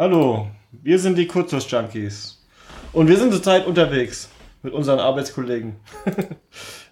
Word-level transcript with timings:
Hallo, 0.00 0.48
wir 0.72 0.98
sind 0.98 1.18
die 1.18 1.26
Kurzschluss-Junkies. 1.26 2.38
Und 2.94 3.08
wir 3.08 3.18
sind 3.18 3.34
zurzeit 3.34 3.66
unterwegs 3.66 4.30
mit 4.62 4.72
unseren 4.72 4.98
Arbeitskollegen. 4.98 5.76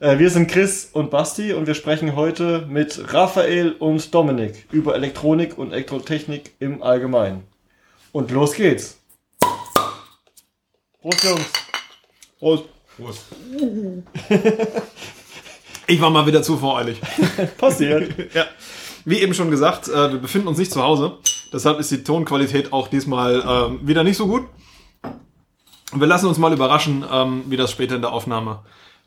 Äh, 0.01 0.19
wir 0.21 0.31
sind 0.31 0.49
Chris 0.49 0.91
und 0.93 1.11
Basti 1.11 1.55
und 1.55 1.67
wir 1.67 1.75
sprechen 1.75 2.15
heute 2.15 2.67
mit 2.69 3.13
Raphael 3.13 3.73
und 3.73 4.15
Dominik 4.15 4.69
über 4.71 4.95
Elektronik 4.95 5.59
und 5.59 5.73
Elektrotechnik 5.73 6.53
im 6.61 6.85
Allgemeinen. 6.85 7.43
Und 8.13 8.31
los 8.31 8.53
geht's. 8.53 9.01
Prost, 11.01 11.25
Jungs. 11.25 11.53
Prost. 12.39 12.65
Prost. 12.97 13.25
Ich 15.91 16.01
war 16.03 16.11
mal 16.11 16.27
wieder 16.27 16.43
zu 16.43 16.59
voreilig. 16.59 17.01
Passiert. 17.57 18.13
ja. 18.35 18.45
Wie 19.07 19.21
eben 19.21 19.33
schon 19.33 19.51
gesagt, 19.51 19.89
äh, 19.89 20.13
wir 20.13 20.19
befinden 20.19 20.49
uns 20.49 20.59
nicht 20.59 20.71
zu 20.71 20.83
Hause. 20.83 21.17
Deshalb 21.53 21.79
ist 21.81 21.91
die 21.91 22.05
Tonqualität 22.05 22.73
auch 22.73 22.89
diesmal 22.89 23.43
ähm, 23.47 23.81
wieder 23.87 24.05
nicht 24.05 24.17
so 24.17 24.27
gut. 24.27 24.47
Wir 25.93 26.07
lassen 26.07 26.27
uns 26.27 26.39
mal 26.39 26.53
überraschen, 26.53 27.05
ähm, 27.11 27.45
wie 27.47 27.57
das 27.57 27.71
später 27.71 27.97
in 27.97 28.03
der 28.03 28.13
Aufnahme 28.13 28.61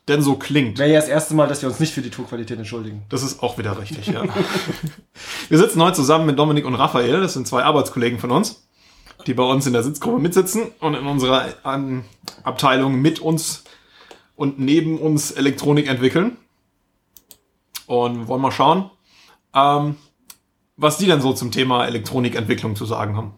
denn 0.08 0.22
so 0.22 0.34
klingt. 0.36 0.78
Wäre 0.78 0.90
ja 0.92 1.00
das 1.00 1.08
erste 1.08 1.34
Mal, 1.34 1.46
dass 1.46 1.62
wir 1.62 1.68
uns 1.68 1.78
nicht 1.78 1.92
für 1.92 2.02
die 2.02 2.10
Tonqualität 2.10 2.58
entschuldigen. 2.58 3.02
Das 3.08 3.22
ist 3.22 3.42
auch 3.42 3.58
wieder 3.58 3.78
richtig, 3.78 4.08
ja. 4.08 4.24
wir 5.48 5.58
sitzen 5.58 5.82
heute 5.82 5.96
zusammen 5.96 6.26
mit 6.26 6.38
Dominik 6.38 6.66
und 6.66 6.74
Raphael. 6.74 7.20
Das 7.20 7.34
sind 7.34 7.46
zwei 7.46 7.62
Arbeitskollegen 7.62 8.18
von 8.18 8.32
uns, 8.32 8.66
die 9.26 9.34
bei 9.34 9.44
uns 9.44 9.66
in 9.66 9.72
der 9.72 9.82
Sitzgruppe 9.82 10.18
mitsitzen 10.18 10.72
und 10.80 10.94
in 10.94 11.06
unserer 11.06 11.46
ähm, 11.64 12.04
Abteilung 12.42 12.96
mit 13.00 13.20
uns 13.20 13.62
und 14.34 14.58
neben 14.58 14.98
uns 14.98 15.30
Elektronik 15.30 15.86
entwickeln. 15.86 16.36
Und 17.86 18.26
wollen 18.26 18.42
mal 18.42 18.52
schauen, 18.52 18.90
ähm, 19.54 19.96
was 20.82 20.98
die 20.98 21.06
denn 21.06 21.20
so 21.20 21.32
zum 21.32 21.52
Thema 21.52 21.86
Elektronikentwicklung 21.86 22.74
zu 22.74 22.84
sagen 22.84 23.16
haben. 23.16 23.34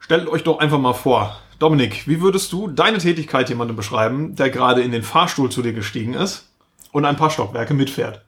Stellt 0.00 0.28
euch 0.28 0.42
doch 0.42 0.58
einfach 0.58 0.78
mal 0.78 0.92
vor, 0.92 1.40
Dominik, 1.58 2.06
wie 2.06 2.20
würdest 2.20 2.52
du 2.52 2.68
deine 2.68 2.98
Tätigkeit 2.98 3.48
jemandem 3.48 3.76
beschreiben, 3.76 4.34
der 4.34 4.50
gerade 4.50 4.82
in 4.82 4.92
den 4.92 5.02
Fahrstuhl 5.02 5.50
zu 5.50 5.62
dir 5.62 5.72
gestiegen 5.72 6.14
ist 6.14 6.50
und 6.92 7.04
ein 7.04 7.16
paar 7.16 7.30
Stockwerke 7.30 7.74
mitfährt? 7.74 8.24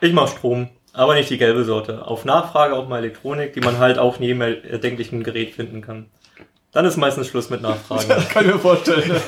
Ich 0.00 0.12
mache 0.12 0.28
Strom, 0.28 0.68
aber 0.92 1.14
nicht 1.14 1.30
die 1.30 1.38
gelbe 1.38 1.64
Sorte. 1.64 2.06
Auf 2.06 2.24
Nachfrage 2.26 2.74
auch 2.74 2.86
mal 2.86 2.98
Elektronik, 2.98 3.54
die 3.54 3.60
man 3.60 3.78
halt 3.78 3.98
auf 3.98 4.20
jedem 4.20 4.42
erdenklichen 4.42 5.22
Gerät 5.22 5.54
finden 5.54 5.80
kann. 5.80 6.10
Dann 6.72 6.84
ist 6.84 6.98
meistens 6.98 7.28
Schluss 7.28 7.48
mit 7.50 7.62
Nachfragen. 7.62 8.04
Das 8.08 8.28
kann 8.28 8.44
ich 8.44 8.52
mir 8.52 8.58
vorstellen. 8.58 9.10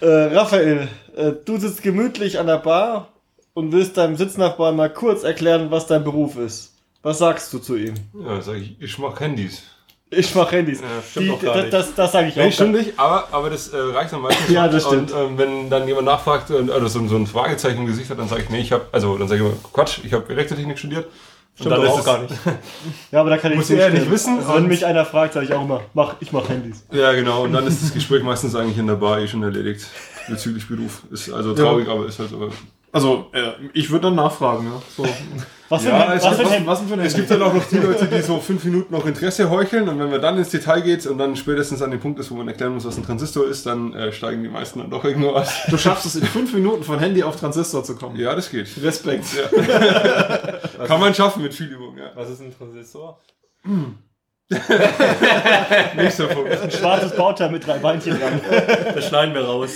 äh, 0.00 0.36
Raphael, 0.36 0.88
äh, 1.16 1.32
du 1.44 1.58
sitzt 1.58 1.82
gemütlich 1.82 2.38
an 2.38 2.46
der 2.46 2.58
Bar 2.58 3.08
und 3.54 3.72
willst 3.72 3.96
deinem 3.96 4.16
Sitznachbarn 4.16 4.76
mal 4.76 4.92
kurz 4.92 5.22
erklären, 5.24 5.70
was 5.70 5.86
dein 5.86 6.04
Beruf 6.04 6.36
ist. 6.36 6.72
Was 7.02 7.18
sagst 7.18 7.52
du 7.52 7.58
zu 7.58 7.76
ihm? 7.76 7.94
Ja, 8.26 8.40
sag 8.40 8.56
ich, 8.56 8.76
ich 8.80 8.98
mach 8.98 9.18
Handys. 9.20 9.62
Ich 10.10 10.34
mach 10.34 10.50
Handys. 10.52 10.80
Ja, 10.80 10.86
stimmt 11.08 11.26
Die, 11.26 11.30
doch 11.30 11.42
gar 11.42 11.54
das, 11.54 11.62
nicht. 11.64 11.72
das, 11.74 11.94
das 11.94 12.12
sage 12.12 12.28
ich 12.28 12.36
Nee, 12.36 12.48
auch. 12.48 12.52
stimmt 12.52 12.72
nicht, 12.72 12.92
aber, 12.98 13.28
aber 13.32 13.50
das 13.50 13.68
äh, 13.68 13.76
reicht 13.76 14.12
dann 14.12 14.20
meistens. 14.22 14.48
Ja, 14.48 14.64
schon. 14.64 14.72
das 14.72 14.84
stimmt. 14.86 15.12
Und 15.12 15.20
ähm, 15.32 15.38
wenn 15.38 15.70
dann 15.70 15.86
jemand 15.88 16.06
nachfragt, 16.06 16.50
äh, 16.50 16.70
also 16.70 16.86
so, 16.86 17.06
so 17.08 17.16
ein 17.16 17.26
Fragezeichen 17.26 17.78
im 17.78 17.86
Gesicht 17.86 18.10
hat, 18.10 18.18
dann 18.18 18.28
sage 18.28 18.42
ich, 18.42 18.50
nee, 18.50 18.60
ich 18.60 18.72
habe, 18.72 18.86
also 18.92 19.18
dann 19.18 19.28
sage 19.28 19.42
ich 19.42 19.46
immer, 19.48 19.56
Quatsch, 19.72 19.98
ich 20.04 20.12
habe 20.12 20.32
Elektrotechnik 20.32 20.78
studiert. 20.78 21.06
Stimmt 21.56 21.72
dann 21.72 21.86
auch 21.86 21.98
es- 21.98 22.04
gar 22.04 22.18
nicht. 22.22 22.34
Ja, 23.12 23.20
aber 23.20 23.30
da 23.30 23.38
kann 23.38 23.52
ich 23.52 23.58
Muss 23.58 23.66
zustimmen. 23.68 23.92
nicht 23.94 24.10
wissen 24.10 24.38
Also, 24.38 24.54
wenn 24.54 24.66
mich 24.66 24.86
einer 24.86 25.04
fragt, 25.04 25.34
sage 25.34 25.46
ich 25.46 25.52
auch 25.52 25.62
immer, 25.62 25.82
mach, 25.94 26.16
ich 26.20 26.32
mach 26.32 26.48
Handys. 26.48 26.84
Ja, 26.92 27.12
genau. 27.12 27.42
Und 27.44 27.52
dann 27.52 27.66
ist 27.66 27.82
das 27.82 27.92
Gespräch 27.92 28.22
meistens 28.22 28.54
eigentlich 28.54 28.78
in 28.78 28.86
der 28.86 28.94
Bar 28.96 29.18
eh 29.20 29.28
schon 29.28 29.42
erledigt. 29.42 29.86
Bezüglich 30.28 30.66
Beruf. 30.68 31.02
Ist 31.10 31.32
also 31.32 31.54
traurig, 31.54 31.88
aber 31.88 32.06
ist 32.06 32.18
halt 32.18 32.30
so. 32.30 32.50
Also, 32.92 33.26
äh, 33.32 33.50
ich 33.72 33.90
würde 33.90 34.02
dann 34.02 34.14
nachfragen, 34.14 34.66
ja. 34.66 34.80
So. 34.96 35.04
Was 35.68 35.82
für 35.82 35.88
Ja, 35.88 36.06
ein, 36.06 36.16
es, 36.16 36.22
was 36.22 36.38
was, 36.38 36.90
was, 36.90 37.14
gibt 37.14 37.28
dann 37.28 37.42
auch 37.42 37.52
noch 37.52 37.64
die 37.64 37.78
Leute, 37.78 38.06
die 38.06 38.22
so 38.22 38.38
fünf 38.38 38.62
Minuten 38.64 38.94
noch 38.94 39.04
Interesse 39.04 39.50
heucheln 39.50 39.88
und 39.88 39.98
wenn 39.98 40.12
wir 40.12 40.20
dann 40.20 40.38
ins 40.38 40.50
Detail 40.50 40.80
geht 40.80 41.04
und 41.06 41.18
dann 41.18 41.34
spätestens 41.34 41.82
an 41.82 41.90
den 41.90 41.98
Punkt 41.98 42.20
ist, 42.20 42.30
wo 42.30 42.36
man 42.36 42.46
erklären 42.46 42.72
muss, 42.72 42.84
was 42.84 42.96
ein 42.96 43.02
Transistor 43.02 43.48
ist, 43.48 43.66
dann 43.66 43.92
äh, 43.94 44.12
steigen 44.12 44.44
die 44.44 44.48
meisten 44.48 44.78
dann 44.78 44.90
doch 44.90 45.04
irgendwo 45.04 45.30
aus. 45.30 45.48
Du 45.68 45.76
schaffst 45.76 46.06
es 46.06 46.14
in 46.14 46.24
fünf 46.24 46.52
Minuten 46.54 46.84
von 46.84 47.00
Handy 47.00 47.24
auf 47.24 47.34
Transistor 47.34 47.82
zu 47.82 47.96
kommen. 47.96 48.16
Ja, 48.16 48.36
das 48.36 48.48
geht. 48.48 48.68
Respekt. 48.80 49.24
Kann 50.86 51.00
man 51.00 51.12
schaffen 51.14 51.42
mit 51.42 51.52
viel 51.52 51.72
Übung, 51.72 51.98
ja. 51.98 52.12
Was 52.14 52.30
ist 52.30 52.42
ein 52.42 52.56
Transistor? 52.56 53.18
Nächster 55.96 56.26
Punkt. 56.26 56.50
Ein 56.50 56.70
schwarzes 56.70 57.16
Bauteil 57.16 57.50
mit 57.50 57.66
drei 57.66 57.78
Beinchen 57.78 58.18
dran. 58.18 58.40
Das 58.94 59.06
schneiden 59.06 59.34
wir 59.34 59.44
raus. 59.44 59.70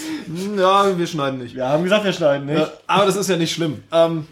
Ja, 0.57 0.97
wir 0.97 1.07
schneiden 1.07 1.39
nicht. 1.39 1.55
Wir 1.55 1.69
haben 1.69 1.85
gesagt, 1.85 2.05
wir 2.05 2.13
schneiden 2.13 2.47
nicht. 2.47 2.71
Aber 2.87 3.07
das 3.07 3.17
ist 3.17 3.31
ja 3.31 3.37
nicht 3.37 3.53
schlimm. 3.53 3.83
Ähm, 3.91 4.27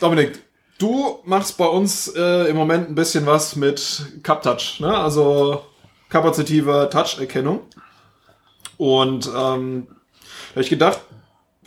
Dominik, 0.00 0.42
du 0.78 1.18
machst 1.24 1.58
bei 1.58 1.66
uns 1.66 2.08
äh, 2.08 2.48
im 2.48 2.56
Moment 2.56 2.88
ein 2.88 2.94
bisschen 2.94 3.26
was 3.26 3.54
mit 3.54 4.02
CapTouch, 4.22 4.80
ne? 4.80 4.96
also 4.96 5.64
kapazitive 6.08 6.88
Touch-Erkennung. 6.90 7.60
Und 8.78 9.26
ähm, 9.26 9.88
da 9.88 10.56
hab 10.56 10.62
ich 10.62 10.70
gedacht, 10.70 11.00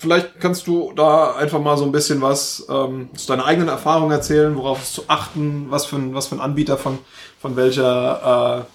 vielleicht 0.03 0.39
kannst 0.39 0.67
du 0.67 0.93
da 0.95 1.35
einfach 1.35 1.59
mal 1.59 1.77
so 1.77 1.85
ein 1.85 1.91
bisschen 1.91 2.21
was 2.21 2.65
ähm, 2.69 3.09
aus 3.13 3.25
deiner 3.25 3.45
eigenen 3.45 3.69
Erfahrung 3.69 4.11
erzählen, 4.11 4.55
worauf 4.55 4.83
es 4.83 4.93
zu 4.93 5.03
achten, 5.07 5.67
was 5.69 5.85
für 5.85 5.95
ein, 5.95 6.13
was 6.13 6.27
für 6.27 6.35
ein 6.35 6.41
Anbieter 6.41 6.77
von, 6.77 6.99
von 7.39 7.55
welcher, 7.55 8.65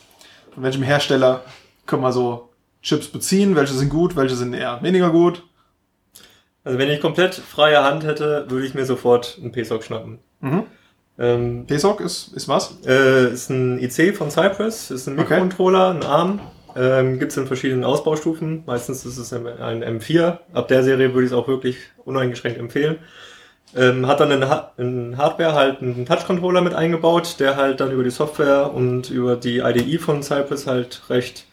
äh, 0.50 0.52
von 0.54 0.62
welchem 0.62 0.82
Hersteller 0.82 1.42
können 1.86 2.02
wir 2.02 2.12
so 2.12 2.48
Chips 2.82 3.08
beziehen, 3.08 3.54
welche 3.56 3.74
sind 3.74 3.90
gut, 3.90 4.16
welche 4.16 4.34
sind 4.34 4.54
eher 4.54 4.82
weniger 4.82 5.10
gut. 5.10 5.42
Also 6.64 6.78
wenn 6.78 6.90
ich 6.90 7.00
komplett 7.00 7.34
freie 7.34 7.82
Hand 7.82 8.04
hätte, 8.04 8.46
würde 8.48 8.66
ich 8.66 8.74
mir 8.74 8.84
sofort 8.84 9.38
einen 9.40 9.52
PSOC 9.52 9.84
schnappen. 9.84 10.18
Mhm. 10.40 10.64
Ähm, 11.18 11.66
PSOC 11.66 12.00
ist, 12.00 12.32
ist 12.34 12.48
was? 12.48 12.78
äh, 12.86 13.32
ist 13.32 13.50
ein 13.50 13.78
IC 13.78 14.16
von 14.16 14.30
Cypress, 14.30 14.90
ist 14.90 15.06
ein 15.08 15.14
Okay. 15.18 15.22
Mikrocontroller, 15.40 15.90
ein 15.90 16.02
ARM. 16.02 16.40
Ähm, 16.76 17.18
Gibt 17.18 17.32
es 17.32 17.38
in 17.38 17.46
verschiedenen 17.46 17.84
Ausbaustufen. 17.84 18.62
Meistens 18.66 19.04
ist 19.04 19.18
es 19.18 19.32
ein 19.32 19.44
M4. 19.46 20.38
Ab 20.52 20.68
der 20.68 20.82
Serie 20.82 21.14
würde 21.14 21.26
ich 21.26 21.32
es 21.32 21.36
auch 21.36 21.48
wirklich 21.48 21.76
uneingeschränkt 22.04 22.58
empfehlen. 22.58 22.98
Ähm, 23.76 24.06
hat 24.06 24.20
dann 24.20 24.30
in, 24.30 24.48
ha 24.48 24.72
in 24.78 25.18
Hardware 25.18 25.54
halt 25.54 25.82
einen 25.82 26.06
Touch-Controller 26.06 26.62
mit 26.62 26.74
eingebaut, 26.74 27.36
der 27.38 27.56
halt 27.56 27.80
dann 27.80 27.92
über 27.92 28.02
die 28.02 28.10
Software 28.10 28.72
und 28.72 29.10
über 29.10 29.36
die 29.36 29.58
IDE 29.58 29.98
von 29.98 30.22
Cypress 30.22 30.66
halt 30.66 31.02
recht 31.10 31.44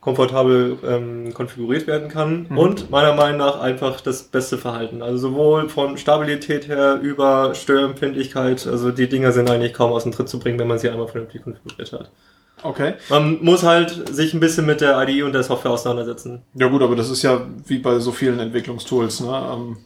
komfortabel 0.00 0.78
ähm, 0.86 1.34
konfiguriert 1.34 1.88
werden 1.88 2.08
kann. 2.08 2.46
Und 2.46 2.90
meiner 2.90 3.12
Meinung 3.14 3.38
nach 3.38 3.60
einfach 3.60 4.00
das 4.00 4.22
beste 4.22 4.56
Verhalten. 4.56 5.02
Also 5.02 5.18
sowohl 5.30 5.68
von 5.68 5.98
Stabilität 5.98 6.68
her 6.68 7.00
über 7.02 7.54
Störempfindlichkeit. 7.56 8.68
Also 8.68 8.92
die 8.92 9.08
Dinger 9.08 9.32
sind 9.32 9.50
eigentlich 9.50 9.72
kaum 9.72 9.92
aus 9.92 10.04
dem 10.04 10.12
Tritt 10.12 10.28
zu 10.28 10.38
bringen, 10.38 10.60
wenn 10.60 10.68
man 10.68 10.78
sie 10.78 10.90
einmal 10.90 11.08
vernünftig 11.08 11.42
konfiguriert 11.42 11.92
hat. 11.92 12.10
Okay. 12.62 12.94
Man 13.10 13.42
muss 13.44 13.62
halt 13.62 14.14
sich 14.14 14.32
ein 14.34 14.40
bisschen 14.40 14.66
mit 14.66 14.80
der 14.80 15.00
IDE 15.02 15.22
und 15.22 15.32
der 15.32 15.42
Software 15.42 15.72
auseinandersetzen. 15.72 16.42
Ja 16.54 16.68
gut, 16.68 16.82
aber 16.82 16.96
das 16.96 17.10
ist 17.10 17.22
ja 17.22 17.46
wie 17.66 17.78
bei 17.78 17.98
so 17.98 18.12
vielen 18.12 18.38
Entwicklungstools. 18.38 19.20
Ne? 19.20 19.50
Ähm, 19.52 19.76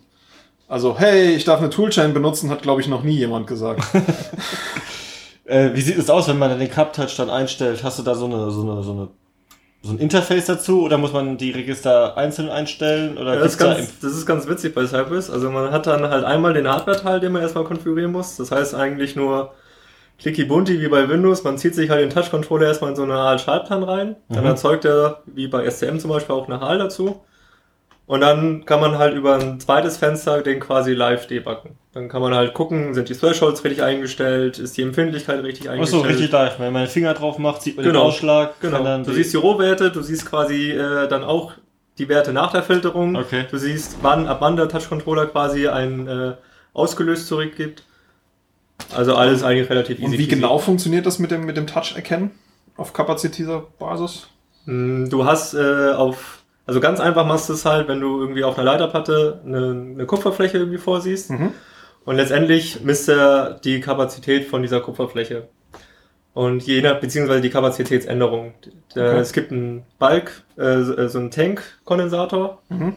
also, 0.69 0.97
hey, 0.97 1.34
ich 1.34 1.44
darf 1.44 1.58
eine 1.58 1.70
Toolchain 1.70 2.14
benutzen, 2.14 2.48
hat, 2.48 2.62
glaube 2.62 2.81
ich, 2.81 2.86
noch 2.86 3.03
nie 3.03 3.16
jemand 3.16 3.47
gesagt. 3.47 3.82
Äh, 5.50 5.75
wie 5.75 5.81
sieht 5.81 5.98
es 5.98 6.08
aus, 6.08 6.28
wenn 6.28 6.38
man 6.38 6.56
den 6.56 6.70
CapTouch 6.70 7.16
dann 7.16 7.28
einstellt? 7.28 7.82
Hast 7.82 7.98
du 7.98 8.04
da 8.04 8.14
so 8.14 8.26
eine, 8.26 8.53
so 8.53 8.62
eine, 8.62 8.84
so 8.84 8.92
eine, 8.92 9.08
so 9.82 9.92
ein 9.92 9.98
Interface 9.98 10.47
dazu 10.47 10.82
oder 10.82 10.97
muss 10.97 11.12
man 11.12 11.38
die 11.38 11.50
Register 11.50 12.16
einzeln 12.16 12.50
einstellen? 12.50 13.19
Oder 13.19 13.34
Ja, 13.34 13.41
das, 13.41 13.54
ist 13.54 13.58
gibt's 13.58 13.75
da 13.75 13.81
ganz, 13.81 13.98
das 13.98 14.12
ist 14.12 14.26
ganz 14.26 14.47
witzig 14.47 14.76
bei 14.76 14.87
Cypress. 14.87 15.28
Also 15.28 15.50
man 15.50 15.72
hat 15.72 15.88
dann 15.88 16.08
halt 16.08 16.25
einmal 16.25 16.54
den 16.54 16.69
Hardware-Teil, 16.69 17.19
den 17.19 17.32
man 17.32 17.42
erstmal 17.42 17.64
konfigurieren 17.64 18.12
muss. 18.12 18.37
Das 18.37 18.52
heißt 18.52 18.76
eigentlich 18.76 19.16
nur 19.16 19.52
clicky 20.20 20.44
bunti 20.44 20.81
wie 20.81 20.88
bei 20.88 21.08
Windows. 21.08 21.44
Man 21.44 21.58
zieht 21.58 21.75
sich 21.75 21.91
halt 21.91 22.00
den 22.03 22.10
Touch-Controller 22.10 22.66
erstmal 22.69 22.91
in 22.91 22.97
so 22.97 23.03
eine 23.03 23.14
Art 23.14 23.41
Schaltplan 23.41 23.82
rein. 23.82 24.16
Dann 24.28 24.41
Mhm. 24.44 24.50
erzeugt 24.50 24.84
er, 24.84 25.22
wie 25.26 25.48
bei 25.48 25.64
SCM 25.64 25.98
zum 25.98 26.10
Beispiel, 26.10 26.34
auch 26.34 26.47
eine 26.48 26.61
HAL 26.61 26.78
dazu. 26.78 27.20
Und 28.06 28.22
dann 28.22 28.64
kann 28.64 28.81
man 28.81 28.99
halt 28.99 29.14
über 29.14 29.37
ein 29.37 29.61
zweites 29.61 29.96
Fenster 29.96 30.43
den 30.43 30.58
quasi 30.58 30.94
live 30.94 31.28
debuggen. 31.28 31.76
Dann 31.93 32.08
kann 32.08 32.20
man 32.20 32.34
halt 32.34 32.55
gucken, 32.55 32.93
sind 32.93 33.08
die 33.08 33.14
Thresholds 33.14 33.62
richtig 33.62 33.84
eingestellt, 33.84 34.58
ist 34.58 34.76
die 34.76 34.82
Empfindlichkeit 34.82 35.43
richtig 35.44 35.69
Achso, 35.70 35.75
eingestellt. 35.99 36.06
richtig 36.06 36.32
live. 36.32 36.58
Wenn 36.58 36.73
man 36.73 36.82
den 36.84 36.88
Finger 36.90 37.14
drauf 37.14 37.38
macht, 37.38 37.62
sieht 37.62 37.76
man 37.76 37.84
den 37.84 37.93
Genau. 37.93 38.06
Ausschlag. 38.06 38.61
kann 38.61 38.73
Genau. 38.73 38.82
Dann 38.84 39.05
Du 39.05 39.12
siehst 39.12 39.32
die 39.32 39.37
Rohwerte, 39.37 39.93
du 39.93 40.02
siehst 40.02 40.26
quasi 40.28 40.73
äh, 40.73 41.06
dann 41.06 41.23
auch 41.23 41.52
die 41.99 42.08
Werte 42.08 42.32
nach 42.32 42.50
der 42.50 42.64
Filterung. 42.64 43.14
Okay. 43.14 43.44
Du 43.49 43.58
siehst, 43.58 43.99
wann, 44.02 44.26
ab 44.26 44.38
wann 44.40 44.56
der 44.56 44.69
Touch-Controller 44.69 45.26
quasi 45.26 45.69
ein 45.69 46.08
äh, 46.08 46.32
ausgelöst 46.73 47.28
zurückgibt. 47.28 47.84
Also 48.94 49.15
alles 49.15 49.43
eigentlich 49.43 49.69
relativ 49.71 49.99
easy. 49.99 50.06
Und 50.06 50.19
wie 50.19 50.29
genau 50.29 50.59
funktioniert 50.59 51.06
das 51.06 51.19
mit 51.19 51.31
dem, 51.31 51.44
mit 51.47 51.56
dem 51.56 51.67
Touch-Erkennen 51.67 52.31
auf 52.77 52.93
kapazitiver 52.93 53.67
Basis? 53.79 54.29
Mm, 54.67 55.09
Du 55.09 55.25
hast 55.25 55.55
äh, 55.55 55.93
auf, 55.93 56.43
also 56.67 56.81
ganz 56.81 57.00
einfach 57.00 57.27
machst 57.27 57.49
du 57.49 57.53
es 57.53 57.65
halt, 57.65 57.88
wenn 57.88 58.00
du 58.00 58.21
irgendwie 58.21 58.44
auf 58.44 58.59
einer 58.59 58.65
Leiterplatte 58.71 59.41
eine, 59.44 59.71
eine 59.94 60.06
Kupferfläche 60.06 60.59
irgendwie 60.59 60.79
vorsiehst. 60.79 61.31
Mhm. 61.31 61.53
Und 62.05 62.17
letztendlich 62.17 62.81
misst 62.82 63.09
er 63.09 63.61
die 63.62 63.81
Kapazität 63.81 64.47
von 64.47 64.62
dieser 64.62 64.81
Kupferfläche. 64.81 65.49
Und 66.33 66.62
je 66.62 66.81
nach, 66.81 67.00
beziehungsweise 67.00 67.41
die 67.41 67.50
Kapazitätsänderung. 67.50 68.55
Der, 68.94 69.11
Okay. 69.11 69.19
Es 69.21 69.33
gibt 69.33 69.53
einen 69.53 69.85
Balk, 69.99 70.43
äh, 70.56 70.81
so- 70.83 70.97
äh, 70.97 71.09
so 71.09 71.19
einen 71.19 71.31
Tank-Kondensator. 71.31 72.62
Mhm. 72.69 72.97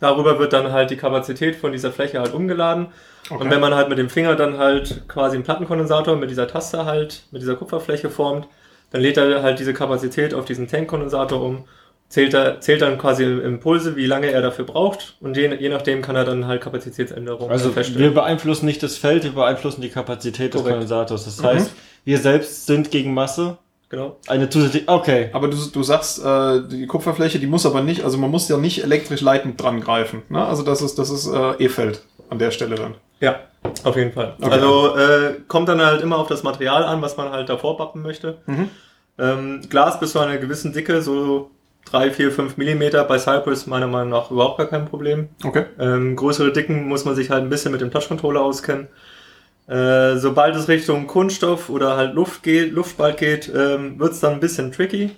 Darüber 0.00 0.38
wird 0.38 0.52
dann 0.52 0.72
halt 0.72 0.90
die 0.90 0.96
Kapazität 0.96 1.56
von 1.56 1.72
dieser 1.72 1.92
Fläche 1.92 2.20
halt 2.20 2.34
umgeladen. 2.34 2.88
Okay. 3.30 3.42
Und 3.42 3.50
wenn 3.50 3.60
man 3.60 3.74
halt 3.74 3.88
mit 3.88 3.98
dem 3.98 4.08
Finger 4.08 4.36
dann 4.36 4.58
halt 4.58 5.02
quasi 5.08 5.36
einen 5.36 5.44
Plattenkondensator 5.44 6.16
mit 6.16 6.30
dieser 6.30 6.46
Taste 6.48 6.84
halt, 6.84 7.22
mit 7.30 7.42
dieser 7.42 7.56
Kupferfläche 7.56 8.10
formt, 8.10 8.46
dann 8.90 9.00
lädt 9.00 9.16
er 9.16 9.42
halt 9.42 9.58
diese 9.58 9.74
Kapazität 9.74 10.32
auf 10.32 10.44
diesen 10.44 10.68
Tankkondensator 10.68 11.40
um, 11.42 11.64
zählt, 12.08 12.34
er, 12.34 12.60
zählt 12.60 12.82
dann 12.82 12.98
quasi 12.98 13.24
Impulse, 13.24 13.96
wie 13.96 14.06
lange 14.06 14.28
er 14.30 14.42
dafür 14.42 14.64
braucht 14.64 15.16
und 15.20 15.36
je, 15.36 15.52
je 15.56 15.68
nachdem 15.68 16.02
kann 16.02 16.14
er 16.14 16.24
dann 16.24 16.46
halt 16.46 16.60
Kapazitätsänderungen 16.62 17.50
Also 17.50 17.70
wir 17.70 17.72
feststellen. 17.72 18.14
beeinflussen 18.14 18.66
nicht 18.66 18.82
das 18.82 18.96
Feld, 18.96 19.24
wir 19.24 19.32
beeinflussen 19.32 19.80
die 19.80 19.88
Kapazität 19.88 20.54
des 20.54 20.60
Korrekt. 20.60 20.74
Kondensators. 20.74 21.24
Das 21.24 21.42
heißt, 21.42 21.72
wir 22.04 22.18
selbst 22.18 22.66
sind 22.66 22.90
gegen 22.92 23.12
Masse 23.12 23.58
Genau. 23.88 24.16
eine 24.26 24.48
zusätzliche. 24.50 24.88
Okay. 24.88 25.30
Aber 25.32 25.46
du, 25.48 25.56
du 25.72 25.82
sagst, 25.84 26.24
äh, 26.24 26.60
die 26.68 26.86
Kupferfläche, 26.88 27.38
die 27.38 27.46
muss 27.46 27.64
aber 27.66 27.82
nicht, 27.82 28.02
also 28.02 28.18
man 28.18 28.30
muss 28.32 28.48
ja 28.48 28.56
nicht 28.56 28.82
elektrisch 28.82 29.20
leitend 29.20 29.60
dran 29.62 29.80
greifen. 29.80 30.22
Ne? 30.28 30.44
Also 30.44 30.64
das 30.64 30.82
ist, 30.82 30.98
das 30.98 31.08
ist 31.10 31.28
äh, 31.28 31.52
E-Feld 31.64 32.02
an 32.28 32.40
der 32.40 32.50
Stelle 32.50 32.74
dann. 32.74 32.94
Ja, 33.20 33.40
auf 33.84 33.96
jeden 33.96 34.12
Fall. 34.12 34.34
Okay. 34.40 34.50
Also 34.50 34.96
äh, 34.96 35.34
kommt 35.48 35.68
dann 35.68 35.80
halt 35.80 36.02
immer 36.02 36.18
auf 36.18 36.28
das 36.28 36.42
Material 36.42 36.84
an, 36.84 37.02
was 37.02 37.16
man 37.16 37.30
halt 37.30 37.48
davor 37.48 37.76
bappen 37.76 38.02
möchte. 38.02 38.38
Mhm. 38.46 38.70
Ähm, 39.18 39.60
Glas 39.68 39.98
bis 39.98 40.12
zu 40.12 40.18
einer 40.18 40.36
gewissen 40.38 40.72
Dicke, 40.72 41.00
so 41.02 41.50
3, 41.86 42.10
4, 42.10 42.32
5 42.32 42.56
Millimeter. 42.56 43.04
Bei 43.04 43.18
Cypress 43.18 43.66
meiner 43.66 43.86
Meinung 43.86 44.10
nach 44.10 44.30
überhaupt 44.30 44.58
gar 44.58 44.66
kein 44.66 44.86
Problem. 44.86 45.28
Okay. 45.44 45.64
Ähm, 45.78 46.16
größere 46.16 46.52
Dicken 46.52 46.88
muss 46.88 47.04
man 47.04 47.14
sich 47.14 47.30
halt 47.30 47.42
ein 47.42 47.50
bisschen 47.50 47.72
mit 47.72 47.80
dem 47.80 47.90
Touch-Controller 47.90 48.42
auskennen. 48.42 48.88
Äh, 49.68 50.16
sobald 50.16 50.54
es 50.54 50.68
Richtung 50.68 51.06
Kunststoff 51.06 51.70
oder 51.70 51.96
halt 51.96 52.14
Luft 52.14 52.42
geht, 52.42 52.72
Luftspalt 52.72 53.16
geht, 53.16 53.50
ähm, 53.54 53.98
wird 53.98 54.12
es 54.12 54.20
dann 54.20 54.34
ein 54.34 54.40
bisschen 54.40 54.70
tricky. 54.70 55.10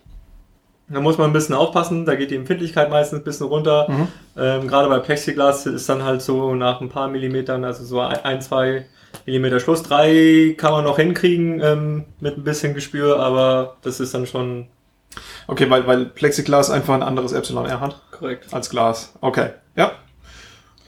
Da 0.91 1.01
muss 1.01 1.19
man 1.19 1.31
ein 1.31 1.33
bisschen 1.33 1.55
aufpassen, 1.55 2.07
da 2.07 2.15
geht 2.15 2.31
die 2.31 2.37
Empfindlichkeit 2.37 2.89
meistens 2.91 3.21
ein 3.21 3.25
bisschen 3.25 3.47
runter. 3.47 3.87
Mhm. 3.89 4.09
Ähm, 4.37 4.69
Gerade 4.69 4.89
bei 4.89 4.99
Plexiglas 4.99 5.67
ist 5.67 5.89
dann 5.89 6.03
halt 6.03 6.23
so 6.23 6.55
nach 6.55 6.81
ein 6.81 6.89
paar 6.89 7.09
Millimetern, 7.09 7.65
also 7.65 7.85
so 7.85 8.01
ein, 8.01 8.25
ein, 8.25 8.41
zwei 8.41 8.87
Millimeter 9.27 9.61
Schluss. 9.61 9.83
Drei 9.83 10.55
kann 10.57 10.73
man 10.73 10.85
noch 10.85 10.97
hinkriegen 10.97 11.61
ähm, 11.61 12.05
mit 12.21 12.39
ein 12.39 12.45
bisschen 12.45 12.75
Gespür, 12.75 13.21
aber 13.21 13.77
das 13.83 14.01
ist 14.01 14.15
dann 14.15 14.27
schon 14.27 14.69
Okay, 15.47 15.69
weil, 15.71 15.87
weil 15.87 16.07
Plexiglas 16.07 16.71
einfach 16.71 16.95
ein 16.95 17.03
anderes 17.03 17.33
εr 17.33 17.81
hat 17.81 18.01
korrekt. 18.11 18.53
als 18.53 18.71
Glas. 18.71 19.15
Okay. 19.21 19.51
Ja. 19.77 19.93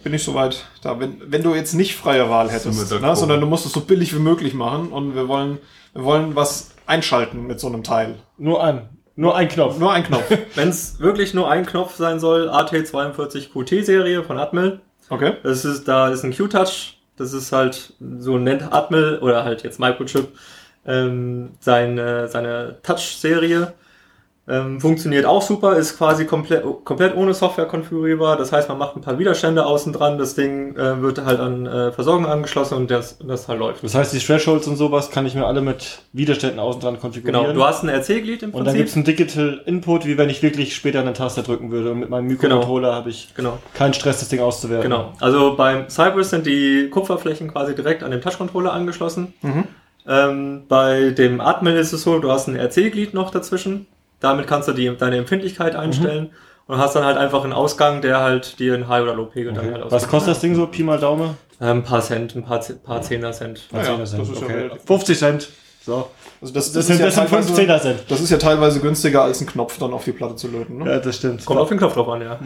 Bin 0.03 0.15
ich 0.15 0.25
soweit 0.25 0.65
da. 0.83 0.99
Wenn, 0.99 1.21
wenn 1.27 1.43
du 1.43 1.55
jetzt 1.55 1.75
nicht 1.75 1.95
freie 1.95 2.29
Wahl 2.31 2.51
hättest, 2.51 2.91
ne, 3.01 3.17
sondern 3.17 3.41
du 3.41 3.47
musst 3.47 3.67
es 3.67 3.73
so 3.73 3.81
billig 3.81 4.15
wie 4.15 4.19
möglich 4.21 4.55
machen 4.55 4.93
und 4.93 5.15
wir 5.15 5.29
wollen, 5.29 5.59
wir 5.93 6.05
wollen 6.05 6.37
was 6.37 6.71
einschalten 6.87 7.47
mit 7.47 7.61
so 7.61 7.67
einem 7.67 7.83
Teil. 7.83 8.17
Nur 8.39 8.63
an. 8.63 8.89
Nur 9.17 9.37
ein 9.37 9.49
Knopf. 9.49 9.79
Nur 9.79 9.93
ein 9.93 10.05
Knopf. 10.05 10.31
Wenn 10.55 10.69
es 10.69 11.01
wirklich 11.01 11.35
nur 11.35 11.51
ein 11.51 11.67
Knopf 11.67 11.97
sein 11.97 12.21
soll, 12.21 12.49
AT42QT-Serie 12.49 14.23
von 14.23 14.39
Atmel. 14.39 14.81
Okay. 15.09 15.35
Das 15.43 15.65
ist, 15.65 15.89
da 15.89 16.09
ist 16.09 16.25
ein 16.25 16.35
Q-Touch. 16.35 16.99
Das 17.17 17.33
ist 17.33 17.53
halt, 17.53 17.93
so 18.19 18.39
nennt 18.39 18.73
Atmel 18.73 19.19
oder 19.19 19.45
halt 19.45 19.63
jetzt 19.63 19.79
Microchip 19.79 20.29
ähm, 20.87 21.51
seine, 21.61 22.29
seine 22.29 22.79
Touch-Serie. 22.83 23.75
Ähm, 24.49 24.81
funktioniert 24.81 25.27
auch 25.27 25.43
super, 25.43 25.77
ist 25.77 25.97
quasi 25.97 26.25
komplett, 26.25 26.65
komplett 26.85 27.15
ohne 27.15 27.35
Software 27.35 27.67
konfigurierbar. 27.67 28.37
Das 28.37 28.51
heißt, 28.51 28.69
man 28.69 28.79
macht 28.79 28.97
ein 28.97 29.01
paar 29.01 29.17
Widerstände 29.19 29.65
außen 29.65 29.93
dran, 29.93 30.19
das 30.19 30.35
Ding 30.35 30.75
äh, 30.77 31.01
wird 31.01 31.25
halt 31.25 31.39
an 31.39 31.67
äh, 31.67 31.93
Versorgung 31.93 32.27
angeschlossen 32.27 32.75
und 32.77 32.91
das, 32.91 33.19
das 33.19 33.47
halt 33.47 33.61
läuft. 33.61 33.85
Das 33.85 33.95
heißt, 33.95 34.13
die 34.13 34.19
Thresholds 34.19 34.67
und 34.67 34.75
sowas 34.77 35.11
kann 35.11 35.25
ich 35.25 35.35
mir 35.37 35.47
alle 35.47 35.61
mit 35.61 36.01
Widerständen 36.13 36.59
außen 36.59 36.81
dran 36.81 36.99
konfigurieren. 36.99 37.45
Genau, 37.45 37.55
du 37.55 37.65
hast 37.65 37.85
ein 37.85 37.91
RC-Glied 37.91 38.43
im 38.43 38.51
und 38.51 38.65
dann 38.65 38.75
gibt's 38.75 38.95
Prinzip. 38.95 39.09
einen 39.09 39.17
Digital 39.29 39.61
Input, 39.67 40.07
wie 40.07 40.19
wenn 40.19 40.31
ich 40.31 40.43
wirklich 40.43 40.75
später 40.75 41.01
eine 41.01 41.13
Taste 41.13 41.43
drücken 41.45 41.71
würde. 41.71 41.93
Und 41.93 42.01
mit 42.01 42.09
meinem 42.09 42.27
Mikrocontroller 42.27 42.93
habe 42.93 43.11
ich 43.11 43.33
Genau. 43.37 43.59
keinen 43.75 43.95
Stress, 43.95 44.19
das 44.19 44.31
Ding 44.31 44.41
auszuwerten. 44.41 44.91
Genau. 44.91 45.13
Also 45.21 45.55
beim 45.55 45.89
Cypress 45.89 46.31
sind 46.31 46.47
die 46.47 46.89
Kupferflächen 46.91 47.49
quasi 47.53 47.75
direkt 47.77 48.03
an 48.03 48.11
den 48.11 48.21
Touch-Controller 48.21 48.73
angeschlossen. 48.73 49.33
Mhm. 49.43 49.65
Ähm, 50.09 50.63
bei 50.67 51.11
dem 51.11 51.41
Atmel 51.41 51.77
ist 51.77 51.93
es 51.93 52.03
so, 52.03 52.19
du 52.19 52.33
hast 52.33 52.49
ein 52.49 52.57
RC-Glied 52.57 53.15
noch 53.15 53.31
dazwischen. 53.31 53.87
Damit 54.21 54.47
kannst 54.47 54.69
du 54.69 54.73
die, 54.73 54.95
deine 54.97 55.17
Empfindlichkeit 55.17 55.75
einstellen 55.77 56.31
und 56.67 56.79
hast 56.79 56.95
dann 56.95 57.05
halt 57.05 57.17
einfach 57.17 57.43
einen 57.45 57.53
Ausgang, 57.53 58.01
der 58.03 58.21
halt 58.21 58.59
dir 58.59 58.75
einen 58.75 58.87
High- 58.89 59.03
oder 59.03 59.15
Low-Pegel 59.15 59.53
dann 59.53 59.65
halt 59.73 59.83
Okay. 59.83 59.91
Was 59.91 60.09
kostet 60.09 60.33
das 60.33 60.41
Ding 60.41 60.55
so? 60.55 60.67
Pi 60.67 60.83
mal 60.83 60.99
Daumen? 60.99 61.37
Ähm, 61.61 61.79
ein 61.79 61.83
paar 61.83 62.01
Cent, 62.01 62.35
ein 62.37 62.45
paar, 62.45 62.61
paar 62.85 63.03
Zehner 63.03 63.33
Cent. 63.33 63.63
Ja, 63.73 63.79
ja, 63.79 63.85
Zehner 63.85 63.99
das 63.99 64.11
Cent. 64.11 64.23
ist 64.31 64.41
ja 64.41 64.47
okay. 64.47 64.53
relativ- 64.57 64.83
50 64.87 65.19
Cent. 65.19 65.49
So. 65.85 66.07
Also 66.41 66.55
das, 66.55 66.73
Das, 66.73 66.87
sind, 66.87 67.01
das 67.03 67.15
sind 67.15 67.29
teilweise- 67.29 67.53
15er 67.55 67.81
Cent. 67.81 68.01
Das 68.09 68.21
ist 68.21 68.31
ja 68.31 68.37
teilweise 68.39 68.81
günstiger 68.81 69.23
als 69.25 69.41
einen 69.41 69.49
Knopf 69.51 69.79
dann 69.79 69.93
auf 69.93 70.05
die 70.05 70.13
Platte 70.13 70.37
zu 70.37 70.49
löten. 70.49 70.79
Ne? 70.79 70.91
Ja, 70.91 70.99
das 71.01 71.17
stimmt. 71.17 71.45
Kommt 71.45 71.61
auf 71.61 71.69
den 71.69 71.79
Knopf 71.79 71.95
drauf 71.95 72.09
an, 72.09 72.23
ja. 72.23 72.39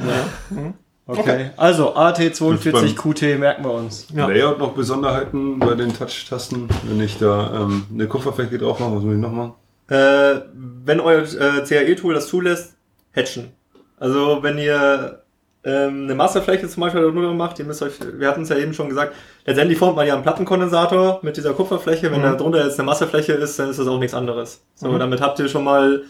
Okay. 1.06 1.20
Okay. 1.20 1.50
Also 1.56 1.94
AT42QT 1.94 3.36
merken 3.38 3.64
wir 3.64 3.72
uns. 3.72 4.06
Ja. 4.14 4.26
Layout 4.26 4.58
noch 4.58 4.72
Besonderheiten 4.72 5.58
bei 5.58 5.74
den 5.74 5.92
Touch-Tasten, 5.92 6.68
wenn 6.84 7.00
ich 7.00 7.18
da 7.18 7.52
ähm, 7.54 7.84
eine 7.92 8.06
Kupferfläche 8.06 8.56
drauf 8.58 8.80
mache, 8.80 8.96
was 8.96 9.02
muss 9.02 9.14
ich 9.14 9.20
noch 9.20 9.30
machen? 9.32 9.52
Äh, 9.88 10.40
wenn 10.54 11.00
euer 11.00 11.22
äh, 11.22 11.62
CAE-Tool 11.66 12.14
das 12.14 12.28
zulässt, 12.28 12.74
hatchen. 13.14 13.52
Also 13.98 14.42
wenn 14.42 14.58
ihr 14.58 15.22
ähm, 15.62 16.04
eine 16.04 16.14
Massefläche 16.14 16.68
zum 16.68 16.82
Beispiel 16.82 17.00
darüber 17.02 17.32
macht, 17.32 17.58
ihr 17.58 17.64
müsst 17.64 17.82
euch, 17.82 17.94
wir 18.18 18.28
hatten 18.28 18.42
es 18.42 18.48
ja 18.50 18.56
eben 18.56 18.74
schon 18.74 18.88
gesagt, 18.88 19.14
letztendlich 19.46 19.78
formt 19.78 19.96
man 19.96 20.06
ja 20.06 20.14
einen 20.14 20.22
Plattenkondensator 20.22 21.20
mit 21.22 21.36
dieser 21.36 21.52
Kupferfläche. 21.54 22.10
Wenn 22.10 22.18
Mhm. 22.20 22.24
da 22.24 22.34
drunter 22.34 22.64
jetzt 22.64 22.78
eine 22.78 22.86
Massefläche 22.86 23.32
ist, 23.32 23.58
dann 23.58 23.70
ist 23.70 23.78
das 23.78 23.86
auch 23.86 23.98
nichts 23.98 24.14
anderes. 24.14 24.62
So, 24.74 24.88
Mhm. 24.88 24.98
damit 24.98 25.20
habt 25.20 25.38
ihr 25.38 25.48
schon 25.48 25.64
mal 25.64 26.02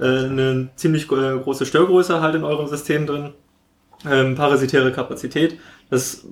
äh, 0.00 0.04
eine 0.04 0.70
ziemlich 0.76 1.04
äh, 1.12 1.38
große 1.38 1.66
Störgröße 1.66 2.22
halt 2.22 2.34
in 2.34 2.44
eurem 2.44 2.66
System 2.66 3.06
drin. 3.06 3.34
Ähm, 4.10 4.34
parasitäre 4.34 4.90
Kapazität. 4.90 5.58
Das 5.90 6.26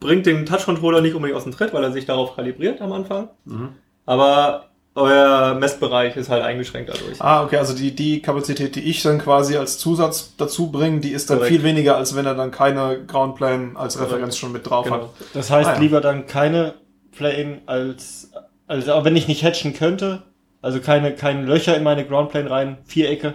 bringt 0.00 0.24
den 0.26 0.46
Touch-Controller 0.46 1.00
nicht 1.00 1.14
unbedingt 1.14 1.36
aus 1.36 1.42
dem 1.42 1.52
Tritt, 1.52 1.74
weil 1.74 1.82
er 1.82 1.90
sich 1.92 2.06
darauf 2.06 2.36
kalibriert 2.36 2.80
am 2.80 2.92
Anfang. 2.92 3.28
Mhm. 3.44 3.70
Aber 4.06 4.67
euer 4.98 5.54
Messbereich 5.54 6.16
ist 6.16 6.28
halt 6.28 6.42
eingeschränkt 6.42 6.90
dadurch. 6.90 7.20
Ah, 7.20 7.44
okay, 7.44 7.56
also 7.56 7.74
die, 7.74 7.94
die 7.94 8.20
Kapazität, 8.20 8.74
die 8.76 8.82
ich 8.82 9.02
dann 9.02 9.18
quasi 9.18 9.56
als 9.56 9.78
Zusatz 9.78 10.34
dazu 10.36 10.70
bringe, 10.70 11.00
die 11.00 11.10
ist 11.10 11.30
dann 11.30 11.38
Korrekt. 11.38 11.54
viel 11.54 11.62
weniger, 11.64 11.96
als 11.96 12.14
wenn 12.16 12.26
er 12.26 12.34
dann 12.34 12.50
keine 12.50 12.98
Groundplane 13.06 13.72
als 13.76 13.94
Korrekt. 13.96 14.12
Referenz 14.12 14.36
schon 14.36 14.52
mit 14.52 14.68
drauf 14.68 14.90
hat. 14.90 15.00
Genau. 15.00 15.12
Das 15.34 15.50
heißt, 15.50 15.68
Ah, 15.70 15.74
ja. 15.74 15.78
lieber 15.80 16.00
dann 16.00 16.26
keine 16.26 16.74
Plane 17.16 17.60
als, 17.66 18.30
also 18.66 18.92
auch 18.92 19.04
wenn 19.04 19.16
ich 19.16 19.28
nicht 19.28 19.42
hatchen 19.44 19.72
könnte, 19.74 20.22
also 20.62 20.80
keine, 20.80 21.14
keine 21.14 21.42
Löcher 21.46 21.76
in 21.76 21.82
meine 21.84 22.04
Groundplane 22.04 22.50
rein, 22.50 22.78
Vierecke, 22.84 23.34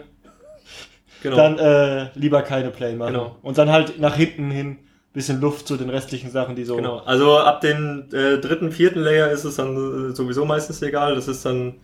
Genau. 1.22 1.36
dann 1.38 1.58
äh, 1.58 2.10
lieber 2.16 2.42
keine 2.42 2.70
Plane 2.70 2.96
machen. 2.98 3.14
Genau. 3.14 3.36
Und 3.42 3.58
dann 3.58 3.72
halt 3.72 4.00
nach 4.00 4.16
hinten 4.16 4.52
hin 4.52 4.80
bisschen 5.14 5.40
Luft 5.42 5.68
zu 5.68 5.78
den 5.78 5.90
restlichen 5.90 6.32
Sachen, 6.32 6.56
die 6.56 6.66
so. 6.66 6.76
genau. 6.78 7.00
Also 7.06 7.38
ab 7.38 7.62
den 7.62 8.10
äh, 8.14 8.40
dritten, 8.40 8.72
vierten 8.72 9.00
Layer 9.00 9.30
ist 9.30 9.44
es 9.44 9.56
dann 9.56 10.12
äh, 10.12 10.16
sowieso 10.16 10.46
meistens 10.46 10.82
egal. 10.82 11.16
Das 11.16 11.28
ist 11.28 11.46
dann, 11.46 11.76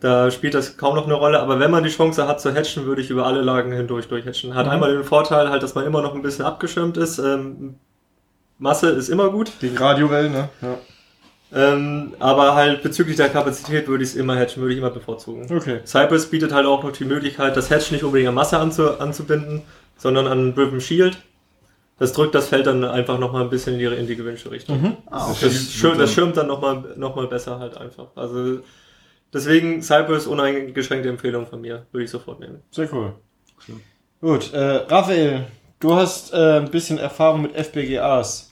da 0.00 0.30
spielt 0.30 0.54
das 0.54 0.76
kaum 0.76 0.96
noch 0.96 1.04
eine 1.04 1.14
Rolle. 1.14 1.38
Aber 1.40 1.60
wenn 1.60 1.70
man 1.70 1.84
die 1.84 1.90
Chance 1.90 2.26
hat 2.26 2.40
zu 2.40 2.52
hatchen, 2.52 2.84
würde 2.86 3.00
ich 3.00 3.10
über 3.10 3.26
alle 3.26 3.42
Lagen 3.42 3.72
hindurch 3.72 4.08
durchhatchen. 4.08 4.54
Hat 4.54 4.66
Mhm. 4.66 4.72
einmal 4.72 4.92
den 4.92 5.04
Vorteil 5.04 5.48
halt, 5.50 5.62
dass 5.62 5.74
man 5.76 5.86
immer 5.86 6.02
noch 6.02 6.14
ein 6.14 6.22
bisschen 6.22 6.44
abgeschirmt 6.44 6.96
ist. 6.96 7.18
Ähm, 7.18 7.76
Masse 8.58 8.90
ist 8.90 9.08
immer 9.08 9.30
gut. 9.30 9.52
Gegen 9.60 9.76
Radiowellen, 9.78 10.32
ne? 10.32 10.48
Ja. 10.62 10.78
Ähm, 11.52 12.14
aber 12.18 12.56
halt 12.56 12.82
bezüglich 12.82 13.16
der 13.16 13.28
Kapazität 13.28 13.86
würde 13.86 14.02
ich 14.02 14.10
es 14.10 14.16
immer 14.16 14.36
hatchen, 14.36 14.60
würde 14.62 14.72
ich 14.74 14.78
immer 14.80 14.90
bevorzugen. 14.90 15.46
Okay. 15.56 15.78
Cypress 15.84 16.26
bietet 16.26 16.52
halt 16.52 16.66
auch 16.66 16.82
noch 16.82 16.90
die 16.92 17.04
Möglichkeit, 17.04 17.56
das 17.56 17.70
Hatch 17.70 17.92
nicht 17.92 18.02
unbedingt 18.02 18.28
an 18.28 18.34
Masse 18.34 18.58
anzu 18.58 18.98
anzubinden, 18.98 19.62
sondern 19.96 20.26
an 20.26 20.54
Driven 20.54 20.80
Shield. 20.80 21.16
Das 21.98 22.12
drückt 22.12 22.34
das 22.34 22.48
Feld 22.48 22.66
dann 22.66 22.84
einfach 22.84 23.18
nochmal 23.18 23.44
ein 23.44 23.50
bisschen 23.50 23.74
in 23.74 23.78
die, 23.78 23.84
in 23.84 24.06
die 24.06 24.16
gewünschte 24.16 24.50
Richtung. 24.50 24.80
Mhm. 24.80 24.96
Ah, 25.06 25.30
okay. 25.30 25.46
Das, 25.46 25.72
schirmt, 25.72 26.00
das 26.00 26.12
schirmt 26.12 26.36
dann 26.36 26.48
nochmal 26.48 26.94
noch 26.96 27.14
mal 27.14 27.28
besser 27.28 27.58
halt 27.60 27.76
einfach. 27.76 28.08
Also 28.16 28.58
deswegen 29.32 29.80
Cypress 29.80 30.26
uneingeschränkte 30.26 31.08
Empfehlung 31.08 31.46
von 31.46 31.60
mir, 31.60 31.86
würde 31.92 32.04
ich 32.04 32.10
sofort 32.10 32.40
nehmen. 32.40 32.62
Sehr 32.70 32.92
cool. 32.92 33.14
Gut, 34.20 34.52
äh, 34.52 34.58
Raphael, 34.88 35.46
du 35.78 35.94
hast 35.94 36.32
äh, 36.32 36.58
ein 36.58 36.70
bisschen 36.70 36.98
Erfahrung 36.98 37.42
mit 37.42 37.54
FPGAs. 37.54 38.50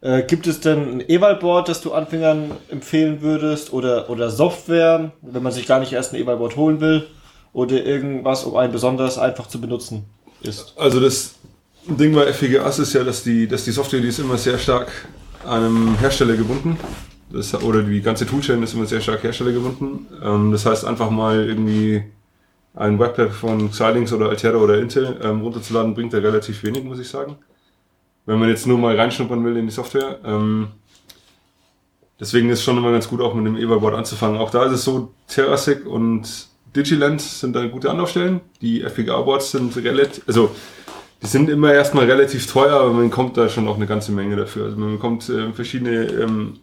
Äh, 0.00 0.22
gibt 0.22 0.46
es 0.46 0.60
denn 0.60 0.98
ein 0.98 1.08
Eval-Board, 1.08 1.68
das 1.68 1.80
du 1.80 1.92
Anfängern 1.92 2.52
empfehlen 2.70 3.20
würdest? 3.22 3.72
Oder, 3.72 4.08
oder 4.08 4.30
Software, 4.30 5.12
wenn 5.22 5.42
man 5.42 5.52
sich 5.52 5.66
gar 5.66 5.80
nicht 5.80 5.92
erst 5.92 6.12
ein 6.12 6.20
Eval-Board 6.20 6.56
holen 6.56 6.80
will? 6.80 7.06
Oder 7.52 7.84
irgendwas, 7.84 8.44
um 8.44 8.56
ein 8.56 8.72
besonders 8.72 9.18
einfach 9.18 9.46
zu 9.46 9.60
benutzen 9.60 10.04
ist? 10.42 10.74
Also 10.76 11.00
das 11.00 11.36
Ding 11.86 12.14
bei 12.14 12.24
FPGAs 12.26 12.78
ist 12.78 12.94
ja, 12.94 13.04
dass 13.04 13.22
die, 13.22 13.46
dass 13.46 13.64
die 13.64 13.70
Software, 13.70 14.00
die 14.00 14.08
ist 14.08 14.18
immer 14.18 14.38
sehr 14.38 14.58
stark 14.58 14.90
einem 15.46 15.98
Hersteller 15.98 16.34
gebunden. 16.34 16.78
Das, 17.30 17.54
oder 17.62 17.82
die 17.82 18.00
ganze 18.00 18.26
Toolchain 18.26 18.62
ist 18.62 18.74
immer 18.74 18.86
sehr 18.86 19.00
stark 19.00 19.22
herstellergebunden. 19.22 20.06
Ähm, 20.22 20.52
das 20.52 20.64
heißt, 20.64 20.84
einfach 20.84 21.10
mal 21.10 21.46
irgendwie 21.46 22.04
ein 22.74 22.98
Webpack 22.98 23.32
von 23.32 23.70
Xilinx 23.70 24.12
oder 24.12 24.30
Altera 24.30 24.56
oder 24.56 24.78
Intel 24.78 25.18
ähm, 25.22 25.42
runterzuladen, 25.42 25.94
bringt 25.94 26.12
da 26.12 26.18
relativ 26.18 26.62
wenig, 26.64 26.84
muss 26.84 26.98
ich 26.98 27.08
sagen. 27.08 27.36
Wenn 28.24 28.38
man 28.38 28.48
jetzt 28.48 28.66
nur 28.66 28.78
mal 28.78 28.96
reinschnuppern 28.96 29.44
will 29.44 29.56
in 29.56 29.66
die 29.66 29.72
Software. 29.72 30.20
Ähm, 30.24 30.68
deswegen 32.18 32.48
ist 32.48 32.60
es 32.60 32.64
schon 32.64 32.78
immer 32.78 32.92
ganz 32.92 33.08
gut, 33.08 33.20
auch 33.20 33.34
mit 33.34 33.46
dem 33.46 33.56
Everboard 33.56 33.94
anzufangen. 33.94 34.38
Auch 34.38 34.50
da 34.50 34.64
ist 34.64 34.72
es 34.72 34.84
so, 34.84 35.12
Terrasec 35.28 35.86
und 35.86 36.48
Digiland 36.74 37.20
sind 37.20 37.54
da 37.54 37.66
gute 37.66 37.90
Anlaufstellen. 37.90 38.40
Die 38.62 38.82
FPGA-Boards 38.82 39.52
sind 39.52 39.76
relativ, 39.76 40.26
also 40.26 40.50
die 41.24 41.30
sind 41.30 41.48
immer 41.48 41.72
erstmal 41.72 42.04
relativ 42.04 42.46
teuer, 42.46 42.78
aber 42.78 42.92
man 42.92 43.08
bekommt 43.08 43.36
da 43.38 43.48
schon 43.48 43.66
auch 43.66 43.76
eine 43.76 43.86
ganze 43.86 44.12
Menge 44.12 44.36
dafür. 44.36 44.66
Also 44.66 44.76
man 44.76 44.92
bekommt 44.92 45.26
äh, 45.30 45.52
verschiedene 45.52 46.04
ähm, 46.04 46.58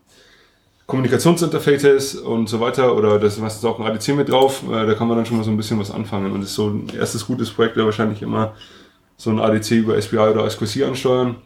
Kommunikationsinterfaces 0.86 2.16
und 2.16 2.48
so 2.48 2.60
weiter 2.60 2.96
oder 2.96 3.18
das 3.18 3.34
ist 3.34 3.40
meistens 3.40 3.66
auch 3.66 3.80
ein 3.80 3.86
ADC 3.88 4.10
mit 4.10 4.30
drauf. 4.30 4.62
Äh, 4.72 4.86
da 4.86 4.94
kann 4.94 5.08
man 5.08 5.18
dann 5.18 5.26
schon 5.26 5.38
mal 5.38 5.44
so 5.44 5.50
ein 5.50 5.58
bisschen 5.58 5.80
was 5.80 5.90
anfangen. 5.90 6.32
Und 6.32 6.42
das 6.42 6.52
ist 6.52 6.56
so 6.56 6.68
ein 6.68 6.90
erstes 6.96 7.26
gutes 7.26 7.50
Projekt 7.50 7.76
wäre 7.76 7.88
wahrscheinlich 7.88 8.22
immer 8.22 8.54
so 9.18 9.32
ein 9.32 9.40
ADC 9.40 9.72
über 9.72 10.00
SPI 10.00 10.18
oder 10.18 10.48
SQC 10.48 10.84
ansteuern 10.84 11.38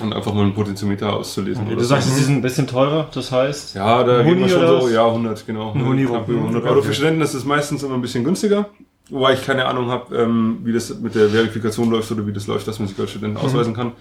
und 0.00 0.12
einfach 0.12 0.32
mal 0.32 0.42
einen 0.42 0.54
Potentiometer 0.54 1.14
auszulesen. 1.14 1.64
Okay, 1.64 1.72
oder 1.72 1.80
du 1.80 1.84
so. 1.84 1.94
sagst, 1.94 2.14
sie 2.14 2.22
sind 2.22 2.36
ein 2.36 2.42
bisschen 2.42 2.68
teurer, 2.68 3.08
das 3.12 3.32
heißt. 3.32 3.74
Ja, 3.74 4.04
da 4.04 4.22
geht 4.22 4.38
man 4.38 4.48
schon 4.48 4.80
so, 4.80 4.88
ja, 4.88 5.04
100, 5.04 5.46
genau. 5.46 5.72
Ein 5.72 5.84
Huni, 5.84 6.04
knapp 6.04 6.28
über 6.28 6.42
100 6.42 6.64
Euro. 6.64 6.82
Für 6.82 6.94
Studenten 6.94 7.22
ist 7.22 7.34
es 7.34 7.44
meistens 7.44 7.82
immer 7.82 7.94
ein 7.94 8.02
bisschen 8.02 8.22
günstiger, 8.22 8.68
wobei 9.10 9.34
ich 9.34 9.44
keine 9.44 9.66
Ahnung 9.66 9.90
habe, 9.90 10.16
ähm, 10.16 10.58
wie 10.64 10.72
das 10.72 10.98
mit 11.00 11.14
der 11.14 11.28
Verifikation 11.28 11.90
läuft 11.90 12.10
oder 12.12 12.26
wie 12.26 12.32
das 12.32 12.46
läuft, 12.46 12.66
dass 12.68 12.78
man 12.78 12.88
sich 12.88 12.98
als 12.98 13.10
Student 13.10 13.34
Mhm. 13.34 13.40
ausweisen 13.40 13.74
kann. 13.74 13.92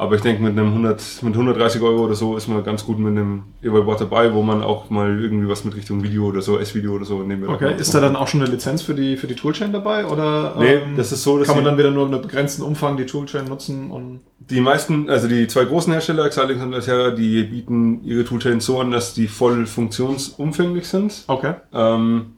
Aber 0.00 0.14
ich 0.14 0.20
denke, 0.22 0.40
mit 0.40 0.52
einem 0.52 0.68
100, 0.68 1.02
mit 1.24 1.34
130 1.34 1.82
Euro 1.82 2.04
oder 2.04 2.14
so 2.14 2.36
ist 2.36 2.46
man 2.46 2.62
ganz 2.62 2.84
gut 2.84 3.00
mit 3.00 3.08
einem 3.08 3.42
Evalboard 3.62 4.00
dabei, 4.02 4.32
wo 4.32 4.42
man 4.44 4.62
auch 4.62 4.90
mal 4.90 5.20
irgendwie 5.20 5.48
was 5.48 5.64
mit 5.64 5.74
Richtung 5.74 6.04
Video 6.04 6.26
oder 6.26 6.40
so, 6.40 6.56
S-Video 6.56 6.92
oder 6.92 7.04
so 7.04 7.18
nehmen 7.24 7.42
will. 7.42 7.48
Okay, 7.48 7.74
ist 7.76 7.92
da 7.94 8.00
dann 8.00 8.14
auch 8.14 8.28
schon 8.28 8.40
eine 8.40 8.48
Lizenz 8.48 8.80
für 8.82 8.94
die, 8.94 9.16
für 9.16 9.26
die 9.26 9.34
Toolchain 9.34 9.72
dabei? 9.72 10.06
Oder 10.06 10.54
Nee, 10.56 10.74
ähm, 10.74 10.96
das 10.96 11.10
ist 11.10 11.24
so, 11.24 11.36
dass 11.36 11.48
kann 11.48 11.56
man 11.56 11.64
dann 11.64 11.78
wieder 11.78 11.90
nur 11.90 12.06
in 12.06 12.12
einem 12.14 12.22
begrenzten 12.22 12.62
Umfang 12.62 12.96
die 12.96 13.06
Toolchain 13.06 13.46
nutzen? 13.46 13.90
Und 13.90 14.20
Die 14.38 14.60
meisten, 14.60 15.10
also 15.10 15.26
die 15.26 15.48
zwei 15.48 15.64
großen 15.64 15.92
Hersteller, 15.92 16.28
Xilinx 16.28 16.62
und 16.62 16.74
Altera, 16.74 17.10
die 17.10 17.42
bieten 17.42 18.04
ihre 18.04 18.22
Toolchains 18.24 18.64
so 18.66 18.78
an, 18.78 18.92
dass 18.92 19.14
die 19.14 19.26
voll 19.26 19.66
funktionsumfänglich 19.66 20.86
sind. 20.86 21.24
okay. 21.26 21.54
Ähm, 21.72 22.34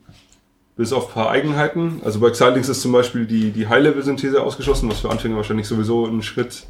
bis 0.81 0.93
auf 0.93 1.09
ein 1.09 1.13
paar 1.13 1.29
Eigenheiten. 1.29 2.01
Also 2.03 2.19
bei 2.19 2.31
Xilinx 2.31 2.67
ist 2.67 2.81
zum 2.81 2.91
Beispiel 2.91 3.27
die, 3.27 3.51
die 3.51 3.67
High-Level-Synthese 3.67 4.41
ausgeschlossen, 4.41 4.89
was 4.89 5.01
für 5.01 5.11
Anfänger 5.11 5.35
wahrscheinlich 5.35 5.67
sowieso 5.67 6.07
ein 6.07 6.23
Schritt 6.23 6.63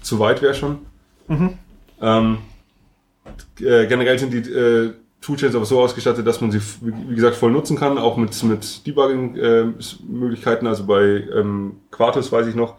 zu 0.00 0.18
weit 0.18 0.40
wäre 0.40 0.54
schon. 0.54 0.78
Ähm, 2.00 2.38
äh, 3.60 3.86
generell 3.86 4.18
sind 4.18 4.32
die 4.32 4.38
äh, 4.38 4.94
Toolchains 5.20 5.54
aber 5.54 5.66
so 5.66 5.82
ausgestattet, 5.82 6.26
dass 6.26 6.40
man 6.40 6.50
sie, 6.50 6.62
wie 6.80 7.14
gesagt, 7.14 7.36
voll 7.36 7.52
nutzen 7.52 7.76
kann, 7.76 7.98
auch 7.98 8.16
mit, 8.16 8.42
mit 8.42 8.86
Debugging-Möglichkeiten. 8.86 10.66
also 10.66 10.86
bei 10.86 11.02
ähm, 11.02 11.76
Quartus 11.90 12.32
weiß 12.32 12.46
ich 12.46 12.54
noch, 12.54 12.76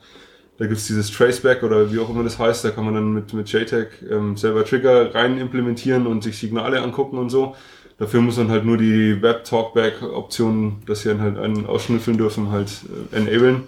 da 0.57 0.65
gibt's 0.65 0.87
dieses 0.87 1.11
Traceback 1.11 1.61
oder 1.61 1.93
wie 1.93 1.99
auch 1.99 2.09
immer 2.09 2.23
das 2.23 2.39
heißt, 2.39 2.65
da 2.65 2.71
kann 2.71 2.85
man 2.85 2.95
dann 2.95 3.13
mit, 3.13 3.31
mit 3.31 3.47
JTAG 3.47 3.89
ähm, 4.09 4.37
selber 4.37 4.65
Trigger 4.65 5.13
rein 5.13 5.37
implementieren 5.37 6.07
und 6.07 6.23
sich 6.23 6.35
Signale 6.35 6.81
angucken 6.81 7.19
und 7.19 7.29
so. 7.29 7.55
Dafür 8.03 8.19
muss 8.19 8.35
man 8.35 8.51
halt 8.51 8.65
nur 8.65 8.75
die 8.75 9.21
Web-Talkback-Option, 9.21 10.83
dass 10.85 11.03
sie 11.03 11.07
dann 11.07 11.21
halt 11.21 11.37
einen 11.37 11.65
ausschnüffeln 11.65 12.17
dürfen, 12.17 12.51
halt 12.51 12.69
äh, 13.13 13.15
enablen. 13.15 13.63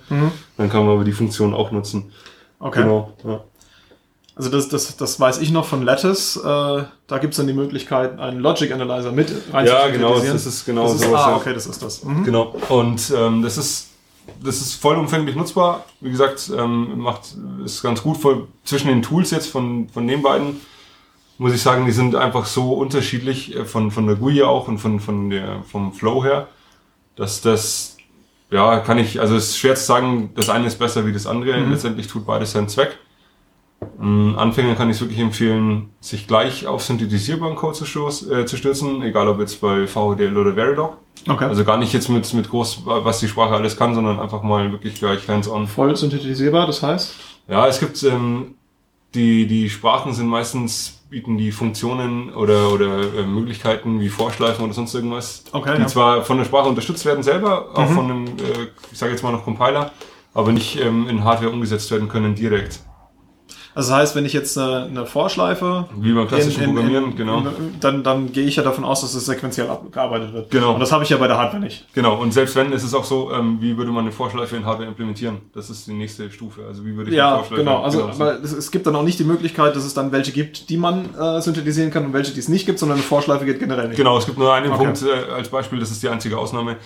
Dann 0.58 0.70
kann 0.70 0.86
man 0.86 0.96
aber 0.96 1.06
die 1.06 1.14
Funktion 1.14 1.54
auch 1.54 1.72
nutzen. 1.72 2.12
Okay. 2.60 2.82
Genau. 2.82 3.14
Ja. 3.24 3.46
Also 4.36 4.50
das, 4.50 4.68
das, 4.68 4.98
das 4.98 5.18
weiß 5.22 5.38
ich 5.38 5.52
noch 5.52 5.64
von 5.64 5.84
Lattice. 5.84 6.36
Äh, 6.36 6.42
da 6.44 7.18
gibt's 7.22 7.38
dann 7.38 7.48
die 7.48 7.54
Möglichkeit, 7.54 8.20
einen 8.20 8.42
Logic 8.42 8.70
Analyzer 8.74 9.14
mit 9.14 9.32
rein 9.54 9.66
Ja, 9.68 9.88
genau, 9.88 10.20
das 10.20 10.46
ist 10.46 10.66
genau 10.66 10.84
das 10.84 10.96
ist, 10.96 11.04
sowas, 11.04 11.22
Ah, 11.22 11.36
okay, 11.38 11.54
das 11.54 11.66
ist 11.66 11.82
das. 11.82 12.04
Mhm. 12.04 12.26
Genau. 12.26 12.58
Und 12.68 13.14
ähm, 13.16 13.42
das 13.42 13.58
ist 13.58 13.92
das 14.44 14.58
ist 14.58 14.74
vollumfänglich 14.74 15.38
nutzbar. 15.38 15.86
Wie 16.02 16.12
gesagt, 16.12 16.52
ähm, 16.54 17.00
macht 17.00 17.36
ist 17.64 17.82
ganz 17.82 18.04
gut. 18.04 18.18
Voll, 18.18 18.50
zwischen 18.66 18.90
den 18.90 19.02
Tools 19.02 19.32
jetzt 19.32 19.48
von 19.48 19.88
von 19.88 20.06
den 20.06 20.22
beiden 20.22 20.60
muss 21.38 21.54
ich 21.54 21.62
sagen, 21.62 21.86
die 21.86 21.92
sind 21.92 22.16
einfach 22.16 22.46
so 22.46 22.74
unterschiedlich 22.74 23.56
äh, 23.56 23.66
von 23.66 23.92
von 23.92 24.08
der 24.08 24.16
GUI 24.16 24.44
auch 24.44 24.68
und 24.68 24.78
von 24.78 25.00
von 25.00 25.30
der 25.30 25.64
vom 25.64 25.94
Flow 25.94 26.24
her, 26.24 26.48
dass 27.16 27.42
das 27.42 27.98
ja 28.52 28.80
kann 28.80 28.98
ich 28.98 29.20
also 29.20 29.36
es 29.36 29.50
ist 29.50 29.58
schwer 29.58 29.76
zu 29.76 29.86
sagen, 29.86 30.32
das 30.36 30.50
eine 30.50 30.68
ist 30.68 30.80
besser 30.80 31.06
wie 31.06 31.14
das 31.14 31.28
andere. 31.28 31.60
Letztendlich 31.60 32.08
tut 32.08 32.26
beides 32.26 32.52
seinen 32.52 32.70
Zweck. 32.70 32.98
Ähm, 34.00 34.36
Anfängern 34.38 34.76
kann 34.76 34.90
ich 34.90 35.00
wirklich 35.00 35.20
empfehlen, 35.20 35.90
sich 36.00 36.28
gleich 36.28 36.68
auf 36.68 36.84
synthetisierbaren 36.84 37.56
Code 37.56 37.78
zu, 37.78 37.86
stoß, 37.86 38.30
äh, 38.30 38.46
zu 38.46 38.58
stürzen, 38.58 39.02
egal 39.02 39.28
ob 39.28 39.40
jetzt 39.40 39.62
bei 39.62 39.88
VHDL 39.88 40.38
oder 40.38 40.54
Verilog. 40.54 40.98
Okay. 41.28 41.46
Also 41.46 41.64
gar 41.64 41.78
nicht 41.78 41.94
jetzt 41.94 42.10
mit, 42.10 42.32
mit 42.34 42.50
groß, 42.50 42.84
was 42.86 43.20
die 43.20 43.28
Sprache 43.28 43.56
alles 43.56 43.78
kann, 43.78 43.96
sondern 43.96 44.20
einfach 44.20 44.44
mal 44.44 44.72
wirklich 44.72 44.96
gleich 44.96 45.28
hands-on. 45.28 45.68
Voll 45.68 45.96
synthetisierbar, 45.96 46.68
das 46.68 46.84
heißt? 46.84 47.16
Ja, 47.48 47.68
es 47.68 47.80
gibt, 47.80 48.02
ähm, 48.04 48.56
die, 49.14 49.48
die 49.48 49.70
Sprachen 49.70 50.14
sind 50.14 50.28
meistens, 50.28 51.02
bieten 51.16 51.38
die 51.38 51.54
Funktionen 51.54 52.34
oder, 52.34 52.74
oder 52.74 53.00
äh, 53.20 53.26
Möglichkeiten 53.26 54.02
wie 54.02 54.10
Vorschleifen 54.10 54.66
oder 54.66 54.74
sonst 54.74 54.94
irgendwas, 54.94 55.46
Okay, 55.54 55.76
die 55.78 55.84
ja. 55.84 55.88
zwar 55.88 56.26
von 56.26 56.38
der 56.38 56.44
Sprache 56.44 56.68
unterstützt 56.68 57.06
werden 57.06 57.24
selber, 57.24 57.70
auch 57.74 57.88
von 57.88 58.12
einem, 58.12 58.26
äh, 58.26 58.68
ich 58.92 58.98
sage 58.98 59.14
jetzt 59.14 59.24
mal 59.24 59.32
noch 59.32 59.46
Compiler, 59.46 59.92
aber 60.34 60.52
nicht 60.52 60.78
ähm, 60.78 61.08
in 61.08 61.24
Hardware 61.24 61.52
umgesetzt 61.52 61.90
werden 61.90 62.10
können 62.10 62.36
direkt. 62.36 62.82
Also 63.76 63.92
das 63.92 64.00
heißt, 64.00 64.16
wenn 64.16 64.26
ich 64.26 64.32
jetzt 64.34 64.58
eine, 64.58 64.84
eine 64.86 65.06
Vorschleife 65.06 65.86
Wie 66.00 66.14
beim 66.14 66.28
klassischen 66.30 66.64
in- 66.64 66.70
in- 66.70 66.76
Programmieren, 66.76 67.12
in- 67.12 67.16
genau. 67.18 67.44
dann, 67.82 68.04
dann 68.04 68.32
gehe 68.32 68.46
ich 68.46 68.56
ja 68.56 68.64
davon 68.64 68.86
aus, 68.86 69.02
dass 69.02 69.14
es 69.14 69.26
sequenziell 69.26 69.70
abgearbeitet 69.70 70.32
wird. 70.34 70.50
Genau. 70.50 70.74
Und 70.74 70.80
das 70.80 70.94
habe 70.94 71.04
ich 71.04 71.10
ja 71.10 71.18
bei 71.18 71.28
der 71.28 71.38
Hardware 71.38 71.62
nicht. 71.62 71.86
Genau, 71.94 72.16
und 72.16 72.34
selbst 72.34 72.56
wenn, 72.56 72.72
ist 72.72 72.84
es 72.84 72.94
auch 72.94 73.04
so, 73.04 73.32
ähm, 73.34 73.58
wie 73.60 73.76
würde 73.78 73.92
man 73.92 74.06
eine 74.06 74.14
Vorschleife 74.14 74.56
in 74.56 74.66
Hardware 74.66 74.88
implementieren? 74.88 75.40
Das 75.54 75.70
ist 75.70 75.88
die 75.88 75.94
nächste 75.94 76.32
Stufe. 76.32 76.62
Also 76.66 76.86
wie 76.86 76.96
würde 76.96 77.12
ich 77.12 77.20
eine 77.22 77.30
Ja, 77.30 77.36
Vorschleife 77.38 77.64
genau. 77.64 77.82
Also, 77.84 78.00
so. 78.00 78.06
aber 78.24 78.42
es, 78.42 78.54
es 78.54 78.72
gibt 78.72 78.88
dann 78.88 78.96
auch 78.96 79.04
nicht 79.04 79.20
die 79.20 79.26
Möglichkeit, 79.26 79.76
dass 79.76 79.84
es 79.84 79.94
dann 79.94 80.12
welche 80.14 80.32
gibt, 80.32 80.70
die 80.70 80.78
man 80.78 81.14
äh, 81.14 81.42
synthetisieren 81.42 81.92
kann 81.92 82.06
und 82.06 82.14
welche, 82.14 82.34
die 82.34 82.40
es 82.40 82.48
nicht 82.48 82.66
gibt, 82.66 82.80
sondern 82.80 82.98
eine 82.98 83.06
Vorschleife 83.06 83.44
geht 83.46 83.60
generell 83.60 83.90
nicht. 83.90 83.98
Genau, 83.98 84.18
es 84.18 84.26
gibt 84.26 84.38
nur 84.40 84.54
einen 84.54 84.72
Okay. 84.72 84.84
Punkt 84.86 85.02
äh, 85.04 85.32
als 85.34 85.50
Beispiel, 85.50 85.80
das 85.80 85.92
ist 85.92 86.02
die 86.02 86.08
einzige 86.08 86.38
Ausnahme. 86.38 86.78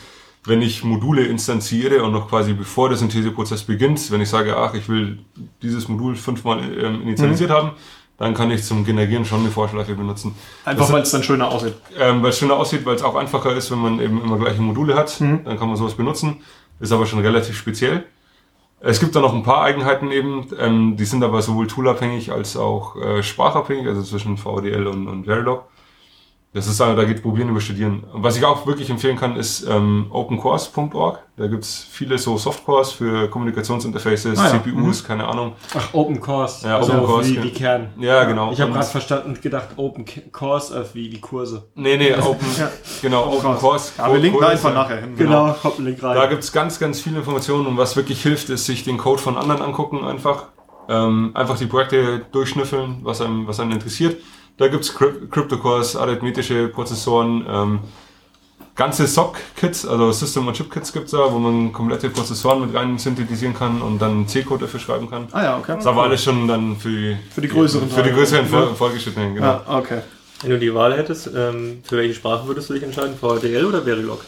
Wenn 0.45 0.61
ich 0.61 0.83
Module 0.83 1.25
instanziere 1.25 2.03
und 2.03 2.13
noch 2.13 2.29
quasi 2.29 2.53
bevor 2.53 2.89
der 2.89 2.97
Syntheseprozess 2.97 3.63
beginnt, 3.63 4.09
wenn 4.11 4.21
ich 4.21 4.29
sage, 4.29 4.55
ach, 4.57 4.73
ich 4.73 4.87
will 4.87 5.19
dieses 5.61 5.87
Modul 5.87 6.15
fünfmal 6.15 6.59
ähm, 6.81 7.01
initialisiert 7.01 7.51
haben, 7.51 7.71
dann 8.17 8.33
kann 8.33 8.49
ich 8.51 8.63
zum 8.63 8.85
Generieren 8.85 9.25
schon 9.25 9.41
eine 9.41 9.49
Vorschleife 9.51 9.95
benutzen. 9.95 10.35
Einfach 10.65 10.91
weil 10.91 11.01
es 11.01 11.11
dann 11.11 11.23
schöner 11.23 11.49
aussieht. 11.49 11.75
Ähm, 11.97 12.21
weil 12.21 12.29
es 12.31 12.39
schöner 12.39 12.55
aussieht, 12.55 12.85
weil 12.85 12.95
es 12.95 13.03
auch 13.03 13.15
einfacher 13.15 13.53
ist, 13.55 13.71
wenn 13.71 13.79
man 13.79 13.99
eben 14.01 14.21
immer 14.21 14.37
gleiche 14.37 14.61
Module 14.61 14.95
hat, 14.95 15.19
Mhm. 15.21 15.43
dann 15.43 15.57
kann 15.57 15.67
man 15.67 15.77
sowas 15.77 15.95
benutzen. 15.95 16.41
Ist 16.79 16.91
aber 16.91 17.05
schon 17.05 17.19
relativ 17.19 17.57
speziell. 17.57 18.05
Es 18.81 19.01
gibt 19.01 19.13
da 19.15 19.19
noch 19.19 19.33
ein 19.33 19.43
paar 19.43 19.61
Eigenheiten 19.63 20.09
eben, 20.11 20.47
ähm, 20.57 20.95
die 20.95 21.03
sind 21.03 21.21
aber 21.23 21.41
sowohl 21.41 21.67
toolabhängig 21.67 22.31
als 22.31 22.55
auch 22.55 22.95
äh, 22.95 23.21
sprachabhängig, 23.23 23.87
also 23.87 24.01
zwischen 24.03 24.37
VDL 24.37 24.87
und, 24.87 25.07
und 25.09 25.25
Verilog. 25.25 25.63
Das 26.51 26.65
ist 26.65 26.81
also, 26.81 26.95
da 26.95 27.03
geht 27.05 27.21
probieren 27.21 27.49
über 27.49 27.61
studieren. 27.61 28.03
Und 28.11 28.23
was 28.23 28.35
ich 28.35 28.43
auch 28.43 28.65
wirklich 28.65 28.89
empfehlen 28.89 29.15
kann, 29.17 29.35
ist 29.35 29.67
ähm, 29.69 30.07
opencourse.org. 30.09 31.19
Da 31.37 31.45
gibt's 31.45 31.85
viele 31.91 32.17
so 32.17 32.39
Softcores 32.39 32.91
für 32.91 33.29
Kommunikationsinterfaces, 33.29 34.39
Ah 34.39 34.45
ja. 34.45 34.49
CPUs, 34.63 35.03
keine 35.03 35.27
Ahnung. 35.27 35.53
Ach, 35.77 35.93
Open 35.93 36.19
Course. 36.19 36.67
Ja, 36.67 36.77
also 36.77 36.93
Open 36.93 37.05
Course, 37.05 37.29
wie, 37.29 37.35
ja. 37.35 37.43
wie 37.43 37.51
Kern. 37.51 37.89
Ja, 37.99 38.23
genau. 38.23 38.51
Ich 38.51 38.59
habe 38.59 38.71
Und- 38.71 38.77
gerade 38.77 38.89
verstanden 38.89 39.37
gedacht, 39.39 39.67
Open 39.75 40.05
Course 40.31 40.75
äh, 40.75 40.83
wie, 40.95 41.11
wie 41.11 41.21
Kurse. 41.21 41.67
Nee, 41.75 41.97
nee, 41.97 42.15
Open, 42.15 42.47
Ja. 42.57 42.71
genau, 43.01 43.27
Open 43.31 43.55
Course. 43.55 43.91
Ja, 43.99 44.11
wir 44.11 44.19
linken 44.19 44.43
einfach 44.43 44.73
nachher 44.73 45.01
hin. 45.01 45.15
Genau, 45.15 45.53
kommt 45.53 45.77
ein 45.77 45.85
Link 45.85 46.01
rein. 46.01 46.15
Da 46.15 46.25
gibt's 46.25 46.51
ganz, 46.51 46.79
ganz 46.79 46.99
viele 46.99 47.17
Informationen 47.19 47.67
und 47.67 47.77
was 47.77 47.95
wirklich 47.95 48.23
hilft, 48.23 48.49
ist 48.49 48.65
sich 48.65 48.83
den 48.83 48.97
Code 48.97 49.21
von 49.21 49.37
anderen 49.37 49.61
angucken 49.61 50.03
einfach. 50.03 50.45
Ähm, 50.89 51.29
einfach 51.35 51.59
die 51.59 51.67
Projekte 51.67 52.25
durchschnüffeln, 52.31 53.01
was 53.03 53.21
einem, 53.21 53.45
was 53.45 53.59
einem 53.59 53.71
interessiert. 53.73 54.17
Da 54.59 54.67
gibt's 54.67 54.93
Cryp- 54.95 55.29
Cryptocores, 55.31 55.95
arithmetische 55.95 56.67
Prozessoren, 56.67 57.45
ähm, 57.49 57.79
ganze 58.75 59.07
SOC-Kits, 59.07 59.85
also 59.87 60.11
System- 60.11 60.47
und 60.47 60.53
Chip-Kits 60.53 60.91
gibt's 60.93 61.11
da, 61.11 61.31
wo 61.31 61.39
man 61.39 61.71
komplette 61.73 62.09
Prozessoren 62.09 62.61
mit 62.61 62.75
rein 62.75 62.97
synthetisieren 62.97 63.53
kann 63.53 63.81
und 63.81 63.99
dann 64.01 64.27
C-Code 64.27 64.65
dafür 64.65 64.79
schreiben 64.79 65.09
kann. 65.09 65.27
Ah 65.31 65.43
ja, 65.43 65.57
okay. 65.57 65.71
Das 65.73 65.79
ist 65.79 65.87
aber 65.87 66.03
alles 66.03 66.23
schon 66.23 66.47
dann 66.47 66.75
für 66.77 66.89
die, 66.89 67.17
Für 67.33 67.41
die 67.41 67.47
größeren 67.47 67.89
für 67.89 68.03
die 68.03 68.11
größeren 68.11 68.51
Ja. 68.51 68.67
Fortgeschrittenen, 68.67 69.35
genau. 69.35 69.47
Ja, 69.47 69.63
okay. 69.77 70.01
Wenn 70.41 70.51
du 70.51 70.59
die 70.59 70.73
Wahl 70.73 70.95
hättest, 70.97 71.27
ähm, 71.35 71.81
für 71.83 71.97
welche 71.97 72.13
Sprache 72.15 72.47
würdest 72.47 72.69
du 72.69 72.73
dich 72.73 72.83
entscheiden? 72.83 73.15
VHDL 73.19 73.65
oder 73.65 73.81
Verilog? 73.81 74.23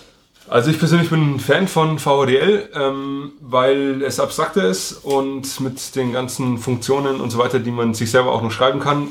Also 0.50 0.72
ich 0.72 0.80
persönlich 0.80 1.10
bin 1.10 1.36
ein 1.36 1.40
Fan 1.40 1.68
von 1.70 2.00
VHDL, 2.00 2.70
ähm, 2.74 3.32
weil 3.42 4.02
es 4.02 4.20
abstrakter 4.20 4.68
ist 4.68 4.94
und 5.04 5.60
mit 5.62 5.96
den 5.96 6.12
ganzen 6.12 6.58
Funktionen 6.58 7.22
und 7.22 7.30
so 7.30 7.38
weiter, 7.38 7.60
die 7.60 7.72
man 7.72 7.94
sich 7.94 8.12
selber 8.12 8.32
auch 8.34 8.42
noch 8.42 8.52
schreiben 8.52 8.80
kann, 8.82 9.08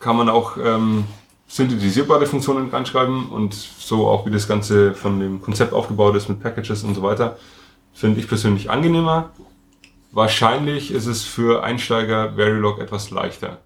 kann 0.00 0.16
man 0.16 0.28
auch 0.28 0.56
ähm, 0.56 1.04
synthetisierbare 1.46 2.26
Funktionen 2.26 2.70
reinschreiben 2.70 3.28
und 3.28 3.54
so 3.54 4.08
auch 4.08 4.26
wie 4.26 4.30
das 4.30 4.48
Ganze 4.48 4.94
von 4.94 5.20
dem 5.20 5.40
Konzept 5.42 5.72
aufgebaut 5.72 6.16
ist 6.16 6.28
mit 6.28 6.42
Packages 6.42 6.82
und 6.84 6.94
so 6.94 7.02
weiter, 7.02 7.36
finde 7.92 8.18
ich 8.20 8.28
persönlich 8.28 8.70
angenehmer. 8.70 9.30
Wahrscheinlich 10.12 10.90
ist 10.90 11.06
es 11.06 11.22
für 11.22 11.62
Einsteiger 11.62 12.34
Verilog 12.34 12.80
etwas 12.80 13.10
leichter. 13.10 13.58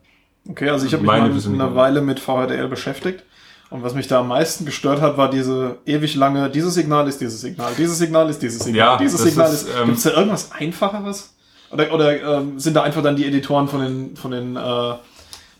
Okay, 0.48 0.68
also 0.68 0.84
ich 0.84 0.92
habe 0.92 1.02
mich 1.02 1.10
mal 1.10 1.64
eine 1.64 1.74
Weile 1.74 2.02
mit 2.02 2.20
VHDL 2.20 2.68
beschäftigt. 2.68 3.24
Und 3.70 3.82
was 3.82 3.94
mich 3.94 4.06
da 4.06 4.20
am 4.20 4.28
meisten 4.28 4.66
gestört 4.66 5.00
hat, 5.00 5.16
war 5.16 5.30
diese 5.30 5.78
ewig 5.86 6.14
lange, 6.16 6.50
dieses 6.50 6.74
Signal 6.74 7.08
ist 7.08 7.20
dieses 7.20 7.40
Signal, 7.40 7.72
dieses 7.76 7.98
Signal 7.98 8.28
ist 8.28 8.40
dieses 8.40 8.62
Signal, 8.62 8.92
Ja, 8.92 8.96
dieses 8.98 9.22
Signal 9.22 9.52
ist, 9.52 9.68
ist. 9.68 9.76
ähm, 9.76 9.86
Gibt 9.86 9.98
es 9.98 10.04
da 10.04 10.10
irgendwas 10.10 10.52
Einfacheres? 10.52 11.34
Oder, 11.70 11.92
oder 11.92 12.38
ähm, 12.38 12.58
sind 12.60 12.74
da 12.74 12.82
einfach 12.82 13.02
dann 13.02 13.16
die 13.16 13.24
Editoren 13.26 13.66
von 13.66 13.80
den, 13.80 14.16
von 14.16 14.30
den, 14.30 14.54
äh, 14.56 14.94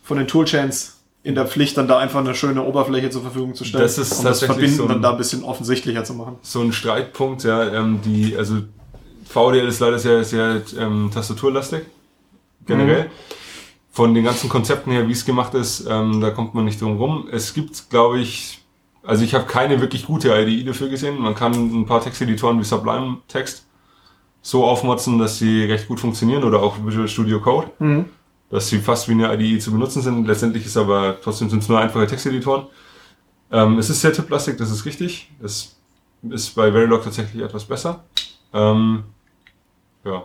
von 0.04 0.16
den 0.18 0.28
Toolchains 0.28 1.00
in 1.24 1.34
der 1.34 1.46
Pflicht, 1.46 1.76
dann 1.76 1.88
da 1.88 1.98
einfach 1.98 2.20
eine 2.20 2.34
schöne 2.34 2.62
Oberfläche 2.62 3.10
zur 3.10 3.22
Verfügung 3.22 3.54
zu 3.54 3.64
stellen, 3.64 3.82
Das 3.82 3.98
ist 3.98 4.18
um 4.18 4.24
das 4.26 4.42
Verbinden 4.44 4.76
so 4.76 4.82
ein- 4.84 4.88
dann 4.90 5.02
da 5.02 5.10
ein 5.12 5.16
bisschen 5.16 5.42
offensichtlicher 5.42 6.04
zu 6.04 6.14
machen? 6.14 6.36
so 6.42 6.60
ein 6.60 6.72
Streitpunkt, 6.72 7.42
ja, 7.44 7.72
ähm, 7.72 8.00
die, 8.04 8.36
also 8.36 8.58
VDL 9.26 9.66
ist 9.66 9.80
leider 9.80 9.98
sehr, 9.98 10.22
sehr 10.22 10.62
ähm, 10.78 11.10
tastaturlastig, 11.12 11.82
generell. 12.66 13.10
Von 13.90 14.12
den 14.12 14.24
ganzen 14.24 14.48
Konzepten 14.50 14.90
her, 14.92 15.08
wie 15.08 15.12
es 15.12 15.24
gemacht 15.24 15.54
ist, 15.54 15.86
ähm, 15.88 16.20
da 16.20 16.30
kommt 16.30 16.54
man 16.54 16.64
nicht 16.64 16.80
drum 16.80 16.96
rum. 16.98 17.28
Es 17.32 17.54
gibt, 17.54 17.88
glaube 17.90 18.18
ich, 18.20 18.60
also 19.04 19.24
ich 19.24 19.34
habe 19.34 19.44
keine 19.46 19.80
wirklich 19.80 20.04
gute 20.04 20.28
IDE 20.36 20.64
dafür 20.64 20.88
gesehen. 20.88 21.18
Man 21.20 21.34
kann 21.34 21.52
ein 21.54 21.86
paar 21.86 22.02
Texteditoren 22.02 22.58
wie 22.58 22.64
Sublime 22.64 23.18
Text 23.28 23.64
so 24.42 24.64
aufmotzen, 24.64 25.18
dass 25.18 25.38
sie 25.38 25.64
recht 25.64 25.86
gut 25.88 26.00
funktionieren 26.00 26.42
oder 26.44 26.60
auch 26.62 26.76
Visual 26.84 27.08
Studio 27.08 27.40
Code, 27.40 27.68
dass 28.54 28.68
sie 28.68 28.78
fast 28.78 29.08
wie 29.08 29.12
eine 29.12 29.34
IDE 29.34 29.58
zu 29.58 29.72
benutzen 29.72 30.00
sind. 30.00 30.28
Letztendlich 30.28 30.64
ist 30.64 30.76
aber 30.76 31.16
trotzdem 31.20 31.50
sind 31.50 31.64
es 31.64 31.68
nur 31.68 31.80
einfache 31.80 32.06
Texteditoren. 32.06 32.68
Ähm, 33.50 33.78
es 33.78 33.90
ist 33.90 34.00
sehr 34.00 34.12
tipplastig, 34.12 34.56
das 34.58 34.70
ist 34.70 34.84
richtig. 34.84 35.28
Es 35.42 35.74
ist 36.30 36.54
bei 36.54 36.70
Verilog 36.70 37.02
tatsächlich 37.02 37.42
etwas 37.42 37.64
besser. 37.64 38.04
Ähm, 38.52 39.02
ja. 40.04 40.22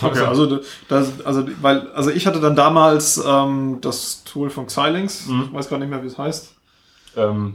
Okay, 0.00 0.20
also 0.20 0.60
das, 0.88 1.20
also 1.24 1.48
weil 1.60 1.90
also 1.90 2.10
ich 2.10 2.28
hatte 2.28 2.40
dann 2.40 2.54
damals 2.54 3.20
ähm, 3.26 3.78
das 3.80 4.22
Tool 4.22 4.48
von 4.48 4.68
Xilinx, 4.68 5.26
ich 5.26 5.52
weiß 5.52 5.68
gar 5.68 5.78
nicht 5.78 5.90
mehr, 5.90 6.04
wie 6.04 6.06
es 6.06 6.16
heißt. 6.16 6.54
Ähm, 7.16 7.54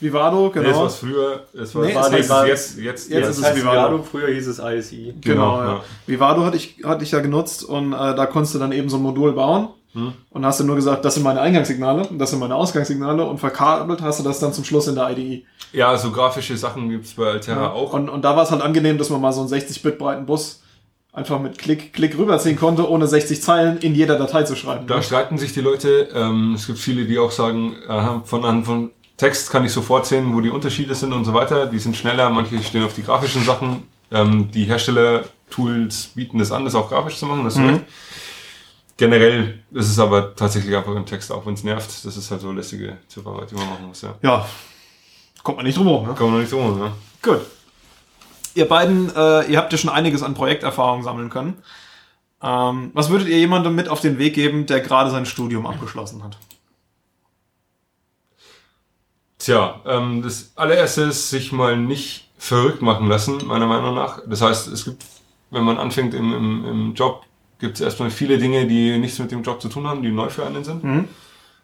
Vivado. 0.00 0.52
Vivado, 0.54 0.60
nee, 0.60 0.60
es 0.60 0.64
genau. 0.72 0.82
war 0.82 0.90
früher, 0.90 1.40
es 1.54 1.74
war, 1.74 1.84
Nee, 1.84 1.92
es 2.18 2.24
es 2.24 2.28
war- 2.30 2.46
jetzt, 2.46 2.78
jetzt, 2.78 3.10
jetzt 3.10 3.28
Das 3.28 3.38
ist 3.38 3.46
es 3.46 3.56
Vivado. 3.56 3.88
Vivado. 3.98 4.02
Früher 4.02 4.28
hieß 4.28 4.46
es 4.48 4.58
ISI. 4.58 5.14
Genau, 5.20 5.56
Genau, 5.56 5.58
ja. 5.62 5.68
ja. 5.74 5.80
Vivado 6.06 6.44
hatte 6.44 6.56
ich, 6.56 6.76
hatte 6.84 7.04
ich 7.04 7.10
ja 7.10 7.20
genutzt 7.20 7.64
und 7.64 7.92
äh, 7.92 7.96
da 8.14 8.26
konntest 8.26 8.54
du 8.54 8.58
dann 8.58 8.72
eben 8.72 8.88
so 8.88 8.96
ein 8.96 9.02
Modul 9.02 9.32
bauen 9.32 9.68
Hm. 9.92 10.12
und 10.30 10.46
hast 10.46 10.60
du 10.60 10.64
nur 10.64 10.76
gesagt, 10.76 11.04
das 11.04 11.14
sind 11.14 11.24
meine 11.24 11.40
Eingangssignale 11.40 12.06
das 12.12 12.30
sind 12.30 12.38
meine 12.38 12.54
Ausgangssignale 12.54 13.24
und 13.24 13.38
verkabelt 13.38 14.00
hast 14.02 14.20
du 14.20 14.22
das 14.24 14.38
dann 14.38 14.52
zum 14.52 14.62
Schluss 14.62 14.86
in 14.86 14.94
der 14.94 15.10
IDE. 15.10 15.44
Ja, 15.72 15.96
so 15.98 16.12
grafische 16.12 16.56
Sachen 16.56 16.88
gibt's 16.90 17.14
bei 17.14 17.26
Altera 17.32 17.70
auch. 17.72 17.92
Und, 17.92 18.08
und 18.08 18.22
da 18.24 18.36
war 18.36 18.44
es 18.44 18.52
halt 18.52 18.62
angenehm, 18.62 18.98
dass 18.98 19.10
man 19.10 19.20
mal 19.20 19.32
so 19.32 19.40
einen 19.40 19.50
60-Bit 19.50 19.98
breiten 19.98 20.26
Bus 20.26 20.62
einfach 21.12 21.40
mit 21.40 21.58
Klick, 21.58 21.92
Klick 21.92 22.16
rüberziehen 22.16 22.56
konnte, 22.56 22.88
ohne 22.88 23.08
60 23.08 23.42
Zeilen 23.42 23.78
in 23.78 23.96
jeder 23.96 24.16
Datei 24.16 24.44
zu 24.44 24.54
schreiben. 24.54 24.86
Da 24.86 25.02
streiten 25.02 25.38
sich 25.38 25.52
die 25.54 25.60
Leute. 25.60 26.08
Ähm, 26.14 26.54
es 26.54 26.68
gibt 26.68 26.78
viele, 26.78 27.04
die 27.06 27.18
auch 27.18 27.32
sagen, 27.32 27.74
aha, 27.88 28.22
von 28.24 28.64
von 28.64 28.90
Text 29.20 29.50
kann 29.50 29.66
ich 29.66 29.72
sofort 29.72 30.06
sehen, 30.06 30.34
wo 30.34 30.40
die 30.40 30.48
Unterschiede 30.48 30.94
sind 30.94 31.12
und 31.12 31.26
so 31.26 31.34
weiter. 31.34 31.66
Die 31.66 31.78
sind 31.78 31.94
schneller, 31.94 32.30
manche 32.30 32.58
stehen 32.62 32.84
auf 32.84 32.94
die 32.94 33.02
grafischen 33.02 33.44
Sachen. 33.44 33.82
Ähm, 34.10 34.50
die 34.50 34.64
Hersteller-Tools 34.64 36.12
bieten 36.14 36.38
das 36.38 36.50
an, 36.50 36.64
das 36.64 36.74
auch 36.74 36.88
grafisch 36.88 37.18
zu 37.18 37.26
machen. 37.26 37.44
Das 37.44 37.54
ist 37.54 37.60
recht. 37.60 37.82
Generell 38.96 39.62
ist 39.72 39.90
es 39.90 39.98
aber 39.98 40.34
tatsächlich 40.34 40.74
einfach 40.74 40.96
im 40.96 41.04
Text, 41.04 41.30
auch 41.32 41.44
wenn 41.44 41.52
es 41.52 41.62
nervt. 41.62 42.02
Das 42.02 42.16
ist 42.16 42.30
halt 42.30 42.40
so 42.40 42.50
lästige 42.50 42.96
Tipparbeit, 43.12 43.50
die 43.50 43.56
man 43.56 43.68
machen 43.68 43.88
muss. 43.88 44.00
Ja. 44.00 44.14
ja, 44.22 44.48
kommt 45.42 45.58
man 45.58 45.66
nicht 45.66 45.76
drum 45.76 45.86
herum. 45.86 46.06
Ne? 46.06 46.14
Kann 46.14 46.24
man 46.24 46.32
noch 46.36 46.40
nicht 46.40 46.50
so, 46.50 46.62
ne? 46.62 46.92
Gut. 47.20 47.40
Ihr 48.54 48.66
beiden, 48.66 49.14
äh, 49.14 49.52
ihr 49.52 49.58
habt 49.58 49.70
ja 49.70 49.76
schon 49.76 49.90
einiges 49.90 50.22
an 50.22 50.32
Projekterfahrung 50.32 51.02
sammeln 51.02 51.28
können. 51.28 51.62
Ähm, 52.42 52.90
was 52.94 53.10
würdet 53.10 53.28
ihr 53.28 53.38
jemandem 53.38 53.74
mit 53.74 53.90
auf 53.90 54.00
den 54.00 54.16
Weg 54.16 54.32
geben, 54.32 54.64
der 54.64 54.80
gerade 54.80 55.10
sein 55.10 55.26
Studium 55.26 55.66
abgeschlossen 55.66 56.24
hat? 56.24 56.38
Tja, 59.50 59.80
ähm, 59.84 60.22
das 60.22 60.52
allererste 60.54 61.02
ist, 61.02 61.28
sich 61.28 61.50
mal 61.50 61.76
nicht 61.76 62.30
verrückt 62.38 62.82
machen 62.82 63.08
lassen, 63.08 63.44
meiner 63.46 63.66
Meinung 63.66 63.96
nach. 63.96 64.20
Das 64.24 64.42
heißt, 64.42 64.68
es 64.68 64.84
gibt, 64.84 65.02
wenn 65.50 65.64
man 65.64 65.76
anfängt 65.76 66.14
im, 66.14 66.32
im, 66.32 66.64
im 66.64 66.94
Job, 66.94 67.24
gibt 67.58 67.74
es 67.74 67.80
erstmal 67.80 68.12
viele 68.12 68.38
Dinge, 68.38 68.68
die 68.68 68.96
nichts 68.98 69.18
mit 69.18 69.32
dem 69.32 69.42
Job 69.42 69.60
zu 69.60 69.68
tun 69.68 69.88
haben, 69.88 70.02
die 70.02 70.12
neu 70.12 70.28
für 70.28 70.46
einen 70.46 70.62
sind. 70.62 70.84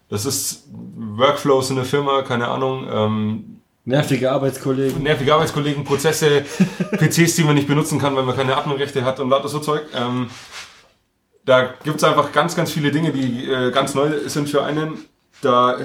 Das 0.09 0.26
ist 0.26 0.64
Workflows 0.73 1.71
in 1.71 1.76
der 1.76 1.85
Firma, 1.85 2.23
keine 2.23 2.49
Ahnung, 2.49 2.88
ähm, 2.90 3.61
Nervige 3.85 4.33
Arbeitskollegen. 4.33 5.00
nervige 5.05 5.33
Arbeitskollegen, 5.33 5.85
Prozesse, 5.85 6.45
PCs, 6.99 7.37
die 7.37 7.45
man 7.45 7.55
nicht 7.55 7.69
benutzen 7.69 8.00
kann, 8.00 8.16
weil 8.16 8.25
man 8.25 8.35
keine 8.35 8.57
Adminrechte 8.57 9.05
hat 9.05 9.21
und 9.21 9.31
lauter 9.31 9.49
so 9.49 9.61
Zeug. 9.61 9.83
Ähm, 9.95 10.28
da 11.45 11.73
gibt's 11.85 12.02
einfach 12.02 12.32
ganz, 12.32 12.56
ganz 12.56 12.73
viele 12.73 12.91
Dinge, 12.91 13.13
die 13.13 13.49
äh, 13.49 13.71
ganz 13.71 13.95
neu 13.95 14.28
sind 14.28 14.49
für 14.49 14.65
einen. 14.65 14.99
Da, 15.41 15.78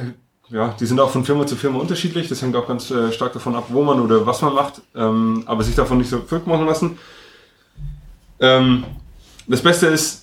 ja, 0.51 0.75
die 0.79 0.85
sind 0.85 0.99
auch 0.99 1.09
von 1.09 1.23
Firma 1.23 1.45
zu 1.47 1.55
Firma 1.55 1.79
unterschiedlich. 1.79 2.27
Das 2.27 2.41
hängt 2.41 2.55
auch 2.55 2.67
ganz 2.67 2.91
äh, 2.91 3.11
stark 3.11 3.33
davon 3.33 3.55
ab, 3.55 3.65
wo 3.69 3.83
man 3.83 3.99
oder 3.99 4.25
was 4.25 4.41
man 4.41 4.53
macht. 4.53 4.81
Ähm, 4.95 5.43
aber 5.45 5.63
sich 5.63 5.75
davon 5.75 5.97
nicht 5.97 6.09
so 6.09 6.19
verrückt 6.19 6.47
machen 6.47 6.65
lassen. 6.65 6.97
Ähm, 8.39 8.83
das 9.47 9.61
Beste 9.61 9.87
ist, 9.87 10.21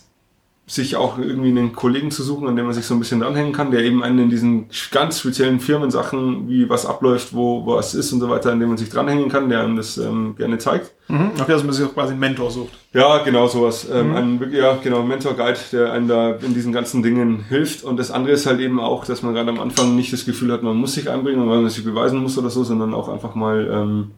sich 0.67 0.97
auch 0.97 1.19
irgendwie 1.19 1.49
einen 1.49 1.73
Kollegen 1.73 2.11
zu 2.11 2.23
suchen, 2.23 2.47
an 2.47 2.55
dem 2.55 2.67
man 2.67 2.75
sich 2.75 2.85
so 2.85 2.93
ein 2.93 3.01
bisschen 3.01 3.21
dranhängen 3.21 3.55
kann, 3.55 3.71
der 3.71 3.81
eben 3.81 4.03
einen 4.03 4.19
in 4.19 4.31
diesen 4.31 4.69
ganz 4.91 5.21
speziellen 5.21 5.61
Firmensachen, 5.61 6.47
wie 6.49 6.69
was 6.69 6.85
abläuft, 6.85 7.35
wo 7.35 7.67
was 7.67 7.95
ist 7.95 8.13
und 8.13 8.21
so 8.21 8.29
weiter, 8.29 8.53
an 8.53 8.61
dem 8.61 8.69
man 8.69 8.77
sich 8.77 8.91
dranhängen 8.91 9.31
kann, 9.31 9.49
der 9.49 9.61
einem 9.61 9.77
das 9.77 9.97
ähm, 9.97 10.37
gerne 10.37 10.59
zeigt. 10.59 10.93
Okay, 11.09 11.53
also 11.53 11.65
man 11.65 11.73
sich 11.73 11.87
auch 11.87 11.95
quasi 11.95 12.11
einen 12.13 12.21
Mentor 12.21 12.51
sucht. 12.51 12.73
Ja, 12.93 13.19
genau 13.25 13.47
sowas. 13.49 13.89
Ähm, 13.91 14.15
ein, 14.15 14.41
wirklich- 14.41 14.61
ja, 14.61 14.77
genau, 14.83 15.03
Mentor 15.03 15.35
Guide, 15.35 15.59
der 15.73 15.93
einem 15.93 16.07
da 16.07 16.33
in 16.33 16.53
diesen 16.53 16.73
ganzen 16.73 17.03
Dingen 17.03 17.45
hilft. 17.49 17.83
Und 17.83 17.97
das 17.99 18.11
andere 18.11 18.35
ist 18.35 18.45
halt 18.47 18.61
eben 18.61 18.79
auch, 18.79 19.05
dass 19.07 19.23
man 19.23 19.33
gerade 19.33 19.49
am 19.49 19.59
Anfang 19.59 19.97
nicht 19.97 20.13
das 20.13 20.27
Gefühl 20.27 20.53
hat, 20.53 20.63
man 20.63 20.77
muss 20.77 20.93
sich 20.95 21.09
einbringen, 21.09 21.49
weil 21.49 21.63
man 21.63 21.71
sich 21.71 21.83
beweisen 21.85 22.19
muss 22.23 22.37
oder 22.37 22.51
so, 22.51 22.63
sondern 22.63 22.93
auch 22.93 23.09
einfach 23.09 23.35
mal 23.35 23.69
ähm, 23.73 24.11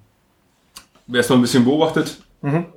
erstmal 1.14 1.38
ein 1.38 1.42
bisschen 1.42 1.64
beobachtet 1.64 2.18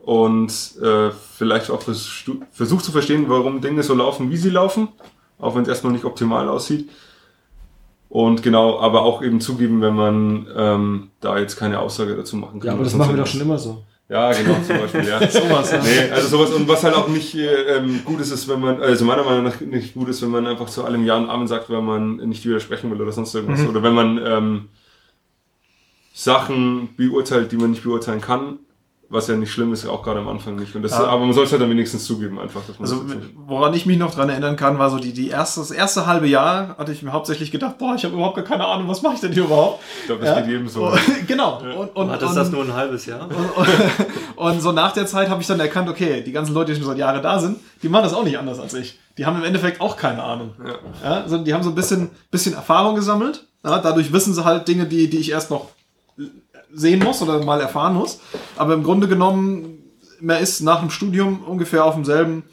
und 0.03 0.51
äh, 0.83 1.09
vielleicht 1.37 1.71
auch 1.71 1.81
vers 1.81 2.25
versucht 2.51 2.83
zu 2.83 2.91
verstehen, 2.91 3.25
warum 3.29 3.61
Dinge 3.61 3.81
so 3.81 3.95
laufen, 3.95 4.29
wie 4.29 4.37
sie 4.37 4.49
laufen, 4.49 4.89
auch 5.39 5.55
wenn 5.55 5.61
es 5.63 5.69
erstmal 5.69 5.93
nicht 5.93 6.05
optimal 6.05 6.49
aussieht. 6.49 6.89
Und 8.09 8.43
genau, 8.43 8.79
aber 8.79 9.01
auch 9.01 9.23
eben 9.23 9.41
zugeben, 9.41 9.81
wenn 9.81 9.95
man 9.95 10.47
ähm, 10.55 11.07
da 11.19 11.39
jetzt 11.39 11.55
keine 11.57 11.79
Aussage 11.79 12.15
dazu 12.15 12.35
machen 12.35 12.59
kann. 12.59 12.67
Ja, 12.67 12.73
aber 12.73 12.83
das 12.83 12.93
machen 12.95 13.11
wir 13.15 13.17
doch 13.23 13.27
schon 13.27 13.41
immer 13.41 13.57
so. 13.57 13.83
Ja, 14.09 14.31
genau, 14.33 14.55
zum 14.61 14.77
Beispiel, 14.77 15.07
ja. 15.07 15.27
Sowas, 15.29 15.71
ja. 15.71 15.81
Nee, 15.81 16.11
also 16.11 16.27
sowas 16.27 16.51
und 16.51 16.67
was 16.67 16.83
halt 16.83 16.93
auch 16.93 17.07
nicht 17.07 17.35
äh, 17.35 17.77
ähm, 17.77 18.01
gut 18.03 18.19
ist, 18.19 18.31
ist, 18.31 18.47
wenn 18.47 18.59
man, 18.59 18.81
also 18.81 19.05
meiner 19.05 19.23
Meinung 19.23 19.43
nach 19.45 19.59
nicht 19.61 19.93
gut 19.93 20.09
ist, 20.09 20.21
wenn 20.21 20.29
man 20.29 20.45
einfach 20.45 20.69
zu 20.69 20.83
allem 20.83 21.05
Ja 21.05 21.17
und 21.17 21.29
Amen 21.29 21.47
sagt, 21.47 21.69
weil 21.69 21.81
man 21.81 22.17
nicht 22.17 22.45
widersprechen 22.45 22.91
will 22.91 23.01
oder 23.01 23.11
sonst 23.13 23.33
irgendwas. 23.33 23.65
Oder 23.65 23.81
wenn 23.81 23.93
man 23.93 24.21
ähm, 24.23 24.69
Sachen 26.13 26.89
beurteilt, 26.95 27.51
die 27.51 27.57
man 27.57 27.71
nicht 27.71 27.83
beurteilen 27.83 28.21
kann, 28.21 28.59
was 29.13 29.27
ja 29.27 29.35
nicht 29.35 29.51
schlimm 29.51 29.71
ist, 29.71 29.85
auch 29.87 30.01
gerade 30.03 30.19
am 30.19 30.27
Anfang 30.27 30.55
nicht. 30.55 30.75
Und 30.75 30.81
das, 30.81 30.91
Ja. 30.91 31.05
aber 31.05 31.19
man 31.21 31.33
soll 31.33 31.45
es 31.45 31.51
halt 31.51 31.61
dann 31.61 31.69
wenigstens 31.69 32.03
zugeben, 32.05 32.39
einfach. 32.39 32.61
Dass 32.67 32.79
man 32.79 32.89
Also 32.89 33.05
woran 33.47 33.73
ich 33.73 33.85
mich 33.85 33.97
noch 33.97 34.13
dran 34.13 34.27
erinnern 34.29 34.55
kann, 34.55 34.79
war 34.79 34.89
so 34.89 34.97
die, 34.97 35.13
die 35.13 35.29
erste, 35.29 35.59
das 35.61 35.71
erste 35.71 36.05
halbe 36.07 36.27
Jahr 36.27 36.75
hatte 36.77 36.91
ich 36.91 37.03
mir 37.03 37.11
hauptsächlich 37.13 37.51
gedacht, 37.51 37.77
boah, 37.77 37.93
ich 37.95 38.03
habe 38.03 38.15
überhaupt 38.15 38.35
gar 38.35 38.43
keine 38.45 38.65
Ahnung, 38.65 38.87
was 38.89 39.01
mache 39.01 39.13
ich 39.15 39.21
denn 39.21 39.31
hier 39.31 39.43
überhaupt? 39.45 39.81
ich 40.01 40.05
glaube, 40.07 40.25
das 40.25 40.35
Ja. 40.35 40.41
geht 40.41 40.49
jedem 40.51 40.67
so. 40.67 40.87
Und, 40.87 40.99
genau. 41.27 41.59
Und, 41.59 41.95
und, 41.95 42.07
Du 42.07 42.11
hattest 42.11 42.29
und, 42.31 42.35
das 42.35 42.51
nur 42.51 42.63
ein 42.63 42.73
halbes 42.73 43.05
Jahr. 43.05 43.29
Und 44.35 44.61
so 44.61 44.71
nach 44.71 44.91
der 44.93 45.05
Zeit 45.05 45.29
habe 45.29 45.41
ich 45.41 45.47
dann 45.47 45.59
erkannt, 45.59 45.89
okay, 45.89 46.21
die 46.23 46.31
ganzen 46.31 46.53
Leute, 46.53 46.73
die 46.73 46.79
schon 46.79 46.87
seit 46.87 46.97
Jahren 46.97 47.21
da 47.21 47.39
sind, 47.39 47.59
die 47.81 47.89
machen 47.89 48.03
das 48.03 48.13
auch 48.13 48.23
nicht 48.23 48.37
anders 48.37 48.59
als 48.59 48.73
ich. 48.73 48.99
Die 49.17 49.25
haben 49.25 49.37
im 49.37 49.43
Endeffekt 49.43 49.79
auch 49.79 49.95
keine 49.95 50.23
Ahnung. 50.23 50.53
Ja. 50.65 50.73
Ja, 51.09 51.23
sondern 51.27 51.45
die 51.45 51.53
haben 51.53 51.63
so 51.63 51.69
ein 51.69 51.75
bisschen, 51.75 52.09
bisschen 52.31 52.55
Erfahrung 52.55 52.95
gesammelt. 52.95 53.45
Ja, 53.63 53.77
dadurch 53.79 54.11
wissen 54.11 54.33
sie 54.33 54.43
halt 54.43 54.67
Dinge, 54.67 54.85
die, 54.85 55.09
die 55.09 55.17
ich 55.19 55.31
erst 55.31 55.51
noch 55.51 55.67
sehen 56.73 57.03
muss 57.03 57.21
oder 57.21 57.43
mal 57.43 57.61
erfahren 57.61 57.93
muss. 57.95 58.19
Aber 58.55 58.73
im 58.73 58.83
Grunde 58.83 59.07
genommen, 59.07 59.79
man 60.19 60.41
ist 60.41 60.61
nach 60.61 60.79
dem 60.79 60.89
Studium 60.89 61.43
ungefähr 61.43 61.85
auf 61.85 61.95
demselben 61.95 62.43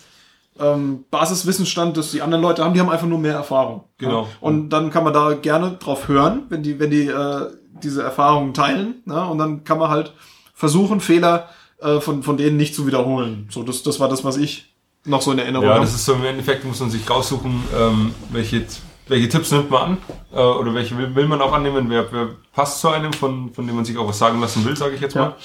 ähm, 0.59 1.05
Basiswissensstand, 1.11 1.97
das 1.97 2.11
die 2.11 2.23
anderen 2.23 2.43
Leute 2.43 2.65
haben. 2.65 2.75
Die 2.75 2.81
haben 2.81 2.91
einfach 2.91 3.07
nur 3.07 3.19
mehr 3.19 3.35
Erfahrung. 3.35 3.85
Genau. 3.99 4.23
Ja. 4.23 4.29
Und 4.41 4.71
dann 4.71 4.91
kann 4.91 5.05
man 5.05 5.13
da 5.13 5.35
gerne 5.35 5.73
drauf 5.73 6.09
hören, 6.09 6.45
wenn 6.49 6.63
die, 6.63 6.79
wenn 6.79 6.91
die 6.91 7.07
äh, 7.07 7.47
diese 7.83 8.03
Erfahrungen 8.03 8.55
teilen. 8.55 9.03
Ja? 9.07 9.25
Und 9.25 9.39
dann 9.39 9.65
kann 9.65 9.79
man 9.79 9.91
halt 9.91 10.13
versuchen, 10.55 11.01
Fehler 11.01 11.49
äh, 11.81 12.01
von, 12.01 12.23
von 12.23 12.37
denen 12.37 12.57
nicht 12.57 12.75
zu 12.75 12.87
wiederholen. 12.87 13.49
So, 13.51 13.63
das, 13.63 13.83
das 13.83 14.01
war 14.01 14.09
das, 14.09 14.25
was 14.25 14.37
ich 14.37 14.75
noch 15.07 15.23
so 15.23 15.33
in 15.33 15.39
Erinnerung 15.39 15.67
Ja, 15.67 15.75
habe. 15.75 15.85
das 15.85 15.95
ist 15.95 16.05
so 16.05 16.13
im 16.13 16.25
Endeffekt, 16.25 16.65
muss 16.65 16.81
man 16.81 16.91
sich 16.91 17.09
raussuchen, 17.09 17.63
ähm, 17.79 18.15
welche, 18.31 18.67
welche 19.11 19.29
Tipps 19.29 19.51
nimmt 19.51 19.71
man 19.71 19.83
an 19.83 19.99
äh, 20.33 20.41
oder 20.41 20.73
welche 20.73 20.97
will, 20.97 21.15
will 21.15 21.27
man 21.27 21.43
auch 21.43 21.53
annehmen, 21.53 21.91
wer, 21.91 22.11
wer 22.13 22.29
passt 22.55 22.81
zu 22.81 22.89
einem, 22.89 23.13
von, 23.13 23.53
von 23.53 23.67
dem 23.67 23.77
man 23.77 23.85
sich 23.85 23.99
auch 23.99 24.09
was 24.09 24.19
sagen 24.19 24.41
lassen 24.41 24.65
will, 24.65 24.77
sage 24.77 24.95
ich 24.95 25.01
jetzt 25.01 25.17
mal. 25.17 25.23
Ja. 25.23 25.37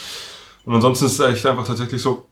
Und 0.65 0.75
ansonsten 0.75 1.06
ist 1.06 1.19
es 1.19 1.28
echt 1.28 1.45
einfach 1.45 1.65
tatsächlich 1.65 2.01
so, 2.01 2.25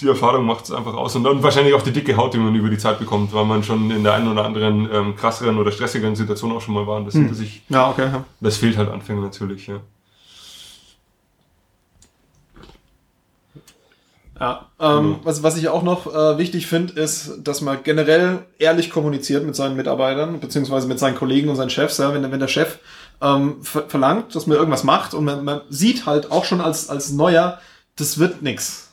die 0.00 0.08
Erfahrung 0.08 0.44
macht 0.44 0.64
es 0.64 0.72
einfach 0.72 0.94
aus 0.94 1.16
und 1.16 1.24
dann 1.24 1.42
wahrscheinlich 1.42 1.72
auch 1.72 1.82
die 1.82 1.92
dicke 1.92 2.16
Haut, 2.16 2.34
die 2.34 2.38
man 2.38 2.54
über 2.54 2.68
die 2.68 2.76
Zeit 2.76 2.98
bekommt, 2.98 3.32
weil 3.32 3.46
man 3.46 3.62
schon 3.62 3.90
in 3.90 4.04
der 4.04 4.14
einen 4.14 4.28
oder 4.28 4.44
anderen 4.44 4.88
ähm, 4.92 5.16
krasseren 5.16 5.58
oder 5.58 5.72
stressigeren 5.72 6.14
Situation 6.14 6.52
auch 6.52 6.60
schon 6.60 6.74
mal 6.74 6.86
war. 6.86 6.98
Und 6.98 7.06
das, 7.06 7.14
hinter 7.14 7.34
sich, 7.34 7.62
ja, 7.68 7.88
okay. 7.90 8.10
Ja. 8.12 8.24
das 8.40 8.58
fehlt 8.58 8.76
halt 8.76 8.90
Anfängern 8.90 9.24
natürlich, 9.24 9.66
ja. 9.66 9.80
Ja, 14.38 14.66
ähm, 14.78 15.02
Genau. 15.14 15.20
was, 15.24 15.42
was 15.42 15.56
ich 15.56 15.68
auch 15.68 15.82
noch 15.82 16.06
äh, 16.14 16.36
wichtig 16.38 16.66
finde, 16.66 17.00
ist, 17.00 17.38
dass 17.42 17.60
man 17.62 17.82
generell 17.82 18.40
ehrlich 18.58 18.90
kommuniziert 18.90 19.44
mit 19.46 19.56
seinen 19.56 19.76
Mitarbeitern, 19.76 20.40
beziehungsweise 20.40 20.86
mit 20.88 20.98
seinen 20.98 21.14
Kollegen 21.16 21.48
und 21.48 21.56
seinen 21.56 21.70
Chefs. 21.70 21.96
Ja, 21.98 22.12
wenn, 22.12 22.22
der- 22.22 22.30
wenn 22.32 22.40
der 22.40 22.48
Chef 22.48 22.78
ähm, 23.22 23.62
ver 23.62 23.84
verlangt, 23.88 24.34
dass 24.34 24.46
man 24.46 24.58
irgendwas 24.58 24.84
macht 24.84 25.14
und 25.14 25.24
man, 25.24 25.42
man 25.44 25.62
sieht 25.70 26.04
halt 26.04 26.30
auch 26.30 26.44
schon 26.44 26.60
als, 26.60 26.90
als 26.90 27.12
Neuer, 27.12 27.58
das 27.96 28.18
wird 28.18 28.42
nix. 28.42 28.85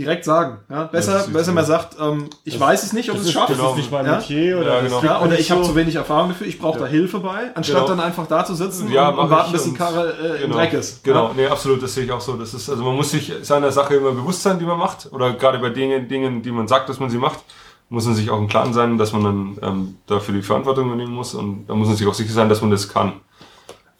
Direkt 0.00 0.24
sagen. 0.24 0.58
Ja? 0.68 0.84
Besser, 0.84 1.14
Das 1.14 1.32
besser 1.32 1.52
man 1.52 1.64
sagt, 1.64 1.96
ähm, 2.00 2.28
ich 2.44 2.58
weiß 2.58 2.82
es 2.82 2.92
nicht, 2.92 3.10
ob 3.10 3.16
Das 3.16 3.26
es 3.26 3.32
schafft. 3.32 3.50
das 3.50 3.56
Genau. 3.58 3.70
ist 3.70 3.76
nicht 3.76 3.92
mein 3.92 4.06
Ja? 4.06 4.16
Metier 4.16 4.58
oder 4.58 4.66
Ja, 4.66 4.80
das 4.80 4.84
genau. 4.90 5.02
Ja, 5.02 5.22
oder 5.22 5.38
ich 5.38 5.50
habe 5.50 5.62
so. 5.62 5.70
zu 5.70 5.76
wenig 5.76 5.94
Erfahrung 5.94 6.30
dafür, 6.30 6.46
ich 6.46 6.58
brauche 6.58 6.78
da 6.78 6.86
Hilfe 6.86 7.18
bei, 7.20 7.54
anstatt 7.54 7.76
Genau. 7.76 7.88
dann 7.88 8.00
einfach 8.00 8.26
da 8.26 8.44
zu 8.44 8.54
sitzen 8.54 8.90
Ja, 8.90 9.08
und, 9.10 9.18
und 9.18 9.30
warten, 9.30 9.46
ich 9.48 9.52
bis 9.52 9.64
die 9.64 9.74
Karre 9.74 10.12
äh, 10.22 10.36
im 10.36 10.42
Genau. 10.50 10.56
Dreck 10.56 10.72
ist. 10.72 11.04
Genau, 11.04 11.28
Ja? 11.28 11.34
nee, 11.36 11.46
absolut, 11.46 11.82
das 11.82 11.94
sehe 11.94 12.04
ich 12.04 12.12
auch 12.12 12.20
so. 12.20 12.34
Das 12.36 12.54
ist, 12.54 12.68
also 12.68 12.82
man 12.82 12.96
muss 12.96 13.10
sich 13.10 13.32
seiner 13.42 13.70
Sache 13.72 13.94
immer 13.94 14.12
bewusst 14.12 14.42
sein, 14.42 14.58
die 14.58 14.64
man 14.64 14.78
macht. 14.78 15.08
Oder 15.12 15.32
gerade 15.34 15.58
bei 15.58 15.70
Dingen, 15.70 16.08
Dingen, 16.08 16.42
die 16.42 16.50
man 16.50 16.66
sagt, 16.68 16.88
dass 16.88 16.98
man 17.00 17.10
sie 17.10 17.18
macht, 17.18 17.40
muss 17.88 18.06
man 18.06 18.14
sich 18.14 18.30
auch 18.30 18.38
im 18.38 18.46
Klaren 18.48 18.72
sein, 18.72 18.98
dass 18.98 19.12
man 19.12 19.24
dann 19.24 19.58
ähm, 19.62 19.96
dafür 20.06 20.32
die 20.34 20.42
Verantwortung 20.42 20.86
übernehmen 20.86 21.12
muss. 21.12 21.34
Und 21.34 21.66
da 21.66 21.74
muss 21.74 21.88
man 21.88 21.96
sich 21.96 22.06
auch 22.06 22.14
sicher 22.14 22.32
sein, 22.32 22.48
dass 22.48 22.60
man 22.60 22.70
das 22.70 22.88
kann. 22.88 23.14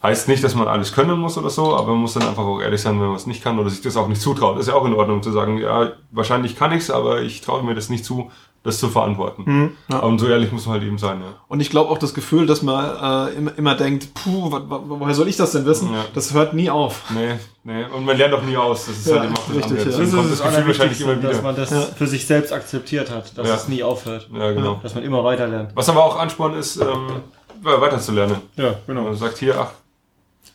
Heißt 0.03 0.29
nicht, 0.29 0.43
dass 0.43 0.55
man 0.55 0.67
alles 0.67 0.95
können 0.95 1.19
muss 1.19 1.37
oder 1.37 1.51
so, 1.51 1.77
aber 1.77 1.89
man 1.89 1.99
muss 1.99 2.15
dann 2.15 2.23
einfach 2.27 2.45
auch 2.45 2.61
ehrlich 2.61 2.81
sein, 2.81 2.99
wenn 3.01 3.09
man 3.09 3.17
es 3.17 3.27
nicht 3.27 3.45
kann 3.45 3.59
oder 3.59 3.69
sich 3.69 3.83
das 3.83 3.99
auch 3.99 4.09
nicht 4.09 4.23
zutraut. 4.23 4.59
Ist 4.59 4.69
ja 4.69 4.75
auch 4.75 4.87
in 4.87 4.95
Ordnung 4.95 5.23
zu 5.23 5.31
sagen, 5.31 5.59
ja, 5.59 5.93
wahrscheinlich 6.11 6.57
kann 6.57 6.73
ich's, 6.73 6.91
aber 6.91 7.21
ich 7.21 7.43
traue 7.43 7.63
mir 7.63 7.75
das 7.75 7.91
nicht 7.91 8.03
zu, 8.07 8.31
das 8.63 8.79
zu 8.79 8.89
verantworten. 8.89 9.43
Mhm. 9.45 9.71
ja. 9.91 9.99
Und 9.99 10.19
so 10.19 10.27
ehrlich 10.27 10.53
muss 10.53 10.65
man 10.65 10.77
halt 10.77 10.85
eben 10.85 10.97
sein, 10.97 11.21
ja. 11.21 11.35
Und 11.49 11.61
ich 11.61 11.69
glaube 11.69 11.91
auch 11.91 11.99
das 11.99 12.15
Gefühl, 12.15 12.47
dass 12.47 12.63
man 12.63 13.29
äh, 13.29 13.35
immer, 13.37 13.59
immer 13.59 13.75
denkt, 13.75 14.15
puh, 14.15 14.51
wa, 14.51 14.63
wa, 14.67 14.81
woher 14.87 15.15
soll 15.15 15.29
ich 15.29 15.37
das 15.37 15.53
denn 15.53 15.67
wissen? 15.67 15.93
Ja. 15.93 16.07
Das 16.15 16.33
hört 16.33 16.55
nie 16.55 16.71
auf. 16.71 17.03
Nee, 17.15 17.35
nee. 17.65 17.85
Und 17.95 18.07
man 18.07 18.17
lernt 18.17 18.33
auch 18.33 18.43
nie 18.43 18.57
aus. 18.57 18.87
Das 18.87 18.97
ist 18.97 19.07
Ja, 19.07 19.17
halt 19.21 19.25
eben 19.25 19.37
auch 19.37 19.47
das 19.49 19.57
richtig, 19.57 19.79
ja. 19.81 19.85
Das 19.85 19.97
kommt 19.97 20.31
das, 20.31 20.39
das 20.39 20.49
Gefühl 20.49 20.67
wahrscheinlich 20.69 21.01
immer 21.03 21.19
wieder. 21.19 21.29
dass 21.29 21.43
man 21.43 21.57
das 21.57 21.71
Ja. 21.73 21.81
für 21.83 22.07
sich 22.07 22.27
selbst 22.27 22.55
akzeptiert 22.55 23.11
hat, 23.11 23.37
dass 23.37 23.47
Ja. 23.47 23.55
es 23.55 23.69
nie 23.69 23.83
aufhört. 23.83 24.31
Ja, 24.33 24.51
genau. 24.53 24.81
Dass 24.83 24.95
man 24.95 25.05
immer 25.05 25.23
weiter 25.25 25.47
lernt. 25.47 25.73
Was 25.77 25.91
aber 25.91 26.03
auch 26.03 26.19
Ansporn 26.19 26.55
ist, 26.55 26.77
ähm, 26.81 27.21
weiterzulernen. 27.63 28.37
Ja, 28.57 28.77
genau. 28.87 29.03
man 29.03 29.15
sagt, 29.17 29.37
hier, 29.37 29.55
ach, 29.61 29.73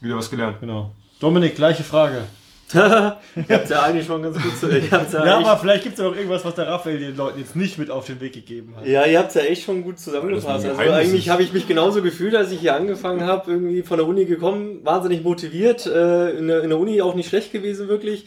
wieder 0.02 0.18
was 0.18 0.30
gelernt. 0.30 0.60
genau. 0.60 0.92
Dominik, 1.20 1.56
gleiche 1.56 1.84
Frage. 1.84 2.24
ich 2.74 3.52
hab's 3.52 3.70
ja 3.70 3.84
eigentlich 3.84 4.08
schon 4.08 4.24
ganz 4.24 4.42
gut 4.42 4.58
zu, 4.58 4.70
ich 4.76 4.92
hab's 4.92 5.14
ja, 5.14 5.24
Ja, 5.24 5.38
aber 5.38 5.58
vielleicht 5.58 5.84
gibt 5.84 5.94
es 5.94 6.00
ja 6.00 6.10
noch 6.10 6.16
irgendwas, 6.16 6.44
was 6.44 6.56
der 6.56 6.68
Raphael 6.68 6.98
den 6.98 7.16
Leuten 7.16 7.40
jetzt 7.40 7.56
nicht 7.56 7.78
mit 7.78 7.92
auf 7.92 8.08
den 8.08 8.20
Weg 8.20 8.34
gegeben 8.34 8.76
hat. 8.76 8.88
ja, 8.88 9.06
ihr 9.06 9.20
habt's 9.20 9.36
ja 9.36 9.42
echt 9.42 9.64
schon 9.64 9.84
gut 9.84 10.00
zusammengefasst. 10.00 10.66
Also 10.66 10.82
eigentlich 10.82 11.30
habe 11.30 11.44
ich 11.44 11.54
mich 11.54 11.68
genauso 11.68 12.02
gefühlt, 12.02 12.36
als 12.36 12.52
ich 12.52 12.60
hier 12.60 12.76
angefangen 12.76 13.22
habe, 13.22 13.52
irgendwie 13.52 13.84
von 13.84 13.98
der 13.98 14.08
Uni 14.08 14.26
gekommen, 14.26 14.80
wahnsinnig 14.84 15.24
motiviert, 15.24 15.86
äh, 15.86 16.32
in, 16.32 16.48
der, 16.48 16.64
in 16.64 16.70
der 16.70 16.80
Uni 16.80 17.02
auch 17.04 17.14
nicht 17.14 17.30
schlecht 17.30 17.52
gewesen, 17.52 17.88
wirklich. 17.88 18.26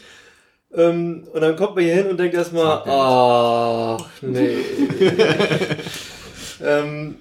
Ähm, 0.73 1.27
und 1.33 1.41
dann 1.41 1.57
kommt 1.57 1.75
man 1.75 1.85
hier 1.85 1.95
hin 1.95 2.07
und 2.07 2.19
denkt 2.19 2.35
erstmal, 2.35 2.83
ach, 2.87 4.09
nee. 4.21 4.59
ähm, 6.65 7.17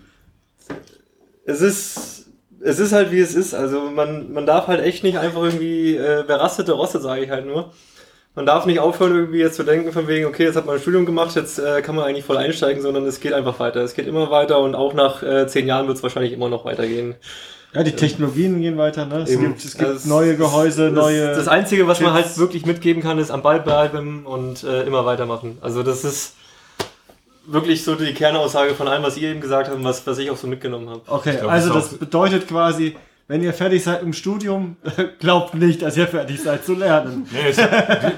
es 1.45 1.61
ist, 1.61 2.26
es 2.61 2.79
ist 2.79 2.93
halt 2.93 3.11
wie 3.11 3.19
es 3.19 3.35
ist. 3.35 3.53
Also 3.53 3.81
man, 3.91 4.31
man 4.33 4.45
darf 4.45 4.67
halt 4.67 4.83
echt 4.83 5.03
nicht 5.03 5.17
einfach 5.17 5.43
irgendwie, 5.43 5.95
äh, 5.95 6.23
wer 6.27 6.39
rastete, 6.39 6.73
rostet, 6.73 7.01
sage 7.01 7.23
ich 7.23 7.29
halt 7.29 7.45
nur. 7.45 7.71
Man 8.35 8.45
darf 8.45 8.67
nicht 8.67 8.79
aufhören, 8.79 9.15
irgendwie 9.15 9.39
jetzt 9.39 9.55
zu 9.55 9.63
denken, 9.63 9.91
von 9.91 10.07
wegen, 10.07 10.25
okay, 10.27 10.43
jetzt 10.43 10.55
hat 10.55 10.67
man 10.67 10.75
ein 10.75 10.81
Studium 10.81 11.07
gemacht, 11.07 11.35
jetzt 11.35 11.57
äh, 11.57 11.81
kann 11.81 11.95
man 11.95 12.05
eigentlich 12.05 12.23
voll 12.23 12.37
einsteigen, 12.37 12.83
sondern 12.83 13.05
es 13.05 13.19
geht 13.19 13.33
einfach 13.33 13.59
weiter. 13.59 13.81
Es 13.81 13.95
geht 13.95 14.07
immer 14.07 14.29
weiter 14.29 14.59
und 14.59 14.75
auch 14.75 14.93
nach 14.93 15.23
äh, 15.23 15.47
zehn 15.47 15.65
Jahren 15.65 15.87
wird 15.87 15.97
es 15.97 16.03
wahrscheinlich 16.03 16.33
immer 16.33 16.47
noch 16.47 16.63
weitergehen. 16.63 17.15
Ja, 17.73 17.83
die 17.83 17.91
Technologien 17.93 18.61
gehen 18.61 18.77
weiter, 18.77 19.05
ne? 19.05 19.23
Es 19.23 19.31
Eben. 19.31 19.41
gibt, 19.47 19.65
es 19.65 19.77
gibt 19.77 19.89
Also 19.89 20.07
neue 20.07 20.37
Gehäuse, 20.37 20.89
neue. 20.89 21.27
Das 21.35 21.47
Einzige, 21.47 21.87
was 21.87 21.99
man 21.99 22.15
Chips. 22.15 22.27
halt 22.27 22.37
wirklich 22.37 22.65
mitgeben 22.65 23.03
kann, 23.03 23.17
ist 23.19 23.29
am 23.29 23.41
Ball 23.41 23.59
bleiben 23.59 24.25
und 24.25 24.63
äh, 24.63 24.83
immer 24.83 25.05
weitermachen. 25.05 25.57
Also 25.61 25.83
das 25.83 26.03
ist 26.05 26.35
wirklich 27.47 27.83
so 27.83 27.95
die 27.95 28.13
Kernaussage 28.13 28.75
von 28.75 28.87
allem, 28.87 29.03
was 29.03 29.17
ihr 29.17 29.29
eben 29.29 29.41
gesagt 29.41 29.67
habt 29.67 29.77
und 29.77 29.83
was, 29.83 30.05
was 30.05 30.17
ich 30.17 30.29
auch 30.29 30.37
so 30.37 30.47
mitgenommen 30.47 30.89
habe. 30.89 31.01
okay, 31.07 31.37
glaub, 31.39 31.51
also 31.51 31.73
das 31.73 31.97
bedeutet 31.97 32.47
quasi, 32.47 32.95
wenn 33.29 33.43
ihr 33.43 33.53
fertig 33.53 33.83
seid 33.83 34.01
im 34.03 34.13
Studium, 34.13 34.77
glaubt 35.19 35.53
nicht, 35.53 35.81
dass 35.81 35.97
ihr 35.97 36.07
fertig 36.07 36.41
seid 36.41 36.63
zu 36.65 36.75
lernen. 36.75 37.27
Nee, 37.31 37.49
es, 37.49 37.57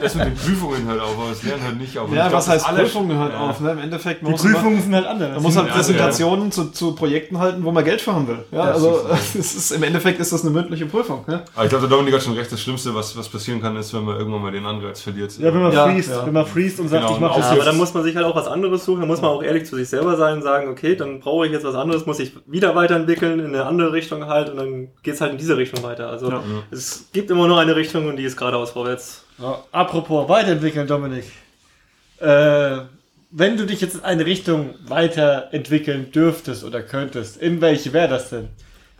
das 0.01 0.15
mit 0.15 0.25
den 0.27 0.35
Prüfungen 0.35 0.87
halt 0.87 1.01
auch, 1.01 1.17
aber 1.17 1.29
das 1.29 1.41
Lernen 1.43 1.63
halt 1.63 1.77
nicht 1.79 1.97
auf. 1.97 2.09
Und 2.09 2.15
Ja, 2.15 2.27
glaub, 2.27 2.37
was 2.37 2.45
das 2.45 2.67
heißt 2.67 2.77
Prüfungen 2.77 3.17
hört 3.17 3.33
Ja. 3.33 3.39
auf? 3.49 3.59
Ne? 3.59 3.71
Im 3.71 3.79
Endeffekt 3.79 4.21
Die 4.21 4.25
man 4.25 4.31
muss 4.33 4.43
man, 4.43 4.53
Prüfungen 4.53 4.81
sind 4.81 4.93
halt 4.95 5.07
anders. 5.07 5.33
man 5.33 5.41
muss 5.43 5.55
halt 5.57 5.67
Ja, 5.67 5.73
Präsentationen 5.73 6.51
zu, 6.51 6.65
zu 6.65 6.93
Projekten 6.93 7.39
halten, 7.39 7.63
wo 7.63 7.71
man 7.71 7.83
Geld 7.83 8.01
für 8.01 8.13
haben 8.13 8.27
will. 8.27 8.45
Ja, 8.51 8.57
Ja, 8.65 8.71
also 8.71 9.01
es 9.11 9.35
ist, 9.55 9.71
im 9.71 9.81
Endeffekt 9.83 10.19
ist 10.19 10.31
das 10.31 10.41
eine 10.43 10.51
mündliche 10.51 10.85
Prüfung. 10.85 11.23
Ne? 11.27 11.43
Aber 11.55 11.63
ich 11.65 11.69
glaube, 11.69 11.87
der 11.87 11.97
Dominik 11.97 12.13
hat 12.15 12.23
schon 12.23 12.33
recht. 12.33 12.51
Das 12.51 12.61
Schlimmste, 12.61 12.93
was, 12.93 13.17
was 13.17 13.27
passieren 13.29 13.61
kann, 13.61 13.75
ist, 13.77 13.93
wenn 13.93 14.03
man 14.05 14.17
irgendwann 14.17 14.41
mal 14.43 14.51
den 14.51 14.65
Anreiz 14.65 15.01
verliert. 15.01 15.35
ja, 15.39 15.53
wenn 15.53 15.61
man 15.61 15.71
Ja, 15.71 15.85
freest, 15.87 16.09
ja. 16.11 16.25
wenn 16.25 16.33
man 16.33 16.45
freest 16.45 16.79
und 16.79 16.87
sagt, 16.87 17.01
Genau, 17.03 17.15
ich 17.15 17.19
mache 17.19 17.39
das 17.39 17.47
Ja, 17.49 17.55
aber 17.55 17.65
dann 17.65 17.77
muss 17.77 17.93
man 17.93 18.03
sich 18.03 18.15
halt 18.15 18.25
auch 18.25 18.35
was 18.35 18.47
anderes 18.47 18.85
suchen. 18.85 18.99
Dann 18.99 19.07
muss 19.09 19.21
man 19.21 19.31
auch 19.31 19.41
ehrlich 19.41 19.65
zu 19.65 19.75
sich 19.75 19.89
selber 19.89 20.17
sein 20.17 20.35
und 20.37 20.43
sagen, 20.43 20.69
okay, 20.69 20.95
dann 20.95 21.19
brauche 21.19 21.47
ich 21.47 21.51
jetzt 21.51 21.63
was 21.65 21.75
anderes, 21.75 22.05
muss 22.05 22.19
ich 22.19 22.33
wieder 22.45 22.75
weiterentwickeln 22.75 23.39
in 23.39 23.47
eine 23.47 23.65
andere 23.65 23.91
Richtung 23.91 24.25
halt 24.27 24.49
und 24.49 24.57
dann 24.57 24.87
geht's 25.03 25.21
halt 25.21 25.31
in 25.33 25.37
diese 25.37 25.57
Richtung 25.57 25.83
weiter. 25.83 26.09
Also 26.09 26.29
Ja. 26.29 26.43
es 26.71 27.05
gibt 27.13 27.29
immer 27.31 27.47
nur 27.47 27.59
eine 27.59 27.75
Richtung 27.75 28.07
und 28.07 28.17
die 28.17 28.23
ist 28.23 28.37
geradeaus 28.37 28.71
vorwärts. 28.71 29.23
Ja, 29.37 29.63
apropos 29.71 30.27
weiterentwickeln, 30.29 30.87
Dominik. 30.87 31.25
Äh, 32.19 32.77
wenn 33.31 33.57
du 33.57 33.65
dich 33.65 33.79
jetzt 33.81 33.95
in 33.95 34.03
eine 34.03 34.25
Richtung 34.25 34.73
weiterentwickeln 34.87 36.11
dürftest 36.11 36.63
oder 36.63 36.81
könntest, 36.81 37.37
in 37.37 37.61
welche 37.61 37.93
wäre 37.93 38.07
das 38.09 38.29
denn? 38.29 38.49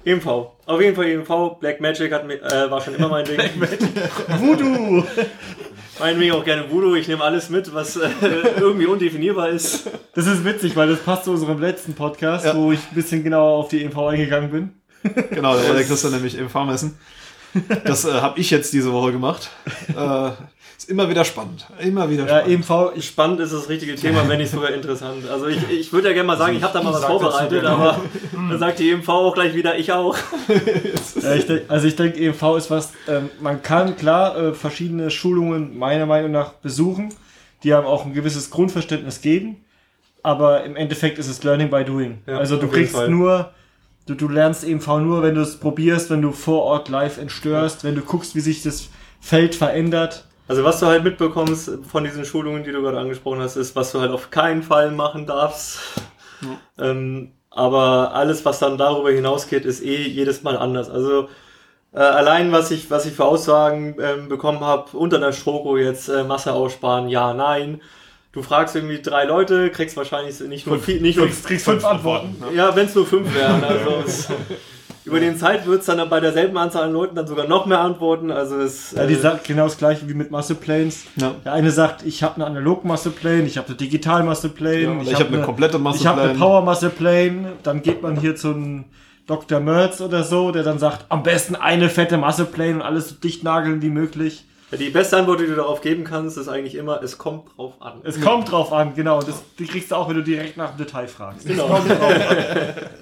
EMV. 0.06 0.26
Auf 0.66 0.80
jeden 0.82 0.96
Fall 0.96 1.08
EMV. 1.08 1.60
Black 1.60 1.82
Magic 1.82 2.14
hat, 2.14 2.24
äh, 2.30 2.72
war 2.72 2.80
schon 2.80 2.96
immer 2.96 3.10
mein 3.10 3.26
Ding. 3.26 3.38
Voodoo! 4.40 5.04
Meinetwegen 6.00 6.32
auch 6.32 6.46
gerne 6.46 6.72
Voodoo. 6.72 6.96
Ich 6.96 7.10
nehme 7.10 7.22
alles 7.22 7.50
mit, 7.50 7.74
was 7.74 7.98
äh, 7.98 8.08
irgendwie 8.60 8.86
undefinierbar 8.86 9.50
ist. 9.50 9.90
Das 10.16 10.26
ist 10.28 10.46
witzig, 10.46 10.76
weil 10.78 10.88
das 10.88 11.00
passt 11.00 11.26
zu 11.26 11.32
unserem 11.32 11.60
letzten 11.60 11.94
Podcast, 11.96 12.46
Ja. 12.46 12.56
wo 12.56 12.72
ich 12.72 12.80
ein 12.80 12.96
bisschen 12.96 13.24
genauer 13.26 13.58
auf 13.58 13.68
die 13.68 13.84
EMV 13.84 13.98
eingegangen 13.98 14.52
bin. 14.52 14.79
Genau, 15.32 15.56
da 15.56 15.68
war 15.68 15.76
der 15.76 15.84
Christian 15.86 16.14
nämlich 16.14 16.38
im 16.38 16.50
Fahrmessen. 16.50 16.98
Das 17.86 18.06
äh, 18.06 18.12
habe 18.14 18.40
ich 18.40 18.52
jetzt 18.52 18.74
diese 18.74 18.92
Woche 18.92 19.12
gemacht. 19.12 19.50
Äh, 19.96 20.32
ist 20.78 20.90
immer 20.90 21.10
wieder 21.10 21.26
spannend. 21.26 21.66
Immer 21.80 22.10
wieder 22.10 22.26
Ja, 22.26 22.40
spannend. 22.40 22.70
EMV, 22.70 23.04
Spannend 23.04 23.40
ist 23.42 23.54
das 23.54 23.68
richtige 23.70 23.96
Thema, 23.96 24.28
wenn 24.30 24.38
nicht 24.38 24.52
sogar 24.52 24.70
interessant. 24.72 25.28
Also 25.30 25.48
ich, 25.48 25.58
ich 25.70 25.92
würde 25.92 26.08
ja 26.10 26.14
gerne 26.14 26.28
mal 26.28 26.38
sagen, 26.38 26.56
ich 26.56 26.64
habe 26.64 26.74
da 26.74 26.82
mal 26.82 26.94
was 26.94 27.04
vorbereitet, 27.04 27.66
aber 27.66 28.00
dann 28.32 28.60
sagt 28.60 28.80
die 28.80 28.92
EMV 28.92 29.10
auch 29.10 29.34
gleich 29.34 29.54
wieder, 29.56 29.78
ich 29.78 29.92
auch. 29.92 30.16
ja, 31.22 31.34
ich 31.36 31.48
denk, 31.48 31.64
also 31.68 31.88
ich 31.88 31.96
denke, 31.96 32.20
EMV 32.20 32.42
ist 32.58 32.72
was, 32.72 32.94
ähm, 33.08 33.30
man 33.42 33.62
kann 33.62 33.98
klar 33.98 34.38
äh, 34.38 34.54
verschiedene 34.54 35.12
Schulungen 35.12 35.78
meiner 35.78 36.06
Meinung 36.06 36.32
nach 36.32 36.54
besuchen, 36.54 37.10
die 37.64 37.74
haben 37.74 37.86
auch 37.86 38.06
ein 38.06 38.14
gewisses 38.14 38.50
Grundverständnis 38.50 39.22
geben, 39.22 39.58
aber 40.24 40.64
im 40.64 40.76
Endeffekt 40.76 41.18
ist 41.20 41.28
es 41.28 41.44
Learning 41.44 41.70
by 41.70 41.84
Doing. 41.84 42.20
Ja, 42.26 42.38
also 42.38 42.56
du 42.58 42.68
kriegst 42.70 42.96
Fall. 42.96 43.10
nur, 43.10 43.52
du, 44.10 44.16
du 44.16 44.28
lernst 44.28 44.64
EMV 44.64 44.88
nur, 45.00 45.22
wenn 45.22 45.36
du 45.36 45.42
es 45.42 45.58
probierst, 45.58 46.10
wenn 46.10 46.22
du 46.22 46.32
vor 46.32 46.64
Ort 46.64 46.90
live 46.90 47.18
entstörst, 47.18 47.84
wenn 47.84 47.96
du 47.96 48.02
guckst, 48.02 48.36
wie 48.36 48.40
sich 48.40 48.64
das 48.64 48.90
Feld 49.20 49.56
verändert. 49.56 50.26
Also 50.48 50.64
was 50.64 50.80
du 50.80 50.88
halt 50.88 51.04
mitbekommst 51.04 51.72
von 51.88 52.04
diesen 52.04 52.26
Schulungen, 52.26 52.64
die 52.64 52.72
du 52.72 52.82
gerade 52.82 53.00
angesprochen 53.00 53.40
hast, 53.40 53.56
ist, 53.56 53.76
was 53.76 53.92
du 53.92 54.02
halt 54.02 54.12
auf 54.12 54.32
keinen 54.32 54.64
Fall 54.64 54.92
machen 54.92 55.28
darfst. 55.28 55.80
Ähm, 56.80 57.34
aber 57.52 58.14
alles, 58.14 58.46
was 58.46 58.60
dann 58.60 58.78
darüber 58.78 59.12
hinausgeht, 59.12 59.66
ist 59.66 59.84
eh 59.84 60.08
jedes 60.08 60.42
Mal 60.42 60.58
anders. 60.58 60.90
Also 60.90 61.28
äh, 61.94 62.00
allein, 62.00 62.52
was 62.52 62.72
ich, 62.72 62.90
was 62.90 63.06
ich 63.06 63.14
für 63.14 63.26
Aussagen 63.26 63.96
ähm, 64.02 64.30
bekommen 64.30 64.62
habe, 64.62 64.98
unter 64.98 65.20
der 65.20 65.34
Stroko 65.34 65.78
jetzt 65.78 66.10
äh, 66.10 66.24
Masse 66.24 66.54
aussparen, 66.54 67.10
ja, 67.10 67.34
nein. 67.34 67.82
Du 68.40 68.44
fragst 68.44 68.74
irgendwie 68.74 69.02
drei 69.02 69.26
Leute, 69.26 69.70
kriegst 69.70 69.98
wahrscheinlich 69.98 70.40
nicht 70.40 70.66
nur 70.66 70.80
vier, 70.80 71.02
nicht 71.02 71.18
nur 71.18 71.26
Kriegst, 71.26 71.46
kriegst 71.46 71.66
fünf 71.66 71.84
Antworten. 71.84 72.38
ja, 72.56 72.74
wenn 72.74 72.86
es 72.86 72.96
nur 72.96 73.06
fünf 73.06 73.36
wären. 73.36 73.62
Also 73.62 74.02
es, 74.08 74.30
über 75.04 75.20
den 75.20 75.38
Zeit 75.38 75.68
wird 75.68 75.82
es 75.82 75.88
dann 75.88 76.10
bei 76.10 76.22
derselben 76.22 76.58
Anzahl 76.58 76.86
an 76.86 76.94
Leuten 76.94 77.18
dann 77.18 77.28
sogar 77.28 77.50
noch 77.50 77.66
mehr 77.66 77.82
Antworten. 77.82 78.32
Also 78.32 78.56
es, 78.62 78.94
Ja, 78.94 79.06
die 79.06 79.16
äh, 79.16 79.20
sagt 79.20 79.44
genau 79.46 79.66
das 79.66 79.78
gleiche 79.78 80.08
wie 80.08 80.14
mit 80.14 80.32
Muscle 80.32 80.56
Planes. 80.56 81.04
Ja. 81.18 81.36
Der 81.44 81.52
eine 81.52 81.70
sagt, 81.70 82.06
ich 82.06 82.24
habe 82.24 82.36
eine 82.36 82.46
analog 82.46 82.86
Muscle 82.86 83.12
Plane, 83.12 83.44
ich 83.44 83.58
habe 83.58 83.68
eine 83.68 83.76
digital 83.76 84.24
Muscle 84.24 84.52
Plane, 84.52 84.84
Ja, 84.84 85.02
ich 85.02 85.16
habe 85.16 85.36
eine 85.36 85.42
komplette 85.42 85.78
Muscle 85.78 86.00
ich 86.00 86.08
habe 86.08 86.22
eine. 86.22 86.40
Power 86.40 86.62
Muscle 86.62 86.92
Plane. 86.92 87.52
Dann 87.64 87.82
geht 87.82 88.02
man 88.02 88.18
hier 88.22 88.38
zu 88.38 88.52
einem 88.54 88.86
Dr. 89.28 89.60
Merz 89.60 90.00
oder 90.00 90.24
so, 90.24 90.52
der 90.52 90.64
dann 90.64 90.80
sagt, 90.80 91.08
am 91.10 91.24
besten 91.24 91.58
eine 91.58 91.90
fette 91.90 92.18
Muscle 92.18 92.46
Plane 92.46 92.76
und 92.76 92.84
alles 92.84 93.10
so 93.10 93.16
dicht 93.16 93.44
nageln 93.44 93.82
wie 93.82 93.90
möglich. 93.90 94.46
Die 94.78 94.90
beste 94.90 95.18
Antwort, 95.18 95.40
die 95.40 95.48
du 95.48 95.56
darauf 95.56 95.82
geben 95.82 96.04
kannst, 96.04 96.38
ist 96.38 96.48
eigentlich 96.48 96.76
immer, 96.76 97.02
es 97.02 97.18
kommt 97.18 97.46
drauf 97.58 97.74
an. 97.80 98.02
Es 98.04 98.22
kommt 98.22 98.52
drauf 98.52 98.72
an, 98.72 98.94
genau. 98.94 99.20
Das, 99.22 99.42
die 99.58 99.66
kriegst 99.66 99.90
du 99.92 99.96
auch, 99.96 100.08
wenn 100.10 100.16
du 100.18 100.24
direkt 100.24 100.58
nach 100.58 100.70
dem 100.76 100.78
Detail 100.86 101.08
fragst. 101.08 101.48
Genau. 101.48 101.80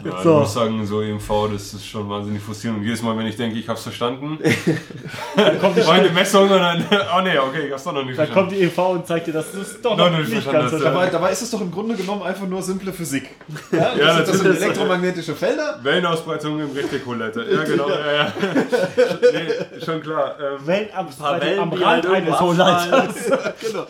Ja, 0.07 0.21
So. 0.23 0.33
Ich 0.35 0.39
muss 0.39 0.53
sagen, 0.53 0.85
so 0.85 1.01
EMV, 1.01 1.29
das 1.51 1.73
ist 1.73 1.85
schon 1.85 2.09
wahnsinnig 2.09 2.41
frustrierend. 2.41 2.79
Und 2.79 2.85
jedes 2.85 3.01
Mal, 3.01 3.17
wenn 3.17 3.25
ich 3.27 3.35
denke, 3.35 3.57
ich 3.57 3.67
hab's 3.67 3.83
verstanden, 3.83 4.37
Dann 5.35 5.59
kommt 5.59 5.75
die, 5.77 5.81
meine 5.87 6.09
Messung 6.09 6.43
und 6.43 6.59
dann, 6.59 6.85
oh 7.17 7.21
nee, 7.21 7.37
okay, 7.37 7.65
ich 7.67 7.71
hab's 7.73 7.83
doch 7.83 7.91
noch 7.93 8.05
nicht 8.05 8.17
dann 8.17 8.31
kommt 8.31 8.49
verstanden. 8.51 8.55
die 8.55 8.81
EV 8.81 8.89
und 8.91 9.07
zeigt 9.07 9.27
dir, 9.27 9.33
dass 9.33 9.51
du 9.51 9.59
es 9.61 9.81
doch 9.81 9.97
Noch 9.97 10.09
noch 10.09 10.19
nicht 10.19 10.29
nicht 10.29 10.43
verstanden 10.43 10.59
ganz 10.61 10.73
hast, 10.73 10.81
verstanden 10.81 10.97
Dabei, 10.97 11.09
dabei 11.11 11.31
ist 11.31 11.41
es 11.41 11.51
doch 11.51 11.61
im 11.61 11.71
Grunde 11.71 11.95
genommen 11.95 12.23
einfach 12.23 12.47
nur 12.47 12.61
simple 12.61 12.93
Physik. 12.93 13.29
Ja, 13.71 13.77
das, 13.79 13.97
Ja, 13.97 14.15
sind, 14.15 14.19
das 14.19 14.27
sind 14.27 14.37
natürlich. 14.37 14.61
elektromagnetische 14.63 15.35
Felder. 15.35 15.79
Wellenausbreitung 15.83 16.59
im 16.61 16.71
Retikulette. 16.71 17.45
Ja, 17.51 17.63
genau. 17.63 17.89
Ja. 17.89 17.95
Ja, 17.97 18.33
Nee, 19.33 19.81
schon 19.85 20.01
klar. 20.01 20.35
Ähm, 20.39 20.59
Wenn 20.65 20.91
am, 21.57 21.71
Rand 21.71 21.83
halt 21.83 22.05
eines 22.07 22.39
Hohlleiters. 22.39 23.15
genau. 23.61 23.87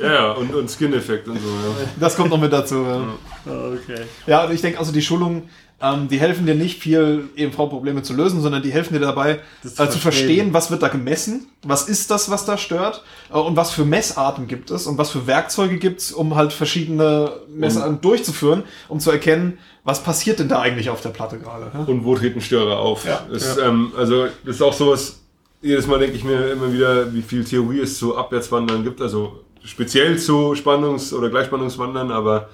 Ja, 0.00 0.12
ja, 0.12 0.32
und, 0.32 0.54
und 0.54 0.70
Skin-Effekt 0.70 1.28
und 1.28 1.40
so, 1.40 1.48
ja. 1.48 1.88
Das 1.98 2.16
kommt 2.16 2.30
noch 2.30 2.40
mit 2.40 2.52
dazu. 2.52 2.76
Ja, 2.76 3.02
Okay. 3.46 4.02
ja 4.26 4.44
und 4.44 4.52
ich 4.52 4.60
denke 4.60 4.78
also, 4.78 4.92
die 4.92 5.02
Schulungen, 5.02 5.48
ähm, 5.80 6.08
die 6.08 6.18
helfen 6.18 6.46
dir 6.46 6.54
nicht 6.54 6.80
viel, 6.80 7.28
EMV-Probleme 7.36 8.02
zu 8.02 8.14
lösen, 8.14 8.40
sondern 8.40 8.62
die 8.62 8.72
helfen 8.72 8.94
dir 8.94 9.00
dabei, 9.00 9.32
äh, 9.32 9.38
zu 9.62 9.68
zu 9.68 9.74
verstehen. 9.74 10.00
verstehen, 10.00 10.54
was 10.54 10.70
wird 10.70 10.82
da 10.82 10.88
gemessen, 10.88 11.48
was 11.62 11.88
ist 11.88 12.10
das, 12.10 12.30
was 12.30 12.46
da 12.46 12.56
stört 12.56 13.04
äh, 13.30 13.36
und 13.36 13.56
was 13.56 13.70
für 13.72 13.84
Messarten 13.84 14.46
gibt 14.48 14.70
es 14.70 14.86
und 14.86 14.96
was 14.96 15.10
für 15.10 15.26
Werkzeuge 15.26 15.76
gibt 15.78 16.00
es, 16.00 16.12
um 16.12 16.34
halt 16.34 16.52
verschiedene 16.54 17.30
Messarten 17.48 18.00
durchzuführen, 18.00 18.62
um 18.88 19.00
zu 19.00 19.10
erkennen, 19.10 19.58
was 19.84 20.02
passiert 20.02 20.38
denn 20.38 20.48
da 20.48 20.60
eigentlich 20.60 20.88
auf 20.90 21.02
der 21.02 21.10
Platte 21.10 21.38
gerade. 21.38 21.70
ja? 21.72 21.80
Und 21.80 22.04
wo 22.04 22.16
treten 22.16 22.40
Störer 22.40 22.78
auf? 22.78 23.04
Ja, 23.06 23.26
das, 23.30 23.58
Ähm, 23.58 23.92
also, 23.96 24.26
das 24.44 24.56
ist 24.56 24.62
auch 24.62 24.72
sowas, 24.72 25.20
jedes 25.66 25.86
Mal 25.86 25.98
denke 25.98 26.16
ich 26.16 26.24
mir 26.24 26.52
immer 26.52 26.72
wieder, 26.72 27.12
wie 27.12 27.22
viel 27.22 27.44
Theorie 27.44 27.80
es 27.80 27.98
zu 27.98 28.16
Abwärtswandern 28.16 28.84
gibt. 28.84 29.00
Also 29.00 29.40
speziell 29.64 30.18
zu 30.18 30.54
Spannungs- 30.54 31.12
oder 31.12 31.28
Gleichspannungswandern, 31.28 32.10
aber 32.10 32.48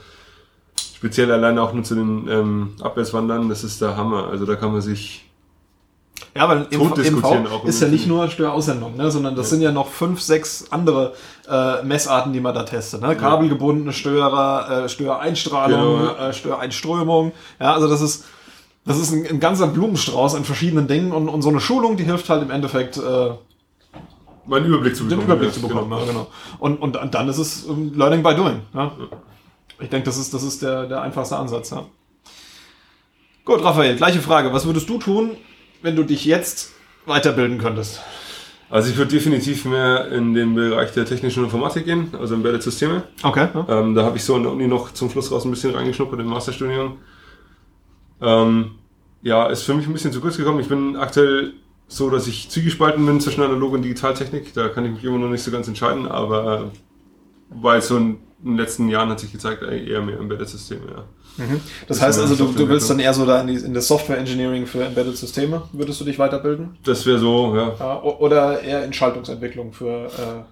speziell 0.97 1.31
alleine 1.31 1.63
auch 1.63 1.73
nur 1.73 1.85
zu 1.85 1.95
den 1.95 2.29
ähm, 2.29 2.73
Abwärtswandern, 2.81 3.49
das 3.49 3.65
ist 3.65 3.81
der 3.83 3.97
Hammer. 3.97 4.29
Also 4.29 4.47
da 4.47 4.57
kann 4.57 4.73
man 4.73 4.81
sich. 4.81 5.29
Ja, 6.35 6.49
weil 6.49 6.65
diskutieren 6.65 7.45
EMV 7.45 7.53
auch 7.53 7.65
ist 7.65 7.81
ja 7.81 7.89
im 7.89 7.93
nicht 7.93 8.07
nur 8.07 8.29
Störaussendung, 8.29 8.97
ne, 8.97 9.11
sondern 9.11 9.37
das 9.37 9.51
sind 9.51 9.61
ja 9.61 9.73
noch 9.73 9.89
fünf, 9.89 10.23
sechs 10.23 10.67
andere 10.71 11.13
äh, 11.49 11.83
Messarten, 11.83 12.33
die 12.33 12.41
man 12.41 12.55
da 12.55 12.63
testet. 12.63 13.03
Ne? 13.03 13.17
Kabelgebundene 13.17 13.93
Störer, 13.93 14.85
äh, 14.85 14.89
Störeinstrahlung, 14.89 15.99
Genau, 15.99 16.15
ja. 16.15 16.29
äh, 16.29 16.33
Störeinströmung. 16.33 17.33
Ja, 17.61 17.75
also 17.75 17.89
das 17.89 18.01
ist, 18.01 18.25
das 18.85 18.99
ist 18.99 19.13
ein, 19.13 19.27
ein 19.27 19.41
ganzer 19.41 19.69
Blumenstrauß 19.69 20.35
an 20.35 20.45
verschiedenen 20.45 20.89
Dingen 20.89 21.13
und, 21.13 21.29
und 21.29 21.43
so 21.43 21.49
eine 21.49 21.61
Schulung, 21.61 21.97
die 21.97 22.05
hilft 22.05 22.29
halt 22.29 22.43
im 22.43 22.51
Endeffekt, 22.51 22.97
äh, 22.97 23.31
Mal 24.45 24.57
einen 24.57 24.67
Überblick 24.67 24.97
zu 24.97 25.05
den 25.05 25.11
bekommen. 25.11 25.27
Überblick 25.27 25.51
ja, 25.51 25.55
zu 25.55 25.63
bekommen. 25.63 25.91
Genau. 25.91 26.01
Ja, 26.01 26.07
genau. 26.07 26.27
Und, 26.59 26.79
und 26.79 27.15
dann 27.15 27.29
ist 27.29 27.39
es 27.39 27.67
ähm, 27.69 27.93
Learning 27.95 28.23
by 28.23 28.35
Doing. 28.35 28.61
Ja? 28.75 28.93
Ich 29.81 29.89
denke, 29.89 30.07
das 30.07 30.17
ist, 30.17 30.35
das 30.35 30.43
ist 30.43 30.63
der, 30.63 30.87
der 30.87 31.03
einfachste 31.03 31.37
Ansatz. 31.37 31.71
Ja. 31.71 31.85
Gut, 33.45 33.63
Raphael, 33.63 33.97
gleiche 33.97 34.21
Frage. 34.21 34.53
Was 34.53 34.67
würdest 34.67 34.89
du 34.89 34.99
tun, 34.99 35.37
wenn 35.83 35.97
du 35.97 36.03
dich 36.03 36.25
jetzt 36.25 36.73
weiterbilden 37.07 37.59
könntest? 37.59 38.01
Also 38.69 38.91
ich 38.91 38.97
würde 38.97 39.11
definitiv 39.11 39.65
mehr 39.65 40.11
in 40.11 40.35
den 40.35 40.55
Bereich 40.55 40.93
der 40.93 41.05
technischen 41.05 41.45
Informatik 41.45 41.85
gehen, 41.85 42.09
also 42.19 42.35
Embedded 42.35 42.63
Systeme. 42.63 43.03
Okay. 43.23 43.49
Ja. 43.53 43.81
Ähm, 43.81 43.95
da 43.95 44.05
habe 44.05 44.17
ich 44.17 44.25
so 44.25 44.37
in 44.37 44.45
der 44.45 44.53
Uni 44.53 44.67
noch 44.67 44.93
zum 44.93 45.11
Schluss 45.11 45.31
raus 45.31 45.45
ein 45.45 45.51
bisschen 45.51 45.75
reingeschnuppert 45.75 46.19
im 46.21 46.27
Masterstudium. 46.27 46.97
Ähm, 48.23 48.73
ja, 49.23 49.47
ist 49.47 49.63
für 49.63 49.75
mich 49.75 49.87
ein 49.87 49.93
bisschen 49.93 50.13
zu 50.13 50.21
kurz 50.21 50.37
gekommen. 50.37 50.61
Ich 50.61 50.69
bin 50.69 50.97
aktuell 50.97 51.53
so, 51.89 52.09
dass 52.11 52.27
ich 52.27 52.49
zwiegespalten 52.49 53.05
bin 53.05 53.21
zwischen 53.21 53.43
Analog- 53.43 53.73
und 53.73 53.83
Digitaltechnik. 53.83 54.55
Da 54.55 54.69
kann 54.69 54.85
ich 54.85 54.93
mich 54.93 55.05
immer 55.05 55.19
noch 55.19 55.29
nicht 55.29 55.43
so 55.43 55.51
ganz 55.51 55.69
entscheiden, 55.69 56.09
aber 56.09 56.71
weil 57.51 57.83
so 57.83 57.97
in 57.99 58.19
den 58.43 58.57
letzten 58.57 58.89
Jahren 58.89 59.11
hat 59.11 59.21
sich 59.21 59.31
gezeigt, 59.31 59.63
eher 59.63 60.03
mehr 60.03 60.19
Embedded-Systeme, 60.19 60.83
ja. 60.91 61.05
Das 61.87 61.99
ist 61.99 62.03
heißt 62.03 62.21
also, 62.21 62.35
du, 62.35 62.53
du 62.53 62.69
willst 62.69 62.91
dann 62.91 62.99
eher 62.99 63.15
so 63.15 63.25
da 63.25 63.41
in, 63.41 63.47
die, 63.47 63.55
in 63.55 63.73
das 63.73 63.87
Software 63.89 64.19
Engineering 64.19 64.67
für 64.67 64.85
Embedded 64.85 65.17
Systeme, 65.17 65.63
würdest 65.73 66.01
du 66.01 66.05
dich 66.05 66.19
weiterbilden? 66.19 66.77
Das 66.85 67.07
wäre 67.07 67.19
so, 67.19 67.55
ja. 67.55 67.75
Ja, 67.79 68.03
o- 68.03 68.17
oder 68.19 68.61
eher 68.61 68.85
in 68.85 68.93
Schaltungsentwicklung 68.93 69.73
für 69.73 70.07
äh, 70.07 70.43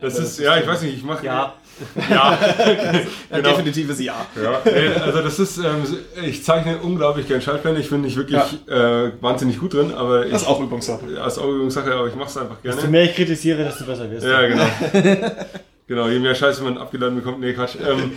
Das 0.00 0.18
ist, 0.18 0.38
ja, 0.38 0.56
ich 0.56 0.66
weiß 0.66 0.82
nicht, 0.82 0.96
ich 0.96 1.04
mache. 1.04 1.26
Ja. 1.26 1.54
Ja, 2.10 2.30
ein 2.64 3.06
Genau. 3.30 3.48
definitives 3.50 4.00
Ja. 4.00 4.26
Ja, 4.34 4.60
also 5.02 5.20
das 5.22 5.38
ist, 5.38 5.58
ähm, 5.58 5.84
ich 6.24 6.42
zeichne 6.44 6.78
unglaublich 6.78 7.28
gern 7.28 7.40
Schaltpläne. 7.42 7.78
Ich 7.80 7.90
bin 7.90 8.00
nicht 8.02 8.16
wirklich 8.16 8.40
äh, 8.68 9.10
wahnsinnig 9.20 9.58
gut 9.60 9.74
drin, 9.74 9.92
aber 9.94 10.24
ich, 10.26 10.32
Das 10.32 10.42
ist 10.42 10.48
auch 10.48 10.60
Übungssache. 10.60 11.04
ja, 11.14 11.26
ist 11.26 11.38
auch 11.38 11.48
Übungssache, 11.48 11.92
aber 11.92 12.08
ich 12.08 12.14
mache 12.14 12.28
es 12.28 12.36
einfach 12.38 12.56
Desto 12.64 12.80
gerne. 12.82 12.92
mehr 12.92 13.04
ich 13.04 13.14
kritisiere, 13.14 13.64
desto 13.64 13.84
besser 13.84 14.10
wirst 14.10 14.24
du. 14.24 14.30
Ja, 14.30 14.46
genau. 14.46 14.64
genau, 15.86 16.08
je 16.08 16.18
mehr 16.18 16.34
Scheiße 16.34 16.62
man 16.62 16.78
abgeladen 16.78 17.16
bekommt, 17.16 17.40
nee, 17.40 17.52
Quatsch. 17.52 17.76
Ähm, 17.86 18.12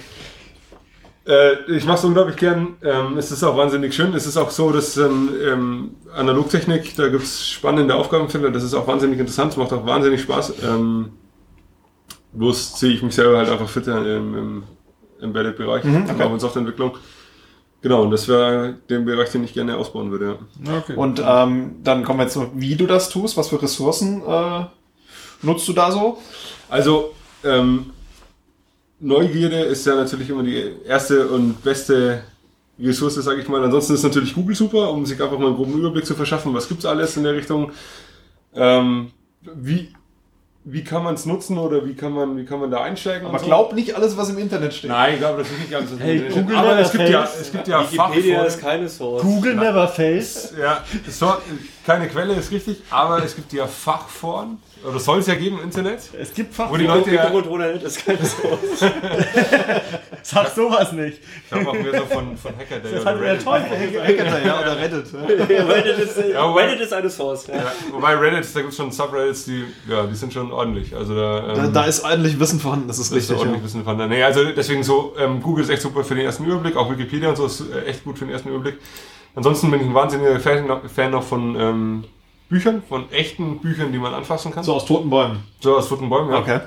äh, 1.28 1.54
ich 1.76 1.86
mache 1.86 1.98
es 1.98 2.04
unglaublich 2.06 2.38
gern. 2.38 2.78
Ähm, 2.82 3.18
es 3.18 3.30
ist 3.32 3.44
auch 3.44 3.56
wahnsinnig 3.58 3.94
schön. 3.94 4.14
Es 4.16 4.26
ist 4.26 4.38
auch 4.38 4.50
so, 4.50 4.72
dass 4.72 4.98
ähm, 4.98 5.30
ähm, 5.46 5.92
Analogtechnik, 6.16 6.96
da 6.96 7.10
gibt 7.10 7.24
es 7.24 7.48
spannende 7.50 7.94
Aufgabenfelder. 7.96 8.52
Das 8.52 8.64
ist 8.64 8.74
auch 8.74 8.88
wahnsinnig 8.88 9.20
interessant, 9.20 9.52
es 9.52 9.58
macht 9.58 9.74
auch 9.74 9.86
wahnsinnig 9.86 10.22
Spaß. 10.22 10.54
Ähm, 10.64 11.12
bloß 12.34 12.80
sehe 12.80 12.94
ich 12.94 13.02
mich 13.02 13.16
selber 13.16 13.38
halt 13.38 13.50
einfach 13.50 13.70
fitter 13.70 13.98
im, 14.06 14.38
im 14.38 14.64
Embedded-Bereich, 15.22 15.84
okay. 15.84 16.24
auch 16.24 16.34
in 16.34 16.40
Softwareentwicklung. 16.40 16.98
Genau, 17.82 18.04
und 18.04 18.12
das 18.12 18.28
wäre 18.28 18.76
der 18.90 19.00
Bereich, 19.00 19.30
den 19.32 19.44
ich 19.44 19.54
gerne 19.54 19.78
ausbauen 19.78 20.12
würde. 20.12 20.40
Ja. 20.66 20.78
Okay. 20.80 20.96
Und 20.96 21.24
ähm, 21.26 21.78
dann 21.84 22.04
kommen 22.04 22.20
wir 22.20 22.24
jetzt 22.24 22.34
zu, 22.34 22.52
wie 22.56 22.76
du 22.76 22.86
das 22.86 23.10
tust. 23.10 23.38
Was 23.38 23.50
für 23.50 23.62
Ressourcen 23.62 24.22
äh, 24.28 24.66
nutzt 25.42 25.68
du 25.68 25.74
da 25.74 25.92
so? 25.92 26.18
Also, 26.70 27.14
ähm, 27.44 27.92
Neugierde 29.00 29.62
ist 29.62 29.86
ja 29.86 29.96
natürlich 29.96 30.30
immer 30.30 30.44
die 30.44 30.74
erste 30.86 31.30
und 31.30 31.64
beste 31.64 32.24
Ressource, 32.78 33.16
sage 33.16 33.42
ich 33.42 33.48
mal. 33.48 33.64
Ansonsten 33.64 33.94
ist 33.94 34.04
natürlich 34.04 34.36
Google 34.36 34.56
super, 34.56 34.92
um 34.92 35.06
sich 35.06 35.22
einfach 35.22 35.40
mal 35.40 35.48
einen 35.48 35.56
groben 35.56 35.80
Überblick 35.80 36.06
zu 36.06 36.16
verschaffen, 36.16 36.54
was 36.54 36.68
gibt's 36.68 36.86
alles 36.86 37.16
in 37.16 37.24
der 37.24 37.34
Richtung. 37.34 37.72
Ähm, 38.54 39.12
wie, 39.42 39.94
wie 40.72 40.84
kann 40.84 41.04
man 41.04 41.16
es 41.16 41.26
nutzen 41.26 41.58
oder 41.58 41.86
wie 41.86 41.96
kann 41.96 42.14
man, 42.14 42.38
wie 42.38 42.46
kann 42.46 42.60
man 42.60 42.70
da 42.70 42.82
einsteigen? 42.82 43.26
Aber 43.26 43.34
und 43.34 43.40
so? 43.40 43.46
glaub 43.46 43.74
nicht 43.74 43.96
alles, 43.96 44.16
was 44.18 44.30
im 44.30 44.38
Internet 44.38 44.74
steht. 44.74 44.90
Nein, 44.90 45.14
ich 45.14 45.20
glaube, 45.20 45.40
das 45.40 45.50
ist 45.50 45.60
nicht 45.60 45.74
alles. 45.74 45.92
was 45.92 46.00
Hey, 46.00 46.18
im 46.18 46.26
Internet 46.26 46.44
Google 46.46 46.58
aber 46.58 46.68
never 46.70 46.82
es 46.82 46.92
gibt 46.92 47.10
ja, 47.10 47.24
fails. 47.24 47.42
es 47.42 47.52
gibt 47.52 47.68
ja 47.68 47.92
Wikipedia 47.92 48.44
ist 48.44 48.62
keine 48.62 48.90
Source. 48.90 49.24
Google 49.24 49.56
never 49.56 49.88
fails. 49.88 50.54
Ja, 50.60 50.84
so, 51.08 51.34
keine 51.86 52.08
Quelle 52.08 52.34
ist 52.34 52.52
richtig, 52.52 52.82
aber 52.90 53.24
es 53.24 53.36
gibt 53.36 53.52
ja 53.54 53.68
Fachforen, 53.68 54.58
oder 54.88 55.00
soll 55.00 55.20
es 55.20 55.28
ja 55.28 55.36
geben 55.36 55.58
im 55.58 55.64
Internet, 55.66 56.00
Es 56.20 56.34
gibt 56.34 56.58
wo 56.58 56.78
die 56.78 56.86
Fach. 56.86 56.96
Leute 56.96 57.12
ja, 57.14 57.24
Mikrocontroller 57.24 57.82
ist 57.82 58.06
keine 58.06 58.26
Source. 58.26 58.60
Sag 60.22 60.50
sowas 60.50 60.92
nicht. 60.92 61.20
ich 61.46 61.52
habe 61.52 61.68
auch 61.70 61.74
mehr 61.74 61.92
so 62.00 62.06
von, 62.06 62.38
von 62.38 62.52
Hacker 62.58 62.80
Day 62.80 62.92
Das 62.94 63.02
oder 63.02 63.22
Reddit. 63.22 63.44
Teufel. 63.44 63.78
Hacker, 64.04 64.46
ja, 64.46 64.60
oder 64.62 64.78
Reddit. 64.78 65.06
Reddit, 65.14 65.98
ist, 66.00 66.18
Ja, 66.34 66.48
wobei- 66.50 66.66
Reddit 66.66 66.82
ist 66.82 66.94
eine 66.94 67.10
Source. 67.10 67.48
Ja. 67.48 67.56
Ja, 67.56 67.72
wobei 67.92 68.16
Reddit, 68.16 68.46
da 68.54 68.60
gibt 68.60 68.72
es 68.72 68.78
schon 68.78 68.92
Subreddits, 68.92 69.46
die, 69.46 69.64
ja, 69.90 70.06
die 70.06 70.16
sind 70.16 70.34
schon 70.34 70.52
ordentlich. 70.52 70.96
Also 70.96 71.16
da, 71.16 71.50
ähm, 71.50 71.56
Da, 71.56 71.68
da 71.68 71.86
ist 71.86 72.04
ordentlich 72.04 72.40
Wissen 72.40 72.60
vorhanden, 72.60 72.88
das 72.88 73.00
ist 73.00 73.12
das 73.12 73.18
ist 73.18 73.30
richtig. 73.32 73.38
ordentlich. 73.48 73.64
Wissen 73.64 73.84
da. 73.86 74.08
Nee, 74.08 74.24
also 74.24 74.44
deswegen 74.52 74.84
so, 74.84 75.14
ähm, 75.18 75.42
Google 75.42 75.64
ist 75.64 75.70
echt 75.70 75.82
super 75.82 76.04
für 76.04 76.16
den 76.16 76.26
ersten 76.26 76.46
Überblick, 76.46 76.76
auch 76.76 76.92
Wikipedia 76.92 77.30
und 77.30 77.36
so 77.38 77.46
ist 77.46 77.62
äh, 77.74 77.86
echt 77.86 78.04
gut 78.04 78.18
für 78.20 78.26
den 78.26 78.34
ersten 78.34 78.50
Überblick. 78.50 78.78
Ansonsten 79.36 79.72
bin 79.72 79.80
ich 79.82 79.88
ein 79.88 79.94
wahnsinniger 79.94 80.40
Fan, 80.40 80.68
noch- 80.68 80.82
Fan 80.90 81.12
noch 81.12 81.24
von 81.24 81.56
ähm, 81.60 82.04
Büchern, 82.50 82.82
von 82.88 83.12
echten 83.12 83.60
Büchern, 83.60 83.92
die 83.92 84.00
man 84.00 84.14
anfassen 84.14 84.52
kann. 84.52 84.64
So 84.64 84.74
aus 84.74 84.86
toten 84.86 85.10
Bäumen. 85.10 85.44
So 85.60 85.78
aus 85.78 85.88
toten 85.88 86.10
Bäumen, 86.10 86.32
ja. 86.32 86.40
Okay. 86.40 86.60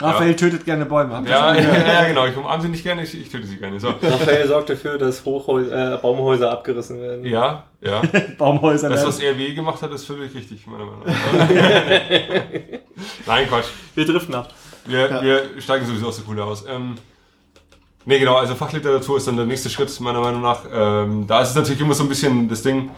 Raphael 0.00 0.34
tötet 0.34 0.64
gerne 0.64 0.86
Bäume. 0.86 1.14
Habt 1.14 1.28
Ja, 1.28 1.54
ja, 1.54 1.60
ja, 1.86 2.04
genau. 2.04 2.26
Ich 2.26 2.36
umarme 2.36 2.62
sie 2.62 2.68
nicht 2.68 2.82
gerne, 2.82 3.02
ich, 3.02 3.14
ich 3.20 3.28
töte 3.28 3.46
sie 3.46 3.56
gerne. 3.56 3.78
So. 3.78 3.88
Raphael 3.88 4.48
sorgt 4.48 4.70
dafür, 4.70 4.96
dass 4.98 5.24
Hochhäuser, 5.24 5.94
äh, 5.94 5.98
Baumhäuser 5.98 6.50
abgerissen 6.50 7.00
werden. 7.00 7.24
Ja, 7.26 7.64
ja. 7.80 8.02
Baumhäuser. 8.38 8.88
Das, 8.88 9.06
was 9.06 9.20
RW 9.20 9.54
gemacht 9.54 9.82
hat, 9.82 9.92
ist 9.92 10.06
völlig 10.06 10.34
richtig, 10.34 10.66
meiner 10.66 10.86
Meinung 10.86 11.04
nach. 11.04 11.48
Nein, 13.26 13.48
Quatsch. 13.48 13.66
Wir 13.94 14.06
driften 14.06 14.34
ab. 14.34 14.52
Wir, 14.86 15.22
wir 15.22 15.42
steigen 15.60 15.84
sowieso 15.84 16.08
aus 16.08 16.16
der 16.16 16.24
Kuhle 16.24 16.44
aus. 16.44 16.64
Ähm, 16.66 16.94
nee, 18.06 18.18
genau, 18.18 18.36
also 18.36 18.54
Fachliteratur 18.54 19.18
ist 19.18 19.26
dann 19.26 19.36
der 19.36 19.46
nächste 19.46 19.68
Schritt, 19.68 20.00
meiner 20.00 20.20
Meinung 20.20 20.40
nach. 20.40 20.64
Ähm, 20.72 21.26
da 21.26 21.42
ist 21.42 21.50
es 21.50 21.54
natürlich 21.54 21.80
immer 21.80 21.94
so 21.94 22.04
ein 22.04 22.08
bisschen 22.08 22.48
das 22.48 22.62
Ding, 22.62 22.90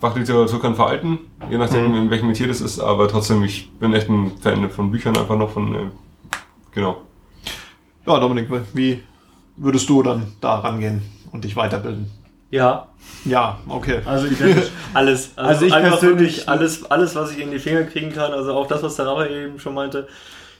Fachliteratur 0.00 0.60
kann 0.60 0.74
veralten, 0.76 1.18
je 1.50 1.58
nachdem, 1.58 1.94
in 1.94 2.10
welchem 2.10 2.28
Metier 2.28 2.46
das 2.48 2.60
ist, 2.60 2.78
aber 2.78 3.08
trotzdem, 3.08 3.42
ich 3.42 3.70
bin 3.80 3.92
echt 3.94 4.08
ein 4.08 4.32
Fan 4.40 4.70
von 4.70 4.90
Büchern, 4.92 5.16
einfach 5.16 5.36
noch 5.36 5.50
von, 5.50 5.74
äh, 5.74 5.78
genau. 6.72 7.02
Ja, 8.06 8.20
Dominik, 8.20 8.48
wie 8.74 9.02
würdest 9.56 9.88
du 9.88 10.02
dann 10.02 10.32
da 10.40 10.60
rangehen 10.60 11.02
und 11.32 11.44
dich 11.44 11.56
weiterbilden? 11.56 12.10
Ja, 12.50 12.88
Ja, 13.24 13.58
okay. 13.68 14.00
Also 14.06 14.26
identisch. 14.26 14.70
alles. 14.94 15.32
Also, 15.36 15.48
Also 15.50 15.66
ich 15.66 15.74
einfach 15.74 15.98
persönlich- 15.98 16.18
wirklich 16.36 16.48
alles, 16.48 16.90
alles, 16.90 17.14
was 17.14 17.32
ich 17.32 17.40
in 17.40 17.50
die 17.50 17.58
Finger 17.58 17.82
kriegen 17.82 18.10
kann. 18.12 18.32
Also 18.32 18.54
auch 18.54 18.66
das, 18.66 18.82
was 18.82 18.96
der 18.96 19.06
Raphael 19.06 19.46
eben 19.48 19.58
schon 19.58 19.74
meinte. 19.74 20.06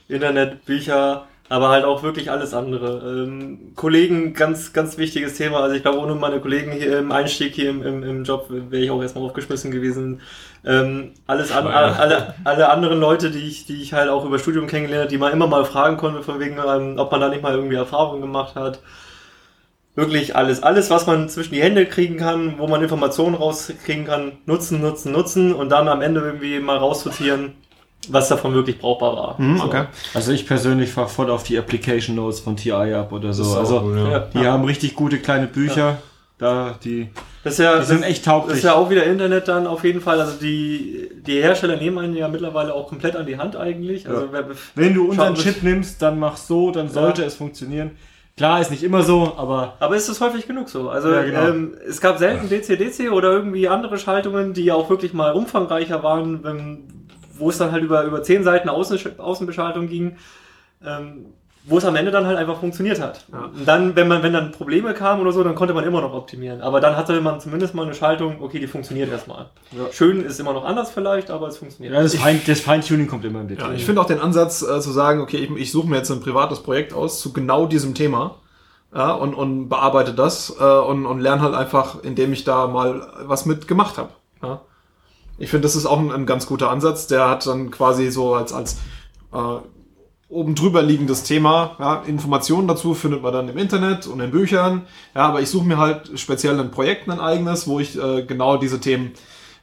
Internet, 0.07 0.65
Bücher, 0.65 1.25
aber 1.49 1.69
halt 1.69 1.83
auch 1.83 2.03
wirklich 2.03 2.29
alles 2.29 2.53
andere. 2.53 3.23
Ähm, 3.23 3.73
Kollegen, 3.75 4.33
ganz, 4.33 4.71
ganz 4.71 4.99
wichtiges 4.99 5.35
Thema. 5.35 5.61
Also 5.61 5.75
ich 5.75 5.81
glaube, 5.81 5.97
ohne 5.97 6.13
meine 6.13 6.39
Kollegen 6.39 6.71
hier 6.71 6.99
im 6.99 7.11
Einstieg 7.11 7.55
hier 7.55 7.71
im, 7.71 7.81
im, 7.83 8.03
im 8.03 8.23
Job 8.23 8.45
wäre 8.49 8.83
ich 8.83 8.91
auch 8.91 9.01
erstmal 9.01 9.25
aufgeschmissen 9.25 9.71
gewesen. 9.71 10.21
Ähm, 10.63 11.13
alles 11.25 11.51
an, 11.51 11.65
alle, 11.65 12.35
alle 12.43 12.69
anderen 12.69 12.99
Leute, 12.99 13.31
die 13.31 13.47
ich, 13.47 13.65
die 13.65 13.81
ich 13.81 13.93
halt 13.93 14.09
auch 14.09 14.25
über 14.25 14.37
Studium 14.37 14.67
kennengelernt 14.67 15.05
habe, 15.05 15.11
die 15.11 15.17
man 15.17 15.33
immer 15.33 15.47
mal 15.47 15.65
fragen 15.65 15.97
konnte, 15.97 16.21
von 16.21 16.39
wegen, 16.39 16.57
ähm, 16.57 16.99
ob 16.99 17.11
man 17.11 17.19
da 17.19 17.29
nicht 17.29 17.41
mal 17.41 17.55
irgendwie 17.55 17.75
Erfahrungen 17.75 18.21
gemacht 18.21 18.55
hat. 18.55 18.79
Wirklich 19.95 20.35
alles, 20.35 20.61
alles, 20.61 20.91
was 20.91 21.07
man 21.07 21.29
zwischen 21.29 21.53
die 21.55 21.63
Hände 21.63 21.87
kriegen 21.87 22.17
kann, 22.17 22.59
wo 22.59 22.67
man 22.67 22.83
Informationen 22.83 23.35
rauskriegen 23.35 24.05
kann, 24.05 24.33
nutzen, 24.45 24.81
nutzen, 24.81 25.11
nutzen 25.11 25.53
und 25.53 25.69
dann 25.69 25.87
am 25.87 26.01
Ende 26.01 26.21
irgendwie 26.21 26.59
mal 26.59 26.77
raussortieren, 26.77 27.55
was 28.11 28.27
davon 28.29 28.53
wirklich 28.53 28.79
brauchbar 28.79 29.15
war. 29.15 29.37
Hm, 29.37 29.57
So. 29.57 29.63
okay. 29.65 29.85
Also 30.13 30.31
ich 30.31 30.45
persönlich 30.47 30.89
fahre 30.91 31.07
voll 31.09 31.29
auf 31.29 31.43
die 31.43 31.57
Application 31.57 32.15
Notes 32.15 32.39
von 32.39 32.55
TI 32.57 32.71
ab 32.93 33.11
oder 33.11 33.33
so. 33.33 33.43
Das 33.43 33.57
Also 33.57 33.81
cool, 33.83 33.97
ja. 33.97 34.09
Ja. 34.11 34.19
die 34.33 34.47
haben 34.47 34.63
richtig 34.65 34.95
gute 34.95 35.19
kleine 35.19 35.47
Bücher. 35.47 35.97
Da, 36.37 36.75
die, 36.81 37.09
Das 37.43 37.53
ist 37.53 37.59
ja, 37.59 37.79
die 37.79 37.85
sind 37.85 38.01
echt 38.03 38.19
Das 38.25 38.33
tauglich. 38.33 38.57
ist 38.59 38.63
ja 38.63 38.73
auch 38.75 38.89
wieder 38.89 39.03
Internet 39.03 39.49
dann 39.49 39.67
auf 39.67 39.83
jeden 39.83 39.99
Fall. 39.99 40.21
Also 40.21 40.39
die, 40.39 41.09
die 41.27 41.41
Hersteller 41.41 41.75
nehmen 41.75 41.97
einen 41.97 42.15
ja 42.15 42.29
mittlerweile 42.29 42.73
auch 42.73 42.87
komplett 42.87 43.17
an 43.17 43.25
die 43.25 43.37
Hand 43.37 43.57
eigentlich. 43.57 44.07
Also 44.07 44.29
wer, 44.31 44.45
Wenn 44.75 44.93
du 44.93 45.09
unseren 45.09 45.35
Chip 45.35 45.63
nimmst, 45.63 46.01
dann 46.01 46.17
mach 46.17 46.37
so, 46.37 46.71
dann 46.71 46.87
sollte 46.87 47.23
es 47.25 47.35
funktionieren. 47.35 47.91
Klar, 48.37 48.61
ist 48.61 48.71
nicht 48.71 48.83
immer 48.83 49.03
so, 49.03 49.33
aber 49.35 49.73
aber 49.81 49.97
ist 49.97 50.07
es 50.07 50.21
häufig 50.21 50.47
genug 50.47 50.69
so? 50.69 50.89
Also 50.89 51.11
Ja, 51.11 51.23
genau. 51.23 51.47
ähm, 51.49 51.73
es 51.85 51.99
gab 51.99 52.17
selten 52.19 52.47
DC-DC 52.47 53.11
oder 53.11 53.33
irgendwie 53.33 53.67
andere 53.67 53.97
Schaltungen, 53.97 54.53
die 54.53 54.63
ja 54.63 54.75
auch 54.75 54.89
wirklich 54.89 55.11
mal 55.13 55.33
umfangreicher 55.33 56.03
waren, 56.03 56.41
wenn, 56.41 56.83
wo 57.39 57.49
es 57.49 57.57
dann 57.57 57.71
halt 57.71 57.83
über, 57.83 58.03
über 58.03 58.21
zehn 58.23 58.43
Seiten 58.43 58.69
Außen, 58.69 59.19
Außenbeschaltung 59.19 59.87
ging. 59.87 60.17
Ähm, 60.85 61.25
wo 61.65 61.77
es 61.77 61.85
am 61.85 61.95
Ende 61.95 62.09
dann 62.09 62.25
halt 62.25 62.37
einfach 62.37 62.59
funktioniert 62.59 63.01
hat. 63.01 63.25
Und 63.31 63.67
dann, 63.67 63.95
wenn 63.95 64.07
man, 64.07 64.23
wenn 64.23 64.33
dann 64.33 64.51
Probleme 64.51 64.93
kamen 64.93 65.21
oder 65.21 65.31
so, 65.31 65.43
dann 65.43 65.55
konnte 65.55 65.73
man 65.73 65.83
immer 65.83 66.01
noch 66.01 66.13
optimieren. 66.13 66.61
Aber 66.61 66.79
dann 66.79 66.95
hatte 66.95 67.19
man 67.21 67.39
zumindest 67.41 67.75
mal 67.75 67.85
eine 67.85 67.93
Schaltung, 67.93 68.41
okay, 68.41 68.59
die 68.59 68.67
funktioniert 68.67 69.11
erstmal. 69.11 69.49
Schön 69.91 70.23
ist 70.23 70.39
immer 70.39 70.53
noch 70.53 70.63
anders 70.63 70.89
vielleicht, 70.89 71.29
aber 71.29 71.47
es 71.47 71.57
funktioniert. 71.57 71.93
ja, 71.93 72.01
das, 72.01 72.15
Fein, 72.15 72.41
das 72.47 72.61
Feintuning 72.61 73.07
kommt 73.07 73.25
immer 73.25 73.41
im 73.41 73.49
Ja, 73.49 73.55
Detail. 73.55 73.75
ich 73.75 73.85
finde 73.85 74.01
auch 74.01 74.05
den 74.05 74.19
Ansatz 74.19 74.61
äh, 74.61 74.79
zu 74.79 74.91
sagen, 74.91 75.21
okay, 75.21 75.37
ich, 75.37 75.51
ich 75.61 75.71
suche 75.71 75.87
mir 75.87 75.97
jetzt 75.97 76.09
ein 76.09 76.21
privates 76.21 76.61
Projekt 76.63 76.93
aus 76.93 77.19
zu 77.19 77.33
genau 77.33 77.65
diesem 77.65 77.93
Thema 77.93 78.35
ja, 78.95 79.11
und, 79.11 79.35
und 79.35 79.69
bearbeite 79.69 80.13
das 80.13 80.55
äh, 80.59 80.63
und, 80.63 81.05
und 81.05 81.19
lerne 81.19 81.41
halt 81.41 81.53
einfach, 81.55 82.01
indem 82.03 82.33
ich 82.33 82.45
da 82.45 82.67
mal 82.67 83.05
was 83.25 83.45
mit 83.45 83.67
gemacht 83.67 83.97
habe. 83.97 84.09
Ja. 84.41 84.61
Ich 85.39 85.49
finde, 85.49 85.63
das 85.63 85.75
ist 85.75 85.85
auch 85.85 85.99
ein, 85.99 86.11
ein 86.11 86.25
ganz 86.25 86.45
guter 86.45 86.69
Ansatz. 86.69 87.07
Der 87.07 87.29
hat 87.29 87.45
dann 87.47 87.71
quasi 87.71 88.11
so 88.11 88.35
als, 88.35 88.53
als 88.53 88.77
äh, 89.33 89.37
oben 90.27 90.53
drüber 90.55 90.81
liegendes 90.81 91.23
Thema. 91.23 91.75
Ja, 91.79 92.03
Informationen 92.05 92.67
dazu 92.67 92.93
findet 92.93 93.23
man 93.23 93.33
dann 93.33 93.49
im 93.49 93.57
Internet 93.57 94.05
und 94.07 94.19
in 94.19 94.31
Büchern. 94.31 94.83
Ja, 95.15 95.21
aber 95.27 95.41
ich 95.41 95.49
suche 95.49 95.65
mir 95.65 95.77
halt 95.77 96.19
speziell 96.19 96.59
ein 96.59 96.71
Projekt, 96.71 97.09
ein 97.09 97.19
eigenes, 97.19 97.67
wo 97.67 97.79
ich 97.79 97.97
äh, 98.01 98.23
genau 98.23 98.57
diese 98.57 98.79
Themen 98.79 99.13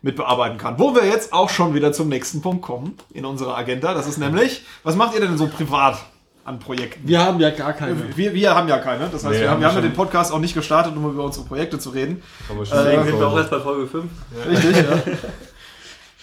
mit 0.03 0.17
bearbeiten 0.17 0.59
kann. 0.59 0.79
Wo 0.79 0.95
wir 0.95 1.05
jetzt 1.07 1.33
auch 1.33 1.49
schon 1.51 1.75
wieder 1.75 1.93
zum 1.93 2.09
nächsten 2.09 2.41
Punkt 2.41 2.63
kommen 2.63 2.97
in 3.13 3.25
unserer 3.25 3.57
Agenda. 3.57 3.95
Das 3.95 4.07
ist 4.07 4.19
nämlich, 4.19 4.63
was 4.83 4.97
macht 4.97 5.15
ihr 5.15 5.21
denn 5.21 5.37
so 5.39 5.47
privat 5.47 5.99
an 6.45 6.59
Projekten? 6.59 7.07
Wir 7.09 7.25
haben 7.25 7.41
ja 7.41 7.51
gar 7.51 7.73
keine. 7.73 7.97
Wir, 8.17 8.33
wir 8.35 8.55
haben 8.55 8.69
ja 8.69 8.79
keine. 8.79 9.09
Das 9.09 9.25
heißt, 9.25 9.35
Nee, 9.35 9.41
wir 9.43 9.51
haben, 9.51 9.61
wir 9.61 9.69
haben 9.69 9.75
ja 9.77 9.83
schon. 9.83 9.91
den 9.91 9.97
Podcast 9.97 10.33
auch 10.33 10.39
nicht 10.39 10.55
gestartet, 10.55 10.97
um 10.97 11.11
über 11.11 11.25
unsere 11.25 11.45
Projekte 11.45 11.79
zu 11.79 11.91
reden. 11.91 12.23
Deswegen 12.49 13.05
sind 13.05 13.19
wir 13.19 13.29
auch 13.29 13.37
erst 13.37 13.51
bei 13.51 13.61
Folge 13.61 13.87
5. 13.87 14.05
Richtig, 14.49 14.77
ja. 14.77 14.83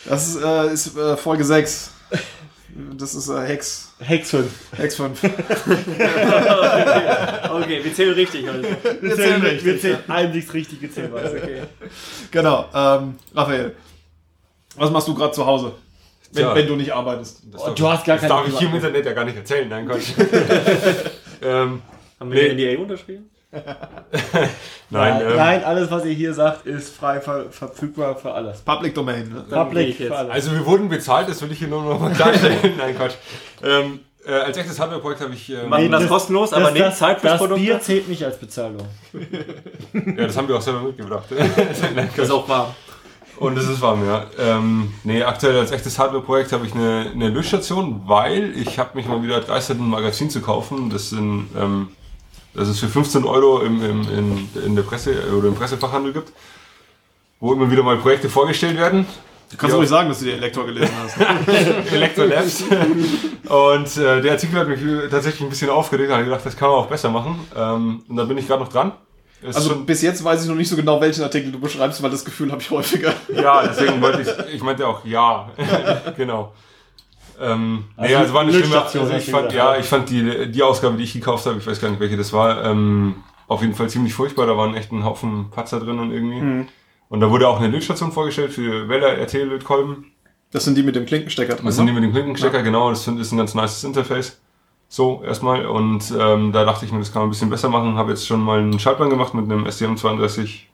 Das 0.05 0.27
ist, 0.27 0.41
äh, 0.43 0.73
ist 0.73 0.97
äh, 0.97 1.15
Folge 1.17 1.43
6. 1.43 1.91
Das 2.97 3.13
ist 3.15 3.29
äh, 3.29 3.41
Hex. 3.45 3.93
Hex 3.99 4.29
5. 4.31 4.51
Hex 4.77 4.95
5. 4.95 5.21
Okay, 7.53 7.83
wir 7.83 7.93
zählen 7.93 8.13
richtig 8.13 8.49
also. 8.49 8.67
heute. 8.67 8.97
Wir 9.01 9.15
zählen, 9.15 9.59
wir 9.63 9.79
zählen 9.79 9.99
einsichts 10.07 10.53
richtige 10.53 10.91
Zählweise. 10.91 11.39
Genau. 12.31 12.65
Ähm, 12.73 13.15
Raphael, 13.35 13.75
was 14.75 14.89
machst 14.89 15.07
du 15.07 15.13
gerade 15.13 15.33
zu 15.33 15.45
Hause? 15.45 15.73
Wenn, 16.31 16.55
wenn 16.55 16.67
du 16.67 16.75
nicht 16.75 16.91
arbeitest. 16.91 17.43
Das 17.51 17.61
Oh, 17.61 17.65
darf- 17.67 17.75
du 17.75 17.87
hast 17.89 18.05
gar 18.05 18.15
das 18.17 18.21
keine 18.27 18.33
darf 18.41 18.47
ich 18.47 18.57
hier 18.57 18.67
im 18.69 18.75
Internet 18.75 19.05
ja 19.05 19.13
gar 19.13 19.25
nicht 19.25 19.37
erzählen. 19.37 19.69
Nein, 19.69 19.87
Gott. 19.87 19.99
ähm, 21.43 21.81
Haben 22.19 22.31
wir 22.31 22.41
Nee. 22.41 22.49
eine 22.49 22.71
NDA 22.73 22.81
unterschrieben? 22.81 23.29
nein, 24.23 24.49
Nein, 24.89 25.21
ähm, 25.21 25.35
nein, 25.37 25.63
alles, 25.63 25.91
was 25.91 26.05
ihr 26.05 26.13
hier 26.13 26.33
sagt, 26.33 26.65
ist 26.65 26.95
frei 26.95 27.21
ver 27.21 27.45
verfügbar 27.51 28.15
für 28.15 28.33
alles. 28.33 28.61
Public 28.61 28.95
Domain. 28.95 29.29
Ne? 29.29 29.45
Public 29.49 29.95
für 29.95 30.15
alles. 30.15 30.31
Also 30.33 30.51
wir 30.51 30.65
wurden 30.65 30.89
bezahlt, 30.89 31.29
das 31.29 31.41
will 31.41 31.51
ich 31.51 31.59
hier 31.59 31.67
nur 31.67 31.83
noch 31.83 31.99
mal 31.99 32.11
klarstellen. 32.13 32.57
Nein, 32.77 32.95
Quatsch. 32.95 33.13
Ähm, 33.63 33.99
äh, 34.25 34.31
als 34.31 34.57
echtes 34.57 34.79
Hardware-Projekt 34.79 35.21
habe 35.21 35.33
ich... 35.33 35.49
Ähm, 35.49 35.69
Machen 35.69 35.91
das, 35.91 36.01
das- 36.01 36.09
kostenlos, 36.09 36.53
aber 36.53 36.65
das, 36.65 36.73
nehmt 36.73 36.85
das, 36.85 36.97
Zeit 36.97 37.19
fürs 37.19 37.33
das 37.33 37.39
Produkt. 37.39 37.59
Bier 37.61 37.79
zählt 37.81 38.07
nicht 38.07 38.23
als 38.23 38.37
Bezahlung. 38.37 38.87
ja, 39.93 40.27
das 40.27 40.37
haben 40.37 40.47
wir 40.47 40.55
auch 40.55 40.61
selber 40.61 40.81
mitgebracht. 40.81 41.25
Nein, 41.29 42.09
Das 42.15 42.25
ist 42.25 42.31
auch 42.31 42.47
wahr. 42.47 42.73
Und 43.37 43.57
es 43.57 43.67
ist 43.67 43.81
warm, 43.81 44.05
ja. 44.05 44.27
Ähm, 44.39 44.93
nee, 45.03 45.23
aktuell 45.23 45.57
als 45.59 45.71
echtes 45.71 45.97
Hardware-Projekt 45.99 46.51
habe 46.53 46.65
ich 46.65 46.73
eine, 46.73 47.11
eine 47.13 47.29
Löschstation, 47.29 48.03
weil 48.05 48.53
ich 48.55 48.79
habe 48.79 48.91
mich 48.95 49.07
mal 49.07 49.21
wieder 49.23 49.35
erdreistet, 49.35 49.79
ein 49.79 49.89
Magazin 49.89 50.29
zu 50.29 50.39
kaufen. 50.39 50.89
Das 50.89 51.09
sind, 51.09 51.49
ähm, 51.59 51.89
das 52.53 52.67
es 52.67 52.79
für 52.79 52.87
15 52.87 53.25
Euro 53.25 53.61
im, 53.61 53.83
im, 53.83 54.01
in, 54.01 54.49
in 54.65 54.75
der 54.75 54.83
Presse 54.83 55.15
oder 55.37 55.47
im 55.47 55.55
Pressefachhandel 55.55 56.13
gibt, 56.13 56.31
wo 57.39 57.53
immer 57.53 57.69
wieder 57.71 57.83
mal 57.83 57.97
Projekte 57.97 58.29
vorgestellt 58.29 58.77
werden. 58.77 59.05
Du 59.51 59.57
kannst 59.57 59.75
ruhig 59.75 59.89
sagen, 59.89 60.09
dass 60.09 60.19
du 60.19 60.25
die 60.25 60.31
Elektor 60.31 60.65
gelesen 60.65 60.93
hast. 60.99 61.15
Electro 61.93 62.23
Labs. 62.23 62.63
Und 62.63 63.97
äh, 63.97 64.21
der 64.21 64.31
Artikel 64.31 64.59
hat 64.59 64.67
mich 64.67 64.79
tatsächlich 65.11 65.41
ein 65.41 65.49
bisschen 65.49 65.69
aufgeregt. 65.69 66.09
Da 66.09 66.13
habe 66.13 66.23
ich 66.23 66.29
gedacht, 66.29 66.45
das 66.45 66.57
kann 66.57 66.69
man 66.69 66.79
auch 66.79 66.87
besser 66.87 67.11
machen. 67.11 67.39
Ähm, 67.55 68.03
und 68.07 68.15
da 68.15 68.23
bin 68.23 68.37
ich 68.39 68.47
gerade 68.47 68.63
noch 68.63 68.69
dran. 68.69 68.93
Ist 69.43 69.55
Also 69.55 69.75
bis 69.75 70.01
jetzt 70.01 70.23
weiß 70.23 70.43
ich 70.43 70.49
noch 70.49 70.55
nicht 70.55 70.69
so 70.69 70.75
genau, 70.75 70.99
welchen 71.01 71.23
Artikel 71.23 71.51
du 71.51 71.59
beschreibst, 71.59 72.01
weil 72.01 72.09
das 72.09 72.25
Gefühl 72.25 72.51
habe 72.51 72.61
ich 72.61 72.71
häufiger. 72.71 73.13
ja, 73.35 73.67
deswegen 73.67 74.01
wollte 74.01 74.21
ich, 74.21 74.55
ich 74.55 74.63
meinte 74.63 74.87
auch 74.87 75.05
ja. 75.05 75.51
genau. 76.17 76.53
Ähm, 77.39 77.85
nee, 77.97 78.03
Also 78.03 78.17
also 78.17 78.33
war 78.33 78.41
eine 78.41 78.53
schlimme, 78.53 78.81
also 78.81 79.13
ich 79.13 79.31
fand, 79.31 79.51
ja, 79.53 79.73
ja. 79.73 79.79
ich 79.79 79.85
fand 79.85 80.09
die, 80.09 80.51
die 80.51 80.63
Ausgabe, 80.63 80.97
die 80.97 81.03
ich 81.03 81.13
gekauft 81.13 81.45
habe, 81.45 81.57
ich 81.57 81.67
weiß 81.67 81.79
gar 81.81 81.89
nicht, 81.89 81.99
welche 81.99 82.17
das 82.17 82.33
war, 82.33 82.63
ähm, 82.65 83.15
auf 83.47 83.61
jeden 83.61 83.73
Fall 83.73 83.89
ziemlich 83.89 84.13
furchtbar. 84.13 84.45
Da 84.45 84.57
waren 84.57 84.75
echt 84.75 84.91
ein 84.91 85.03
Haufen 85.03 85.49
Patzer 85.51 85.79
drin 85.79 85.99
und 85.99 86.11
irgendwie. 86.11 86.41
Mhm. 86.41 86.67
Und 87.09 87.19
da 87.19 87.29
wurde 87.29 87.47
auch 87.47 87.59
eine 87.59 87.67
Lötstation 87.67 88.11
vorgestellt 88.11 88.53
für 88.53 88.89
Weller 88.89 89.21
RT 89.21 89.33
Lötkolben. 89.33 90.11
Das 90.51 90.65
sind 90.65 90.75
die 90.75 90.83
mit 90.83 90.95
dem 90.95 91.05
Klinkenstecker 91.05 91.55
drin. 91.55 91.65
Das 91.65 91.75
sind 91.75 91.87
die 91.87 91.93
ne? 91.93 91.99
mit 91.99 92.07
dem 92.07 92.13
Klinkenstecker, 92.13 92.63
genau, 92.63 92.89
das 92.89 93.07
ist 93.07 93.31
ein 93.31 93.37
ganz 93.37 93.53
nices 93.55 93.83
Interface. 93.83 94.39
So, 94.87 95.23
erstmal. 95.23 95.65
Und 95.65 96.13
ähm, 96.19 96.51
da 96.51 96.65
dachte 96.65 96.85
ich 96.85 96.91
mir, 96.91 96.99
das 96.99 97.11
kann 97.11 97.21
man 97.21 97.29
ein 97.29 97.31
bisschen 97.31 97.49
besser 97.49 97.69
machen. 97.69 97.95
Habe 97.95 98.11
jetzt 98.11 98.27
schon 98.27 98.41
mal 98.41 98.59
einen 98.59 98.79
Schaltplan 98.79 99.09
gemacht 99.09 99.33
mit 99.33 99.45
einem 99.45 99.65
STM32 99.65 100.67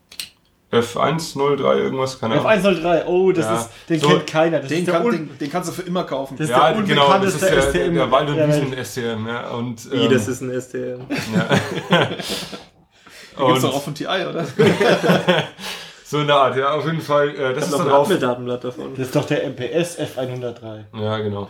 F103, 0.71 1.77
irgendwas, 1.77 2.19
keine 2.19 2.35
Ahnung. 2.35 2.45
F103, 2.45 3.05
oh, 3.07 3.31
das 3.31 3.45
Ja. 3.45 3.55
ist, 3.57 3.69
den 3.89 3.99
So, 3.99 4.07
kennt 4.09 4.27
keiner. 4.27 4.59
Das 4.59 4.67
den, 4.69 4.79
ist 4.79 4.87
der 4.87 4.93
kann, 5.01 5.11
den, 5.11 5.37
den 5.39 5.51
kannst 5.51 5.69
du 5.69 5.73
für 5.73 5.81
immer 5.81 6.03
kaufen. 6.03 6.35
Das 6.37 6.45
ist 6.47 6.51
Ja, 6.55 6.71
der 6.73 6.83
genau, 6.83 7.11
das 7.17 7.33
ist 7.35 7.41
der, 7.43 7.61
STM 7.61 7.95
der 7.95 8.11
Wald- 8.11 8.29
und. 8.29 8.37
Wiesen-STM. 8.37 9.27
Ja, 9.27 9.49
und, 9.49 9.91
Wie, 9.91 9.95
ähm, 9.95 10.11
das 10.11 10.27
ist 10.27 10.41
ein 10.41 10.51
STM. 10.61 10.77
Den 10.77 11.07
gibt's 13.47 13.61
doch 13.61 13.73
auch 13.75 13.83
von 13.83 13.95
TI, 13.95 14.05
oder? 14.29 14.45
so 16.03 16.17
eine 16.17 16.33
Art, 16.35 16.55
ja, 16.55 16.71
auf 16.71 16.85
jeden 16.85 17.01
Fall. 17.01 17.29
Äh, 17.29 17.53
das 17.55 17.65
ist 17.65 17.73
dann 17.73 17.87
noch 17.87 17.95
ein. 17.95 18.01
Abmilddatenblatt 18.01 18.63
davon. 18.63 18.91
Das 18.95 19.07
ist 19.07 19.15
doch 19.15 19.25
der 19.25 19.45
MPS 19.49 19.97
F103. 19.99 20.83
Ja, 21.01 21.17
genau. 21.17 21.47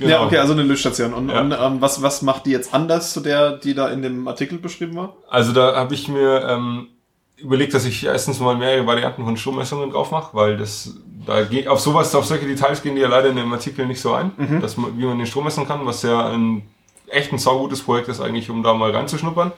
Ja, 0.00 0.24
okay, 0.24 0.38
also 0.38 0.54
eine 0.54 0.62
Löschstation. 0.64 1.12
Und, 1.14 1.28
Ja. 1.28 1.40
und 1.40 1.52
ähm, 1.52 1.80
was, 1.80 2.02
was 2.02 2.22
macht 2.22 2.46
die 2.46 2.50
jetzt 2.50 2.74
anders 2.74 3.12
zu 3.12 3.20
der, 3.20 3.58
die 3.58 3.74
da 3.74 3.88
in 3.88 4.02
dem 4.02 4.26
Artikel 4.26 4.58
beschrieben 4.58 4.96
war? 4.96 5.14
Also 5.28 5.52
da 5.52 5.76
habe 5.76 5.94
ich 5.94 6.08
mir 6.08 6.44
ähm, 6.48 6.88
überlegt, 7.42 7.74
dass 7.74 7.84
ich 7.84 8.04
erstens 8.04 8.40
mal 8.40 8.56
mehrere 8.56 8.86
Varianten 8.86 9.24
von 9.24 9.36
Strommessungen 9.36 9.90
drauf 9.90 10.10
mache, 10.10 10.36
weil 10.36 10.56
das 10.56 10.94
da 11.26 11.42
geht 11.42 11.68
auf 11.68 11.80
sowas, 11.80 12.14
auf 12.14 12.24
solche 12.24 12.46
Details 12.46 12.82
gehen 12.82 12.96
die 12.96 13.02
ja 13.02 13.08
leider 13.08 13.28
in 13.28 13.36
dem 13.36 13.52
Artikel 13.52 13.86
nicht 13.86 14.00
so 14.00 14.12
ein, 14.12 14.32
dass 14.60 14.76
man, 14.76 14.98
wie 14.98 15.04
man 15.04 15.18
den 15.18 15.26
Strom 15.26 15.44
messen 15.44 15.66
kann, 15.66 15.86
was 15.86 16.02
ja 16.02 16.30
ein 16.30 16.62
echt 17.06 17.32
ein 17.32 17.38
saugutes 17.38 17.82
Projekt 17.82 18.08
ist 18.08 18.20
eigentlich, 18.20 18.50
um 18.50 18.62
da 18.62 18.74
mal 18.74 18.90
reinzuschnuppern. 18.90 19.52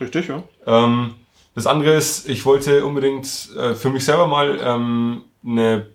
Richtig, 0.00 0.28
ja. 0.28 0.42
Ähm, 0.66 1.14
das 1.54 1.66
andere 1.66 1.94
ist, 1.94 2.28
ich 2.28 2.46
wollte 2.46 2.84
unbedingt 2.86 3.26
äh, 3.56 3.74
für 3.74 3.90
mich 3.90 4.04
selber 4.04 4.26
mal 4.26 4.58
ähm, 4.62 5.22
eine 5.44 5.86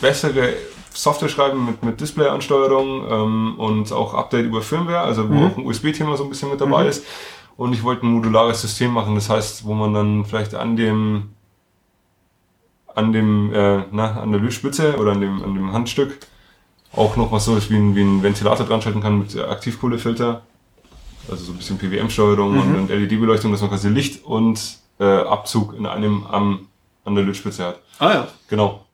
bessere 0.00 0.54
Software 0.92 1.28
schreiben 1.28 1.64
mit, 1.64 1.82
mit 1.82 2.00
Display-Ansteuerung 2.00 3.06
ähm, 3.10 3.54
und 3.58 3.92
auch 3.92 4.14
Update 4.14 4.44
über 4.44 4.60
Firmware, 4.60 5.00
also 5.00 5.28
wo 5.30 5.46
auch 5.46 5.56
ein 5.56 5.64
USB-Thema 5.64 6.16
so 6.16 6.24
ein 6.24 6.30
bisschen 6.30 6.50
mit 6.50 6.60
dabei 6.60 6.86
ist. 6.86 7.04
Und 7.60 7.74
ich 7.74 7.82
wollte 7.82 8.06
ein 8.06 8.12
modulares 8.12 8.62
System 8.62 8.90
machen, 8.92 9.16
das 9.16 9.28
heißt, 9.28 9.66
wo 9.66 9.74
man 9.74 9.92
dann 9.92 10.24
vielleicht 10.24 10.54
an 10.54 10.76
dem 10.76 11.34
an 12.94 13.12
dem 13.12 13.52
äh, 13.52 13.84
na, 13.92 14.18
an 14.18 14.32
der 14.32 14.40
Lötspitze 14.40 14.96
oder 14.96 15.12
an 15.12 15.20
dem 15.20 15.42
an 15.44 15.52
dem 15.52 15.70
Handstück 15.70 16.20
auch 16.96 17.16
noch 17.16 17.30
was 17.32 17.44
so 17.44 17.56
ist 17.56 17.70
wie 17.70 17.76
ein, 17.76 17.94
wie 17.94 18.00
ein 18.00 18.22
Ventilator 18.22 18.64
dran 18.64 18.80
schalten 18.80 19.02
kann 19.02 19.18
mit 19.18 19.36
Aktivkohlefilter 19.36 20.40
also 21.30 21.44
so 21.44 21.52
ein 21.52 21.58
bisschen 21.58 21.76
PWM-Steuerung 21.76 22.58
und, 22.58 22.76
und 22.76 22.88
LED-Beleuchtung, 22.88 23.52
dass 23.52 23.60
man 23.60 23.68
quasi 23.68 23.90
Licht 23.90 24.24
und 24.24 24.78
äh, 24.98 25.04
Abzug 25.04 25.74
in 25.76 25.84
einem 25.84 26.24
am, 26.28 26.66
an 27.04 27.14
der 27.14 27.24
Lötspitze 27.24 27.66
hat. 27.66 27.80
Ah 27.98 28.10
ja. 28.10 28.28
Genau. 28.48 28.86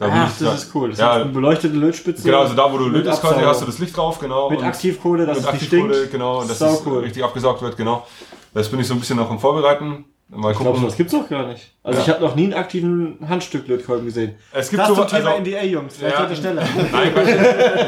Da 0.00 0.08
Ach, 0.10 0.28
das 0.30 0.38
da- 0.38 0.54
ist 0.54 0.74
cool. 0.74 0.88
Das 0.90 0.98
ja, 0.98 1.16
ist 1.16 1.22
eine 1.24 1.30
beleuchtete 1.32 1.76
Lötspitze. 1.76 2.22
genau, 2.22 2.40
also 2.40 2.54
da, 2.54 2.72
wo 2.72 2.78
du 2.78 2.88
lötest 2.88 3.20
quasi, 3.20 3.40
hast 3.42 3.60
du 3.60 3.66
das 3.66 3.78
Licht 3.78 3.94
drauf, 3.94 4.18
genau. 4.18 4.48
Mit 4.48 4.60
und 4.60 4.64
Aktivkohle, 4.64 5.26
dass 5.26 5.36
mit 5.36 5.46
es 5.46 5.52
nicht 5.52 5.62
Aktivkohle, 5.64 5.94
stinkt. 5.94 6.12
genau, 6.12 6.42
dass 6.42 6.58
Sau 6.58 6.72
es 6.72 6.82
cool. 6.86 6.98
richtig 7.00 7.22
abgesaugt 7.22 7.60
wird, 7.60 7.76
genau. 7.76 8.06
Das 8.54 8.68
bin 8.70 8.80
ich 8.80 8.86
so 8.86 8.94
ein 8.94 9.00
bisschen 9.00 9.18
noch 9.18 9.30
am 9.30 9.38
Vorbereiten. 9.38 10.06
Mal 10.32 10.52
Ich 10.52 10.58
glaube, 10.58 10.78
sowas 10.78 10.96
gibt's 10.96 11.12
doch 11.12 11.28
gar 11.28 11.48
nicht. 11.48 11.72
Also 11.82 11.98
Ja. 11.98 12.04
ich 12.04 12.10
habe 12.14 12.24
noch 12.24 12.34
nie 12.36 12.44
einen 12.44 12.54
aktiven 12.54 13.18
Handstück-Lötkolben 13.28 14.06
gesehen. 14.06 14.36
es 14.52 14.70
gibt 14.70 14.80
Das 14.80 14.86
zum 14.86 14.96
so, 14.96 15.04
Thema 15.04 15.30
also, 15.32 15.40
NDA, 15.42 15.64
Jungs. 15.64 15.96
Vielleicht 15.96 16.18
Ja. 16.18 16.34
schneller. 16.36 16.62
Nein, 16.92 17.12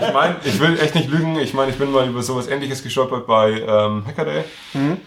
ich 0.08 0.12
meine, 0.12 0.36
ich 0.44 0.60
will 0.60 0.78
echt 0.80 0.94
nicht 0.96 1.08
lügen. 1.08 1.38
Ich 1.38 1.54
meine, 1.54 1.70
ich 1.70 1.78
bin 1.78 1.90
mal 1.92 2.06
über 2.06 2.20
sowas 2.20 2.48
ähnliches 2.48 2.82
gestolpert 2.82 3.26
bei 3.28 3.52
ähm, 3.60 4.04
Hackaday. 4.06 4.42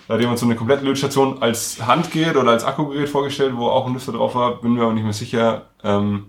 Da 0.07 0.13
hat 0.13 0.21
jemand 0.21 0.39
so 0.39 0.45
eine 0.45 0.55
komplette 0.55 0.85
Lötstation 0.85 1.41
als 1.41 1.85
Handgerät 1.85 2.35
oder 2.37 2.51
als 2.51 2.63
Akkugerät 2.63 3.09
vorgestellt, 3.09 3.51
wo 3.55 3.67
auch 3.67 3.85
ein 3.85 3.93
Lüfter 3.93 4.13
drauf 4.13 4.33
war. 4.33 4.61
Bin 4.61 4.73
mir 4.73 4.83
aber 4.83 4.93
nicht 4.93 5.03
mehr 5.03 5.13
sicher. 5.13 5.63
Ähm, 5.83 6.27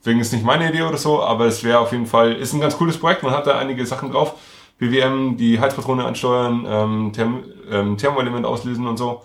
deswegen 0.00 0.20
ist 0.20 0.32
nicht 0.32 0.44
meine 0.44 0.68
Idee 0.68 0.82
oder 0.82 0.96
so, 0.96 1.22
aber 1.22 1.46
es 1.46 1.62
wäre 1.64 1.78
auf 1.78 1.92
jeden 1.92 2.06
Fall, 2.06 2.32
ist 2.32 2.52
ein 2.52 2.60
ganz 2.60 2.76
cooles 2.76 2.98
Projekt. 2.98 3.22
Man 3.22 3.32
hat 3.32 3.46
da 3.46 3.58
einige 3.58 3.84
Sachen 3.86 4.10
drauf. 4.10 4.34
BWM, 4.78 5.36
die 5.36 5.58
Heizpatrone 5.58 6.04
ansteuern, 6.04 6.64
ähm, 6.68 7.12
Therm 7.12 7.42
ähm, 7.70 7.96
Thermoelement 7.96 8.46
auslesen 8.46 8.86
und 8.86 8.96
so. 8.96 9.22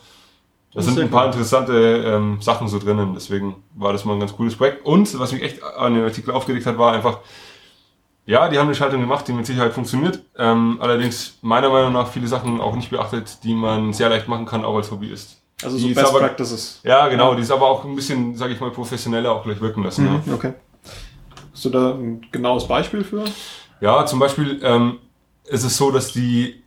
Da 0.73 0.81
sind 0.81 0.97
ein 0.99 1.11
paar 1.11 1.25
cool. 1.25 1.27
interessante 1.27 2.03
ähm, 2.03 2.41
Sachen 2.41 2.67
so 2.67 2.79
drinnen, 2.79 3.13
deswegen 3.13 3.57
war 3.75 3.93
das 3.93 4.05
mal 4.05 4.13
ein 4.13 4.19
ganz 4.19 4.35
cooles 4.35 4.55
Projekt. 4.55 4.83
Und 4.83 5.19
was 5.19 5.31
mich 5.31 5.43
echt 5.43 5.63
an 5.63 5.93
den 5.93 6.03
Artikel 6.03 6.31
aufgeregt 6.31 6.65
hat, 6.65 6.79
war 6.79 6.93
einfach, 6.93 7.19
ja, 8.25 8.49
die 8.49 8.57
haben 8.57 8.65
eine 8.65 8.73
Schaltung 8.73 8.99
gemacht, 8.99 9.27
die 9.27 9.33
mit 9.33 9.45
Sicherheit 9.45 9.73
funktioniert. 9.73 10.23
Ähm, 10.35 10.77
allerdings 10.81 11.37
meiner 11.43 11.69
Meinung 11.69 11.93
nach 11.93 12.07
viele 12.07 12.27
Sachen 12.27 12.59
auch 12.59 12.75
nicht 12.75 12.89
beachtet, 12.89 13.43
die 13.43 13.53
man 13.53 13.93
sehr 13.93 14.09
leicht 14.09 14.27
machen 14.27 14.47
kann, 14.47 14.65
auch 14.65 14.75
als 14.75 14.89
Hobbyist. 14.89 15.42
Also 15.63 15.77
so 15.77 15.87
Best 15.87 16.05
aber- 16.05 16.19
Practices. 16.19 16.79
Ja, 16.83 17.07
genau, 17.07 17.35
die 17.35 17.41
ist 17.41 17.51
aber 17.51 17.67
auch 17.67 17.83
ein 17.85 17.95
bisschen, 17.95 18.35
sage 18.35 18.53
ich 18.53 18.59
mal, 18.59 18.71
professioneller 18.71 19.31
auch 19.31 19.43
gleich 19.43 19.59
wirken 19.61 19.83
lassen. 19.83 20.05
Ja. 20.05 20.11
Mhm, 20.25 20.33
okay. 20.33 20.53
Hast 21.51 21.65
du 21.65 21.69
da 21.69 21.91
ein 21.91 22.25
genaues 22.31 22.67
Beispiel 22.67 23.03
für? 23.03 23.23
Ja, 23.81 24.05
zum 24.05 24.19
Beispiel 24.19 24.59
ähm, 24.63 24.97
ist 25.45 25.63
es 25.63 25.77
so, 25.77 25.91
dass 25.91 26.13
die 26.13 26.63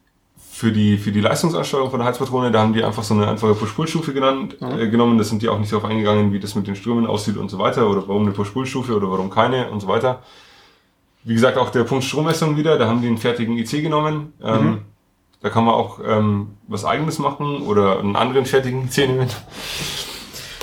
für 0.56 0.72
die, 0.72 0.96
für 0.96 1.12
die 1.12 1.20
Leistungsansteuerung 1.20 1.90
von 1.90 2.00
der 2.00 2.08
Heizpatrone, 2.08 2.50
da 2.50 2.60
haben 2.60 2.72
die 2.72 2.82
einfach 2.82 3.02
so 3.02 3.12
eine 3.12 3.28
einfache 3.28 3.54
Push-Pull-Stufe 3.54 4.14
genannt, 4.14 4.56
äh, 4.62 4.88
genommen. 4.88 5.18
Da 5.18 5.24
sind 5.24 5.42
die 5.42 5.50
auch 5.50 5.58
nicht 5.58 5.70
darauf 5.70 5.84
eingegangen, 5.84 6.32
wie 6.32 6.40
das 6.40 6.54
mit 6.54 6.66
den 6.66 6.76
Strömen 6.76 7.06
aussieht 7.06 7.36
und 7.36 7.50
so 7.50 7.58
weiter 7.58 7.90
oder 7.90 8.08
warum 8.08 8.22
eine 8.22 8.30
Push-Pull-Stufe 8.30 8.96
oder 8.96 9.10
warum 9.10 9.28
keine 9.28 9.70
und 9.70 9.80
so 9.80 9.88
weiter. 9.88 10.22
Wie 11.24 11.34
gesagt, 11.34 11.58
auch 11.58 11.68
der 11.68 11.84
Punkt 11.84 12.04
Strommessung 12.04 12.56
wieder, 12.56 12.78
da 12.78 12.88
haben 12.88 13.02
die 13.02 13.08
einen 13.08 13.18
fertigen 13.18 13.58
IC 13.58 13.82
genommen. 13.82 14.32
Ähm, 14.42 14.82
Da 15.40 15.50
kann 15.50 15.64
man 15.64 15.74
auch 15.74 16.00
ähm, 16.04 16.56
was 16.66 16.84
eigenes 16.84 17.18
machen 17.18 17.62
oder 17.62 17.98
einen 18.00 18.16
anderen 18.16 18.46
fertigen 18.46 18.84
IC 18.88 19.08
nehmen. 19.08 19.28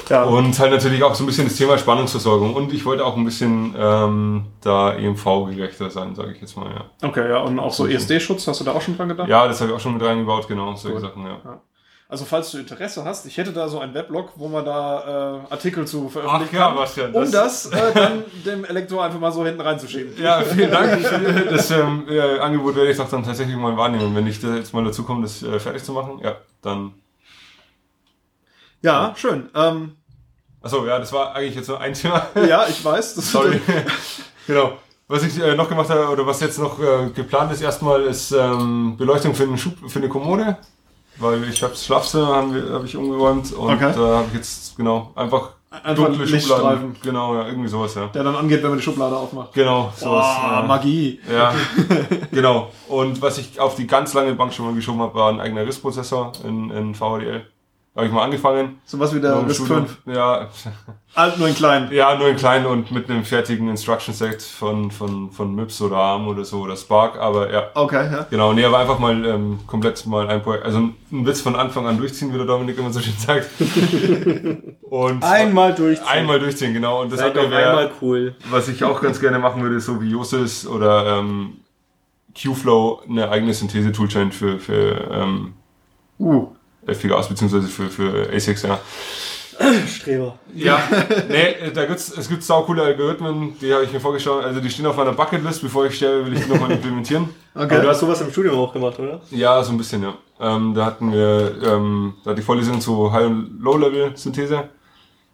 Ja. 0.09 0.23
Und 0.23 0.57
halt 0.59 0.71
natürlich 0.71 1.01
auch 1.03 1.15
so 1.15 1.23
ein 1.23 1.27
bisschen 1.27 1.45
das 1.45 1.55
Thema 1.55 1.77
Spannungsversorgung. 1.77 2.53
Und 2.53 2.73
ich 2.73 2.85
wollte 2.85 3.05
auch 3.05 3.15
ein 3.15 3.23
bisschen 3.23 3.73
ähm, 3.77 4.45
da 4.61 4.93
EMV-gerechter 4.93 5.89
sein, 5.89 6.13
sage 6.15 6.33
ich 6.33 6.41
jetzt 6.41 6.57
mal, 6.57 6.69
ja. 6.69 7.07
Okay, 7.07 7.29
ja, 7.29 7.39
und 7.39 7.57
auch 7.59 7.71
so 7.71 7.87
ESD-Schutz, 7.87 8.47
hast 8.47 8.59
du 8.59 8.65
da 8.65 8.73
auch 8.73 8.81
schon 8.81 8.97
dran 8.97 9.09
gedacht? 9.09 9.29
Ja, 9.29 9.47
das 9.47 9.61
habe 9.61 9.71
ich 9.71 9.77
auch 9.77 9.79
schon 9.79 9.93
mit 9.93 10.03
reingebaut, 10.03 10.47
genau, 10.47 10.75
solche 10.75 10.99
Gut. 10.99 11.09
Sachen, 11.09 11.25
ja. 11.25 11.61
Also 12.09 12.25
falls 12.25 12.51
du 12.51 12.59
Interesse 12.59 13.03
hast, 13.05 13.25
ich 13.25 13.37
hätte 13.37 13.53
da 13.53 13.67
so 13.67 13.79
einen 13.79 13.93
Weblog, 13.93 14.33
wo 14.35 14.47
man 14.47 14.63
da 14.65 15.41
äh, 15.49 15.53
Artikel 15.53 15.87
zu 15.87 16.05
Ach 16.07 16.11
veröffentlichen 16.11 16.55
ja, 16.55 16.67
kann, 16.67 16.75
Bastian. 16.75 17.13
um 17.13 17.31
das 17.31 17.65
äh, 17.67 17.93
dann 17.93 18.23
dem 18.45 18.65
Elektor 18.65 19.03
einfach 19.03 19.19
mal 19.19 19.31
so 19.31 19.43
hinten 19.45 19.61
reinzuschieben. 19.61 20.21
Ja, 20.21 20.41
vielen 20.41 20.71
Dank. 20.71 20.93
Ich, 21.03 21.49
das 21.49 21.71
ähm, 21.71 22.05
äh, 22.07 22.39
Angebot 22.39 22.75
werde 22.75 22.91
ich 22.91 22.97
doch 22.97 23.09
dann 23.09 23.23
tatsächlich 23.23 23.55
mal 23.55 23.75
wahrnehmen. 23.75 24.15
Wenn 24.15 24.27
ich 24.27 24.39
da 24.39 24.55
jetzt 24.55 24.73
mal 24.73 24.83
dazu 24.83 25.03
komme, 25.03 25.23
das 25.23 25.41
äh, 25.41 25.59
fertig 25.59 25.83
zu 25.83 25.93
machen, 25.93 26.19
ja, 26.23 26.35
dann. 26.61 26.93
Ja, 28.81 29.13
schön. 29.15 29.49
Ähm, 29.55 29.95
Achso, 30.63 30.85
ja, 30.85 30.97
das 30.97 31.11
war 31.11 31.35
eigentlich 31.35 31.55
jetzt 31.55 31.67
nur 31.67 31.79
ein 31.81 31.93
Thema. 31.93 32.27
ja, 32.47 32.65
ich 32.67 32.83
weiß. 32.83 33.15
Das 33.15 33.31
Sorry. 33.31 33.59
genau. 34.47 34.77
Was 35.09 35.23
ich 35.23 35.37
äh, 35.39 35.55
noch 35.55 35.67
gemacht 35.67 35.89
habe, 35.89 36.07
oder 36.07 36.25
was 36.25 36.39
jetzt 36.39 36.57
noch 36.57 36.79
äh, 36.79 37.09
geplant 37.09 37.51
ist, 37.51 37.61
erstmal 37.61 38.03
ist 38.03 38.31
ähm, 38.31 38.95
Beleuchtung 38.97 39.35
für, 39.35 39.43
einen 39.43 39.57
Schub, 39.57 39.73
für 39.89 39.99
eine 39.99 40.07
Kommode. 40.07 40.57
Weil 41.17 41.43
ich 41.47 41.61
habe 41.61 41.73
das 41.73 41.85
Schlafzimmer 41.85 42.27
haben 42.27 42.53
wir- 42.53 42.73
hab 42.73 42.83
ich 42.83 42.95
umgeräumt 42.97 43.51
und 43.53 43.73
Okay. 43.73 43.91
da 43.95 44.17
habe 44.17 44.25
ich 44.29 44.33
jetzt 44.35 44.75
genau 44.77 45.11
einfach, 45.15 45.49
Einfach 45.83 46.05
dunkle. 46.05 46.39
Schubladen. 46.39 46.95
Genau, 47.01 47.33
ja, 47.35 47.47
irgendwie 47.47 47.67
sowas, 47.67 47.95
ja. 47.95 48.05
Der 48.07 48.23
dann 48.23 48.35
angeht, 48.35 48.61
wenn 48.61 48.69
man 48.69 48.77
die 48.77 48.83
Schublade 48.83 49.15
aufmacht. 49.17 49.53
Genau, 49.53 49.91
sowas. 49.95 50.23
Ah, 50.25 50.59
ja. 50.61 50.67
Magie. 50.67 51.19
Ja, 51.31 51.53
genau. 52.31 52.71
Und 52.87 53.21
was 53.23 53.39
ich 53.39 53.59
auf 53.59 53.75
die 53.75 53.87
ganz 53.87 54.13
lange 54.13 54.33
Bank 54.35 54.53
schon 54.53 54.65
mal 54.67 54.75
geschoben 54.75 55.01
habe, 55.01 55.15
war 55.15 55.29
ein 55.31 55.39
eigener 55.39 55.65
RIS-Prozessor 55.65 56.31
in, 56.43 56.69
in 56.69 56.93
VHDL. 56.93 57.47
Habe 57.95 58.07
ich 58.07 58.11
mal 58.11 58.23
angefangen. 58.23 58.79
Sowas 58.85 59.13
wie 59.13 59.21
der 59.21 59.47
Studium. 59.53 59.85
5. 59.85 60.01
Ja, 60.15 60.49
Alt, 61.13 61.37
nur 61.37 61.47
in 61.47 61.53
klein. 61.53 61.89
ja, 61.91 62.15
nur 62.17 62.27
in 62.27 62.37
klein 62.37 62.65
und 62.65 62.89
mit 62.91 63.07
einem 63.07 63.23
fertigen 63.23 63.69
Instruction 63.69 64.15
Set 64.15 64.41
von, 64.41 64.89
von, 64.89 65.29
von 65.29 65.53
MIPS 65.53 65.79
oder 65.83 65.97
ARM 65.97 66.27
oder 66.27 66.43
so 66.43 66.61
oder 66.61 66.75
Spark. 66.75 67.19
Aber 67.19 67.51
ja, 67.53 67.67
Okay, 67.75 68.11
ja. 68.11 68.25
genau. 68.31 68.51
Nee, 68.53 68.65
aber 68.65 68.79
einfach 68.79 68.97
mal 68.97 69.23
ähm, 69.23 69.59
komplett 69.67 70.03
mal 70.07 70.27
ein 70.27 70.41
Projekt. 70.41 70.65
Also 70.65 70.79
ein 70.79 70.95
Witz 71.11 71.41
von 71.41 71.55
Anfang 71.55 71.85
an 71.85 71.99
durchziehen, 71.99 72.33
wie 72.33 72.37
der 72.37 72.47
Dominik 72.47 72.79
immer 72.79 72.91
so 72.91 72.99
schön 72.99 73.13
sagt. 73.15 73.47
Und 74.89 75.23
Einmal 75.23 75.75
durchziehen. 75.75 76.07
einmal 76.07 76.39
durchziehen, 76.39 76.73
genau. 76.73 77.01
Und 77.03 77.11
das 77.11 77.19
Seid 77.19 77.37
andere 77.37 77.49
doch 77.51 77.57
einmal 77.57 77.91
cool. 78.01 78.35
was 78.49 78.67
ich 78.69 78.83
auch 78.83 79.01
ganz 79.01 79.19
gerne 79.19 79.37
machen 79.37 79.61
würde, 79.61 79.79
so 79.79 80.01
wie 80.01 80.09
Josis 80.09 80.65
oder 80.65 81.19
ähm, 81.19 81.57
Qflow, 82.33 83.01
eine 83.07 83.29
eigene 83.29 83.53
Synthese-Toolchain 83.53 84.31
für, 84.31 84.57
für 84.59 85.09
ähm, 85.11 85.53
Uh. 86.19 86.47
FPGAs 86.85 87.29
beziehungsweise 87.29 87.67
für, 87.67 87.89
für 87.89 88.29
ASICs, 88.33 88.63
ja. 88.63 88.79
Streber. 89.87 90.37
Ja, 90.55 90.79
nee, 91.29 91.71
da 91.73 91.85
gibt's, 91.85 92.11
es 92.17 92.27
gibt 92.27 92.43
saucoole 92.43 92.81
Algorithmen, 92.81 93.57
die 93.59 93.71
habe 93.73 93.83
ich 93.83 93.93
mir 93.93 93.99
vorgestellt, 93.99 94.43
also 94.43 94.59
die 94.59 94.69
stehen 94.69 94.85
auf 94.87 94.97
meiner 94.97 95.13
Bucketlist, 95.13 95.61
bevor 95.61 95.85
ich 95.85 95.95
sterbe, 95.95 96.25
will 96.25 96.33
ich 96.33 96.43
die 96.43 96.49
nochmal 96.49 96.71
implementieren. 96.71 97.29
Aber 97.53 97.67
du 97.67 97.75
Okay. 97.77 97.87
hast 97.87 97.99
sowas 97.99 98.19
im 98.21 98.31
Studium 98.31 98.55
auch 98.57 98.73
gemacht, 98.73 98.97
oder? 98.99 99.21
Ja, 99.29 99.63
so 99.63 99.71
ein 99.71 99.77
bisschen, 99.77 100.01
ja. 100.01 100.15
Ähm, 100.39 100.73
da 100.73 100.85
hatten 100.85 101.13
wir, 101.13 101.55
ähm, 101.63 102.15
da 102.23 102.31
hat 102.31 102.37
die 102.37 102.41
Vorlesung 102.41 102.81
zu 102.81 103.11
High- 103.13 103.27
und 103.27 103.59
Low-Level-Synthese, 103.61 104.69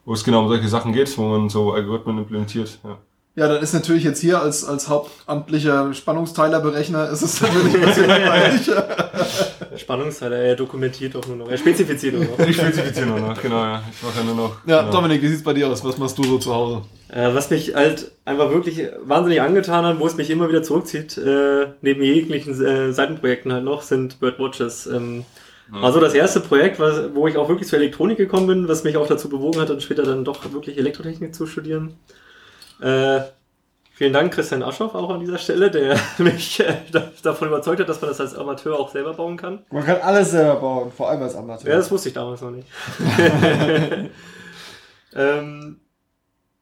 wo 0.04 0.14
es 0.14 0.24
genau 0.24 0.42
um 0.42 0.50
solche 0.50 0.68
Sachen 0.68 0.92
geht, 0.92 1.18
wo 1.18 1.24
man 1.24 1.48
so 1.50 1.72
Algorithmen 1.72 2.18
implementiert. 2.18 2.78
Ja. 2.84 2.98
Ja, 3.36 3.48
dann 3.48 3.64
ist 3.64 3.74
natürlich 3.74 4.04
jetzt 4.04 4.20
hier 4.20 4.42
als, 4.42 4.66
als 4.66 4.90
hauptamtlicher 4.90 5.94
Spannungsteilerberechner 5.94 7.10
ist 7.10 7.22
es 7.22 7.40
natürlich 7.42 7.76
ein 7.76 7.82
bisschen 7.82 8.10
Spannungsteil, 9.80 10.34
er 10.34 10.56
dokumentiert 10.56 11.16
doch 11.16 11.26
nur 11.28 11.38
noch. 11.38 11.50
Er 11.50 11.58
spezifiziert 11.58 12.14
nur 12.14 12.26
noch. 12.26 12.40
Ich 12.40 12.56
spezifiziere 12.56 13.08
nur 13.08 13.20
noch, 13.20 13.42
genau, 13.42 13.64
ja. 13.64 13.84
Ich 13.92 14.04
mache 14.04 14.20
ja 14.20 14.24
nur 14.24 14.36
noch. 14.36 14.66
Ja, 14.66 14.82
genau. 14.82 14.92
Dominik, 14.92 15.22
wie 15.22 15.28
sieht's 15.28 15.44
bei 15.44 15.54
dir 15.54 15.68
aus? 15.68 15.84
Was 15.84 15.98
machst 15.98 16.18
du 16.18 16.24
so 16.24 16.38
zu 16.38 16.54
Hause? 16.54 16.82
Äh, 17.10 17.34
was 17.34 17.50
mich 17.50 17.74
halt 17.74 18.12
einfach 18.26 18.52
wirklich 18.52 18.88
wahnsinnig 19.04 19.42
angetan 19.42 19.86
hat, 19.86 20.00
wo 20.00 20.06
es 20.06 20.16
mich 20.16 20.30
immer 20.30 20.50
wieder 20.50 20.62
zurückzieht, 20.62 21.18
äh, 21.18 21.68
neben 21.82 22.04
jeglichen 22.04 22.54
äh, 22.64 22.94
Seitenprojekten 22.94 23.52
halt 23.52 23.64
noch, 23.64 23.82
sind 23.82 24.20
Birdwatches. 24.20 24.86
Ähm, 24.88 25.26
War 25.72 25.92
so 25.92 26.00
das 26.00 26.14
erste 26.14 26.40
Projekt, 26.40 26.80
was, 26.80 27.14
wo 27.14 27.28
ich 27.28 27.38
auch 27.38 27.48
wirklich 27.48 27.68
zur 27.68 27.80
Elektronik 27.80 28.18
gekommen 28.18 28.48
bin, 28.48 28.68
was 28.68 28.84
mich 28.84 28.98
auch 28.98 29.08
dazu 29.08 29.30
bewogen 29.30 29.60
hat, 29.60 29.70
dann 29.70 29.82
später 29.82 30.04
dann 30.04 30.26
doch 30.26 30.52
wirklich 30.52 30.78
Elektrotechnik 30.78 31.34
zu 31.34 31.46
studieren. 31.46 31.94
Äh, 32.82 33.22
vielen 34.00 34.14
Dank 34.14 34.34
Christian 34.34 34.64
Aschoff 34.64 34.96
auch 34.96 35.10
an 35.10 35.20
dieser 35.20 35.38
Stelle, 35.38 35.70
der 35.70 36.00
mich 36.20 36.62
äh, 36.62 36.74
da- 36.90 37.12
davon 37.22 37.50
überzeugt 37.50 37.82
hat, 37.82 37.90
dass 37.90 38.00
man 38.00 38.10
das 38.10 38.22
als 38.22 38.34
Amateur 38.34 38.80
auch 38.80 38.90
selber 38.90 39.14
bauen 39.14 39.36
kann. 39.36 39.60
Man 39.72 39.84
kann 39.84 39.98
alles 40.02 40.32
selber 40.32 40.56
bauen, 40.56 40.92
vor 40.96 41.10
allem 41.10 41.22
als 41.22 41.36
Amateur. 41.36 41.70
Ja, 41.70 41.76
das 41.76 41.92
wusste 41.92 42.08
ich 42.08 42.16
damals 42.16 42.40
noch 42.40 42.52
nicht. 42.52 42.66
ähm, 45.16 45.82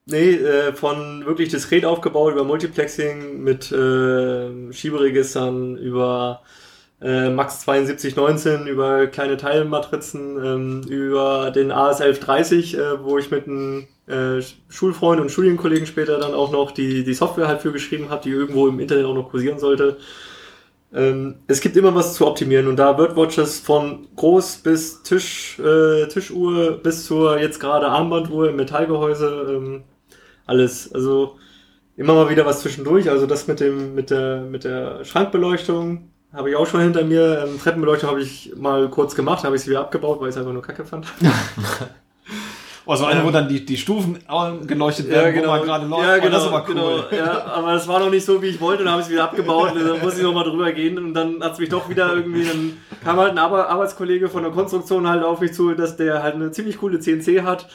nee, 0.07 0.31
äh, 0.31 0.73
von 0.73 1.27
wirklich 1.27 1.49
diskret 1.49 1.85
aufgebaut 1.85 2.33
über 2.33 2.43
Multiplexing 2.43 3.43
mit 3.43 3.71
äh, 3.71 4.73
Schieberegistern, 4.73 5.77
über 5.77 6.41
äh, 7.03 7.29
Max 7.29 7.61
7219, 7.65 8.65
über 8.65 9.05
kleine 9.05 9.37
Teilmatrizen, 9.37 10.43
ähm, 10.43 10.81
über 10.89 11.51
den 11.51 11.71
AS 11.71 12.01
1130, 12.01 12.79
äh, 12.79 13.03
wo 13.03 13.19
ich 13.19 13.29
mit 13.29 13.45
einem 13.47 13.87
äh, 14.07 14.41
Schulfreund 14.69 15.21
und 15.21 15.29
Studienkollegen 15.29 15.85
später 15.85 16.17
dann 16.17 16.33
auch 16.33 16.51
noch 16.51 16.71
die, 16.71 17.03
die 17.03 17.13
Software 17.13 17.47
halt 17.47 17.61
für 17.61 17.71
geschrieben 17.71 18.09
habe, 18.09 18.23
die 18.23 18.29
irgendwo 18.29 18.67
im 18.67 18.79
Internet 18.79 19.05
auch 19.05 19.13
noch 19.13 19.29
kursieren 19.29 19.59
sollte. 19.59 19.97
Ähm, 20.93 21.35
es 21.47 21.59
gibt 21.59 21.75
immer 21.75 21.93
was 21.93 22.13
zu 22.13 22.25
optimieren 22.25 22.67
und 22.67 22.77
da 22.77 22.93
Birdwatches 22.93 23.59
von 23.59 24.07
groß 24.15 24.57
bis 24.57 25.03
Tisch, 25.03 25.59
äh, 25.59 26.07
Tischuhr 26.07 26.79
bis 26.81 27.05
zur 27.05 27.39
jetzt 27.39 27.59
gerade 27.59 27.87
Armbanduhr 27.87 28.49
im 28.49 28.55
Metallgehäuse, 28.55 29.47
ähm, 29.49 29.83
alles. 30.45 30.93
Also 30.93 31.35
immer 31.97 32.13
mal 32.13 32.29
wieder 32.29 32.45
was 32.45 32.61
zwischendurch. 32.61 33.09
Also 33.09 33.25
das 33.25 33.47
mit 33.47 33.59
dem 33.59 33.95
mit 33.95 34.09
der 34.09 34.41
mit 34.41 34.63
der 34.63 35.03
Schrankbeleuchtung 35.03 36.09
habe 36.31 36.49
ich 36.49 36.55
auch 36.55 36.67
schon 36.67 36.81
hinter 36.81 37.03
mir. 37.03 37.43
Ähm, 37.45 37.59
Treppenbeleuchtung 37.59 38.09
habe 38.09 38.21
ich 38.21 38.53
mal 38.55 38.89
kurz 38.89 39.15
gemacht, 39.15 39.43
habe 39.43 39.57
ich 39.57 39.63
sie 39.63 39.71
wieder 39.71 39.81
abgebaut, 39.81 40.21
weil 40.21 40.29
ich 40.29 40.35
es 40.35 40.39
einfach 40.39 40.53
nur 40.53 40.61
Kacke 40.61 40.85
fand. 40.85 41.07
Also 42.87 43.05
eine, 43.05 43.23
wo 43.25 43.31
dann 43.31 43.47
die, 43.47 43.65
die 43.65 43.77
Stufen 43.77 44.19
geleuchtet 44.65 45.09
werden, 45.09 45.43
wo 45.43 45.47
man 45.47 45.61
gerade 45.61 45.85
läuft. 45.85 46.03
Ja, 46.03 46.17
genau, 46.17 46.29
das 46.29 46.43
ist 46.43 46.49
aber 46.49 46.65
cool. 46.69 46.75
genau. 46.75 47.03
Ja, 47.11 47.45
aber 47.45 47.73
das 47.73 47.87
war 47.87 47.99
noch 47.99 48.09
nicht 48.09 48.25
so, 48.25 48.41
wie 48.41 48.47
ich 48.47 48.61
wollte, 48.61 48.83
dann 48.83 48.93
habe 48.93 49.01
ich 49.01 49.07
es 49.07 49.11
wieder 49.11 49.25
abgebaut, 49.25 49.73
und 49.73 49.85
dann 49.85 49.99
musste 49.99 50.19
ich 50.19 50.23
nochmal 50.23 50.45
drüber 50.45 50.71
gehen 50.71 50.97
und 50.97 51.13
dann 51.13 51.43
hat 51.43 51.53
es 51.53 51.59
mich 51.59 51.69
doch 51.69 51.89
wieder 51.89 52.13
irgendwie, 52.13 52.45
dann 52.45 52.77
kam 53.03 53.17
halt 53.17 53.31
ein 53.31 53.37
Ar 53.37 53.69
Arbeitskollege 53.69 54.29
von 54.29 54.43
der 54.43 54.51
Konstruktion 54.51 55.07
halt 55.07 55.23
auf 55.23 55.41
mich 55.41 55.53
zu, 55.53 55.73
dass 55.73 55.97
der 55.97 56.23
halt 56.23 56.35
eine 56.35 56.51
ziemlich 56.51 56.77
coole 56.77 56.99
CNC 56.99 57.43
hat. 57.43 57.67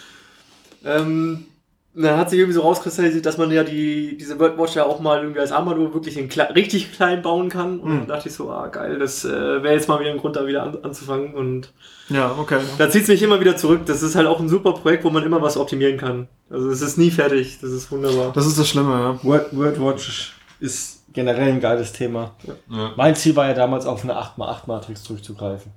Ähm, 0.84 1.46
dann 1.94 2.16
hat 2.16 2.30
sich 2.30 2.38
irgendwie 2.38 2.54
so 2.54 2.62
rauskristallisiert, 2.62 3.26
dass 3.26 3.36
man 3.36 3.50
ja 3.50 3.64
die, 3.64 4.16
diese 4.16 4.36
Birdwatch 4.36 4.76
ja 4.76 4.84
auch 4.84 5.00
mal 5.00 5.20
irgendwie 5.20 5.40
als 5.40 5.52
Armbanduhr 5.52 5.92
wirklich 5.92 6.16
in 6.16 6.30
kle 6.30 6.54
richtig 6.54 6.92
klein 6.92 7.20
bauen 7.20 7.50
kann. 7.50 7.80
Und 7.80 7.90
dann 7.90 8.06
dachte 8.08 8.30
ich 8.30 8.34
so, 8.34 8.50
ah 8.50 8.68
geil, 8.68 8.98
das 8.98 9.26
äh, 9.26 9.62
wäre 9.62 9.74
jetzt 9.74 9.88
mal 9.88 10.00
wieder 10.00 10.10
ein 10.10 10.16
Grund, 10.16 10.36
da 10.36 10.46
wieder 10.46 10.62
an, 10.62 10.78
anzufangen. 10.82 11.34
Und 11.34 11.70
Ja, 12.08 12.34
okay. 12.38 12.60
da 12.78 12.88
zieht 12.88 13.02
es 13.02 13.08
mich 13.08 13.22
immer 13.22 13.40
wieder 13.40 13.58
zurück. 13.58 13.82
Das 13.84 14.02
ist 14.02 14.14
halt 14.14 14.26
auch 14.26 14.40
ein 14.40 14.48
super 14.48 14.72
Projekt, 14.72 15.04
wo 15.04 15.10
man 15.10 15.22
immer 15.22 15.42
was 15.42 15.58
optimieren 15.58 15.98
kann. 15.98 16.28
Also 16.48 16.70
es 16.70 16.80
ist 16.80 16.96
nie 16.96 17.10
fertig. 17.10 17.58
Das 17.60 17.70
ist 17.70 17.92
wunderbar. 17.92 18.32
Das 18.32 18.46
ist 18.46 18.58
das 18.58 18.68
Schlimme, 18.68 18.92
ja. 18.92 19.18
Word, 19.22 19.54
WordWatch 19.54 20.32
ist 20.60 21.04
generell 21.12 21.48
ein 21.48 21.60
geiles 21.60 21.92
Thema. 21.92 22.34
Ja. 22.70 22.92
Mein 22.96 23.14
Ziel 23.16 23.36
war 23.36 23.48
ja 23.48 23.52
damals 23.52 23.84
auf 23.84 24.02
eine 24.02 24.14
8x8-Matrix 24.14 25.02
zurückzugreifen. 25.02 25.72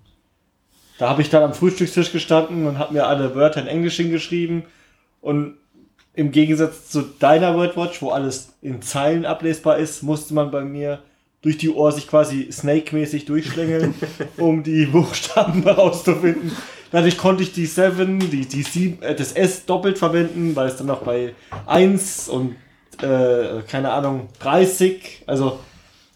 Da 0.97 1.09
habe 1.09 1.21
ich 1.21 1.29
dann 1.29 1.43
am 1.43 1.53
Frühstückstisch 1.53 2.13
gestanden 2.13 2.67
und 2.67 2.79
habe 2.79 2.93
mir 2.93 3.05
alle 3.05 3.35
Wörter 3.35 3.59
in 3.59 3.67
Englisch 3.67 3.97
hingeschrieben. 3.97 4.63
Und 5.19 5.57
im 6.15 6.31
Gegensatz 6.31 6.89
zu 6.89 7.01
deiner 7.01 7.55
WordWatch, 7.55 8.01
wo 8.01 8.09
alles 8.09 8.53
in 8.61 8.81
Zeilen 8.81 9.25
ablesbar 9.25 9.77
ist, 9.77 10.01
musste 10.03 10.33
man 10.33 10.51
bei 10.51 10.61
mir 10.61 10.99
durch 11.41 11.57
die 11.57 11.69
Ohr 11.69 11.91
sich 11.91 12.07
quasi 12.07 12.49
Snake-mäßig 12.51 13.25
durchschlängeln, 13.25 13.93
um 14.37 14.63
die 14.63 14.85
Buchstaben 14.85 15.63
herauszufinden. 15.63 16.51
Dadurch 16.91 17.17
konnte 17.17 17.43
ich 17.43 17.51
die 17.51 17.65
7, 17.65 18.19
die, 18.31 18.45
die 18.45 18.63
7, 18.63 19.01
äh, 19.03 19.15
das 19.15 19.33
S 19.33 19.65
doppelt 19.65 19.97
verwenden, 19.97 20.55
weil 20.55 20.67
es 20.67 20.77
dann 20.77 20.87
noch 20.87 21.03
bei 21.03 21.35
1 21.65 22.29
und 22.29 22.55
äh, 23.01 23.61
keine 23.67 23.91
Ahnung, 23.91 24.29
30, 24.39 25.23
also 25.27 25.59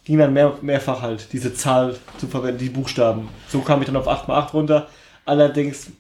ging 0.06 0.18
dann 0.18 0.34
mehr, 0.34 0.58
mehrfach 0.62 1.02
halt, 1.02 1.28
diese 1.34 1.54
Zahl 1.54 1.96
zu 2.18 2.28
verwenden, 2.28 2.60
die 2.60 2.70
Buchstaben. 2.70 3.30
So 3.50 3.60
kam 3.60 3.82
ich 3.82 3.86
dann 3.86 3.98
auf 3.98 4.08
8x8 4.08 4.52
runter. 4.54 4.88
Allerdings 5.26 5.92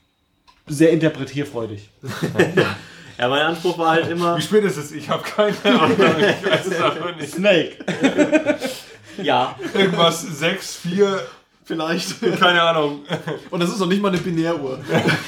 sehr 0.65 0.91
interpretierfreudig. 0.91 1.89
Ja, 3.19 3.27
mein 3.27 3.41
Anspruch 3.41 3.77
war 3.77 3.91
halt 3.91 4.07
immer, 4.09 4.37
Wie 4.37 4.41
spät 4.41 4.63
ist 4.63 4.77
es? 4.77 4.91
Ich 4.93 5.09
habe 5.09 5.23
keine 5.23 5.53
Ahnung. 5.79 5.97
Ich 5.99 6.49
weiß 6.49 6.67
es 6.67 6.81
einfach 6.81 7.15
nicht. 7.17 7.33
Snake. 7.33 7.71
ja, 9.21 9.55
Irgendwas 9.73 10.21
6, 10.21 10.77
4, 10.77 11.19
Vielleicht. 11.65 12.21
keine 12.39 12.61
Ahnung. 12.63 13.01
Und 13.51 13.61
das 13.61 13.69
ist 13.69 13.79
noch 13.79 13.87
nicht 13.87 14.01
mal 14.01 14.07
eine 14.07 14.17
Binäruhr. 14.17 14.79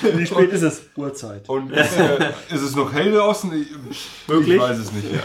Wie 0.02 0.26
spät 0.26 0.52
ist 0.52 0.64
es? 0.64 0.84
Uhrzeit. 0.96 1.48
Und 1.48 1.72
ist, 1.72 1.98
äh, 2.00 2.30
ist 2.50 2.62
es 2.62 2.76
noch 2.76 2.92
hell 2.94 3.12
draußen? 3.12 3.52
Ich, 3.62 4.08
Wirklich? 4.28 4.56
Ich 4.56 4.62
weiß 4.62 4.78
es 4.80 4.92
nicht. 4.92 5.12
Ja. 5.12 5.20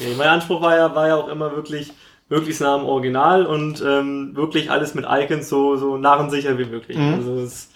Nee, 0.00 0.14
mein 0.16 0.28
Anspruch 0.28 0.62
war 0.62 0.76
ja, 0.76 0.94
war 0.94 1.08
ja 1.08 1.16
auch 1.16 1.28
immer 1.28 1.54
wirklich 1.54 1.92
möglichst 2.30 2.62
nah 2.62 2.74
am 2.74 2.86
Original 2.86 3.44
und 3.44 3.82
ähm, 3.86 4.34
wirklich 4.34 4.70
alles 4.70 4.94
mit 4.94 5.04
Icons 5.06 5.48
so, 5.48 5.76
so 5.76 5.98
narrensicher 5.98 6.56
wie 6.56 6.64
möglich. 6.64 6.96
Also 6.96 7.40
es, 7.40 7.68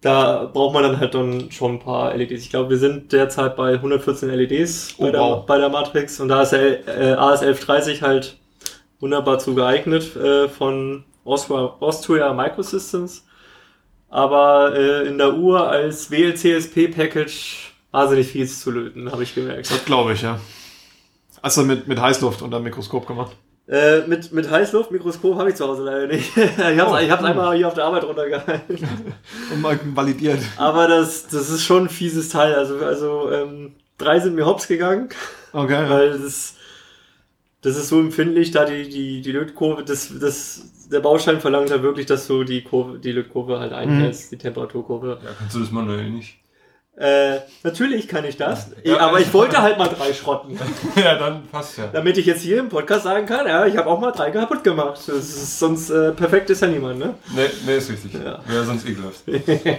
da 0.00 0.44
braucht 0.52 0.74
man 0.74 0.82
dann 0.82 1.00
halt 1.00 1.14
dann 1.14 1.50
schon 1.50 1.74
ein 1.74 1.78
paar 1.80 2.14
LEDs. 2.14 2.42
Ich 2.42 2.50
glaube, 2.50 2.70
wir 2.70 2.78
sind 2.78 3.12
derzeit 3.12 3.56
bei 3.56 3.74
114 3.74 4.28
LEDs 4.30 4.94
bei, 4.98 5.08
Oh, 5.08 5.10
der, 5.12 5.20
wow. 5.20 5.46
bei 5.46 5.58
der 5.58 5.68
Matrix 5.68 6.20
und 6.20 6.28
da 6.28 6.42
ist 6.42 6.50
der 6.50 6.86
äh, 6.86 7.14
AS1130 7.16 8.02
halt 8.02 8.36
wunderbar 9.00 9.38
zu 9.38 9.54
geeignet 9.54 10.14
äh, 10.16 10.48
von 10.48 11.04
Austria, 11.24 11.74
Austria 11.80 12.32
Microsystems. 12.32 13.24
Aber 14.08 14.74
äh, 14.76 15.08
in 15.08 15.18
der 15.18 15.34
Uhr 15.34 15.68
als 15.68 16.10
WLCSP-Package 16.10 17.72
wahnsinnig 17.90 18.28
viel 18.28 18.46
zu 18.48 18.70
löten, 18.70 19.10
habe 19.10 19.22
ich 19.24 19.34
gemerkt. 19.34 19.70
Das 19.70 19.84
glaube 19.84 20.12
ich, 20.12 20.22
ja. 20.22 20.38
Hast 21.42 21.56
du 21.56 21.62
mit, 21.62 21.88
mit 21.88 22.00
Heißluft 22.00 22.42
unter 22.42 22.58
dem 22.58 22.64
Mikroskop 22.64 23.06
gemacht? 23.06 23.32
Äh, 23.68 24.06
mit, 24.06 24.32
mit 24.32 24.48
Heißluftmikroskop 24.48 25.36
habe 25.36 25.50
ich 25.50 25.56
zu 25.56 25.66
Hause 25.66 25.82
leider 25.82 26.06
nicht. 26.06 26.30
ich 26.36 26.58
habe 26.78 26.90
Oh, 26.92 26.96
ich 26.98 27.10
hab's 27.10 27.24
einmal 27.24 27.56
hier 27.56 27.66
auf 27.66 27.74
der 27.74 27.84
Arbeit 27.84 28.04
runtergehalten. 28.04 28.78
Und 29.52 29.60
mal 29.60 29.78
validiert. 29.94 30.38
Aber 30.56 30.86
das, 30.86 31.26
das 31.26 31.50
ist 31.50 31.64
schon 31.64 31.84
ein 31.84 31.88
fieses 31.88 32.28
Teil. 32.28 32.54
Also, 32.54 32.78
also 32.78 33.30
ähm, 33.32 33.74
drei 33.98 34.20
sind 34.20 34.36
mir 34.36 34.46
hops 34.46 34.68
gegangen, 34.68 35.08
Okay. 35.52 35.88
weil 35.90 36.10
das, 36.18 36.54
das 37.62 37.76
ist 37.76 37.88
so 37.88 37.98
empfindlich, 37.98 38.52
da 38.52 38.64
die, 38.66 38.88
die, 38.88 39.20
die 39.20 39.32
Lötkurve, 39.32 39.82
das, 39.82 40.12
das, 40.20 40.86
der 40.92 41.00
Baustein 41.00 41.40
verlangt 41.40 41.70
ja 41.70 41.82
wirklich, 41.82 42.06
dass 42.06 42.28
du 42.28 42.44
die 42.44 42.62
Kurve, 42.62 43.00
die 43.00 43.10
Lötkurve 43.10 43.58
halt 43.58 43.72
einhältst, 43.72 44.30
die 44.30 44.38
Temperaturkurve. 44.38 45.18
ja, 45.24 45.30
kannst 45.36 45.56
du 45.56 45.60
das 45.60 45.72
manuell 45.72 46.08
nicht? 46.10 46.38
Äh, 46.98 47.40
natürlich 47.62 48.08
kann 48.08 48.24
ich 48.24 48.38
das, 48.38 48.70
Ja. 48.82 48.98
aber 49.00 49.20
ich 49.20 49.32
wollte 49.34 49.60
halt 49.60 49.76
mal 49.76 49.88
drei 49.88 50.14
schrotten. 50.14 50.58
Ja, 50.96 51.16
dann 51.18 51.46
passt 51.52 51.76
ja. 51.76 51.88
Damit 51.92 52.16
ich 52.16 52.24
jetzt 52.24 52.40
hier 52.40 52.58
im 52.58 52.70
Podcast 52.70 53.04
sagen 53.04 53.26
kann, 53.26 53.46
ja, 53.46 53.66
ich 53.66 53.76
habe 53.76 53.86
auch 53.90 54.00
mal 54.00 54.12
drei 54.12 54.30
kaputt 54.30 54.64
gemacht. 54.64 54.98
Das 55.06 55.08
ist, 55.08 55.58
sonst 55.58 55.90
äh, 55.90 56.12
perfekt 56.12 56.48
ist 56.48 56.62
ja 56.62 56.68
niemand, 56.68 56.98
ne? 56.98 57.14
Nee, 57.34 57.50
nee, 57.66 57.76
ist 57.76 57.90
richtig. 57.90 58.14
Ja. 58.14 58.38
Wäre 58.46 58.64
sonst 58.64 58.88
ekelhaft. 58.88 59.22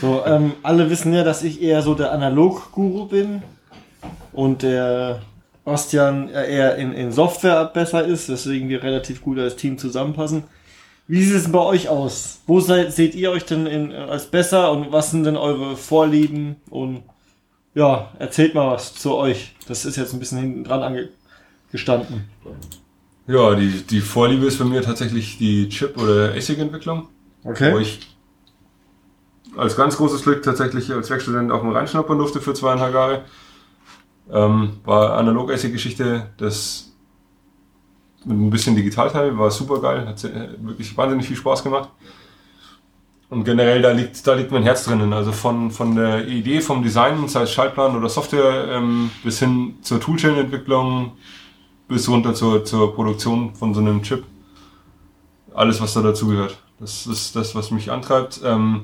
So, 0.00 0.22
ähm, 0.26 0.52
alle 0.62 0.88
wissen 0.90 1.12
ja, 1.12 1.22
dass 1.24 1.42
ich 1.42 1.60
eher 1.62 1.82
so 1.82 1.94
der 1.94 2.12
Analog-Guru 2.12 3.06
bin 3.06 3.42
und 4.32 4.62
der 4.62 5.20
Bastian 5.64 6.28
äh, 6.30 6.50
eher 6.50 6.76
in, 6.76 6.92
in 6.92 7.12
Software 7.12 7.64
besser 7.66 8.04
ist, 8.04 8.28
weswegen 8.30 8.68
wir 8.68 8.82
relativ 8.82 9.22
gut 9.22 9.38
als 9.38 9.56
Team 9.56 9.76
zusammenpassen. 9.78 10.44
Wie 11.08 11.22
sieht 11.22 11.36
es 11.36 11.52
bei 11.52 11.60
euch 11.60 11.88
aus? 11.88 12.40
Wo 12.46 12.60
seid, 12.60 12.92
seht 12.92 13.14
ihr 13.14 13.30
euch 13.30 13.44
denn 13.44 13.66
in, 13.66 13.92
als 13.92 14.26
besser 14.26 14.72
und 14.72 14.90
was 14.92 15.10
sind 15.12 15.24
denn 15.24 15.36
eure 15.36 15.76
Vorlieben? 15.76 16.56
Und 16.68 17.04
ja, 17.74 18.10
erzählt 18.18 18.54
mal 18.54 18.72
was 18.72 18.94
zu 18.94 19.14
euch. 19.14 19.54
Das 19.68 19.84
ist 19.84 19.96
jetzt 19.96 20.12
ein 20.14 20.18
bisschen 20.18 20.38
hinten 20.38 20.64
dran 20.64 20.82
angestanden. 21.72 22.24
Ja, 23.28 23.54
die, 23.54 23.82
die 23.82 24.00
Vorliebe 24.00 24.46
ist 24.46 24.58
bei 24.58 24.64
mir 24.64 24.82
tatsächlich 24.82 25.38
die 25.38 25.68
Chip- 25.68 25.96
oder 26.00 26.32
ASIC-Entwicklung. 26.34 27.08
Wo 27.42 27.50
Okay. 27.50 27.80
ich 27.80 28.00
als 29.56 29.76
ganz 29.76 29.96
großes 29.96 30.22
Glück 30.22 30.42
tatsächlich 30.42 30.92
als 30.92 31.08
Werkstudent 31.08 31.50
auch 31.52 31.62
mal 31.62 31.72
reinschnuppern 31.76 32.18
durfte 32.18 32.40
für 32.40 32.54
zweieinhalb 32.54 32.94
Jahre. 32.94 33.24
Ähm, 34.30 34.78
war 34.84 35.16
Analog-ASIC-Geschichte, 35.18 36.30
das 36.36 36.95
mit 38.26 38.36
ein 38.36 38.50
bisschen 38.50 38.74
Digitalteil, 38.74 39.38
war 39.38 39.50
super 39.50 39.80
geil, 39.80 40.06
hat 40.06 40.22
wirklich 40.22 40.96
wahnsinnig 40.96 41.26
viel 41.26 41.36
Spaß 41.36 41.62
gemacht. 41.62 41.88
Und 43.28 43.44
generell, 43.44 43.82
da 43.82 43.90
liegt, 43.90 44.24
da 44.26 44.34
liegt 44.34 44.52
mein 44.52 44.62
Herz 44.62 44.84
drinnen. 44.84 45.12
Also 45.12 45.32
von, 45.32 45.70
von 45.70 45.96
der 45.96 46.28
Idee, 46.28 46.60
vom 46.60 46.82
Design, 46.82 47.26
sei 47.28 47.42
es 47.42 47.52
Schaltplan 47.52 47.96
oder 47.96 48.08
Software, 48.08 48.68
ähm, 48.70 49.10
bis 49.24 49.40
hin 49.40 49.76
zur 49.82 50.00
Toolchain-Entwicklung, 50.00 51.12
bis 51.88 52.08
runter 52.08 52.34
zur, 52.34 52.64
zur 52.64 52.94
Produktion 52.94 53.54
von 53.54 53.74
so 53.74 53.80
einem 53.80 54.02
Chip. 54.02 54.24
Alles, 55.54 55.80
was 55.80 55.94
da 55.94 56.02
dazugehört. 56.02 56.56
Das 56.78 57.06
ist 57.06 57.34
das, 57.34 57.54
was 57.54 57.70
mich 57.70 57.90
antreibt. 57.90 58.40
Ähm, 58.44 58.82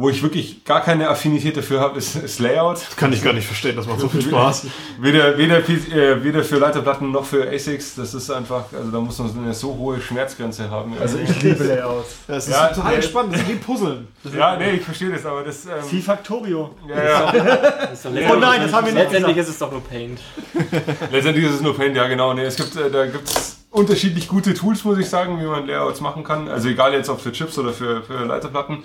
wo 0.00 0.08
ich 0.08 0.22
wirklich 0.22 0.64
gar 0.64 0.80
keine 0.80 1.08
Affinität 1.08 1.56
dafür 1.56 1.80
habe, 1.80 1.98
ist, 1.98 2.14
ist 2.14 2.38
Layout. 2.38 2.78
Kann 2.96 3.12
ich 3.12 3.20
gar 3.24 3.32
nicht 3.32 3.48
verstehen, 3.48 3.74
das 3.74 3.88
macht 3.88 3.98
so 3.98 4.08
viel 4.08 4.22
Spaß. 4.28 4.66
Weder, 5.00 5.36
weder, 5.36 5.58
äh, 5.58 6.22
weder 6.22 6.44
für 6.44 6.58
Leiterplatten 6.58 7.10
noch 7.10 7.24
für 7.24 7.50
ASICs. 7.50 7.96
Das 7.96 8.14
ist 8.14 8.30
einfach, 8.30 8.66
also 8.72 8.92
da 8.92 9.00
muss 9.00 9.18
man 9.18 9.28
so 9.28 9.40
eine 9.40 9.52
so 9.52 9.74
hohe 9.76 10.00
Schmerzgrenze 10.00 10.70
haben. 10.70 10.92
Also 11.00 11.18
ich 11.18 11.42
liebe 11.42 11.64
Layout. 11.64 12.04
Das 12.28 12.46
ist 12.46 12.54
Ja, 12.54 12.68
total 12.68 12.94
entspannt, 12.94 13.32
das 13.34 13.40
ist 13.40 13.48
wie 13.48 13.54
Puzzeln. 13.56 14.06
ja, 14.36 14.56
nee, 14.56 14.70
ich 14.76 14.82
verstehe 14.82 15.10
das, 15.10 15.26
aber 15.26 15.42
das. 15.42 15.66
Wie 15.90 15.96
Ähm, 15.96 16.02
Factorio. 16.04 16.76
ja, 16.88 17.04
ja. 17.04 17.32
Das 17.32 17.92
ist 17.94 18.04
doch 18.04 18.10
Oh 18.30 18.36
nein, 18.36 18.60
das 18.62 18.72
haben 18.72 18.86
wir 18.86 18.92
nicht 18.92 19.02
Letztendlich 19.02 19.34
gesagt. 19.34 19.38
ist 19.38 19.48
es 19.48 19.58
doch 19.58 19.72
nur 19.72 19.80
Paint. 19.82 20.20
Letztendlich 21.10 21.44
ist 21.44 21.54
es 21.54 21.60
nur 21.60 21.76
Paint, 21.76 21.96
ja 21.96 22.06
genau. 22.06 22.34
Nee, 22.34 22.44
es 22.44 22.54
gibt, 22.54 22.76
äh, 22.76 22.88
da 22.88 23.04
gibt's 23.06 23.56
unterschiedlich 23.72 24.28
gute 24.28 24.54
Tools, 24.54 24.84
muss 24.84 24.96
ich 24.98 25.08
sagen, 25.08 25.40
wie 25.40 25.44
man 25.46 25.66
Layouts 25.66 26.00
machen 26.00 26.22
kann. 26.22 26.46
Also 26.48 26.68
egal 26.68 26.92
jetzt 26.92 27.08
ob 27.08 27.20
für 27.20 27.32
Chips 27.32 27.58
oder 27.58 27.72
für, 27.72 28.02
für 28.04 28.24
Leiterplatten. 28.24 28.84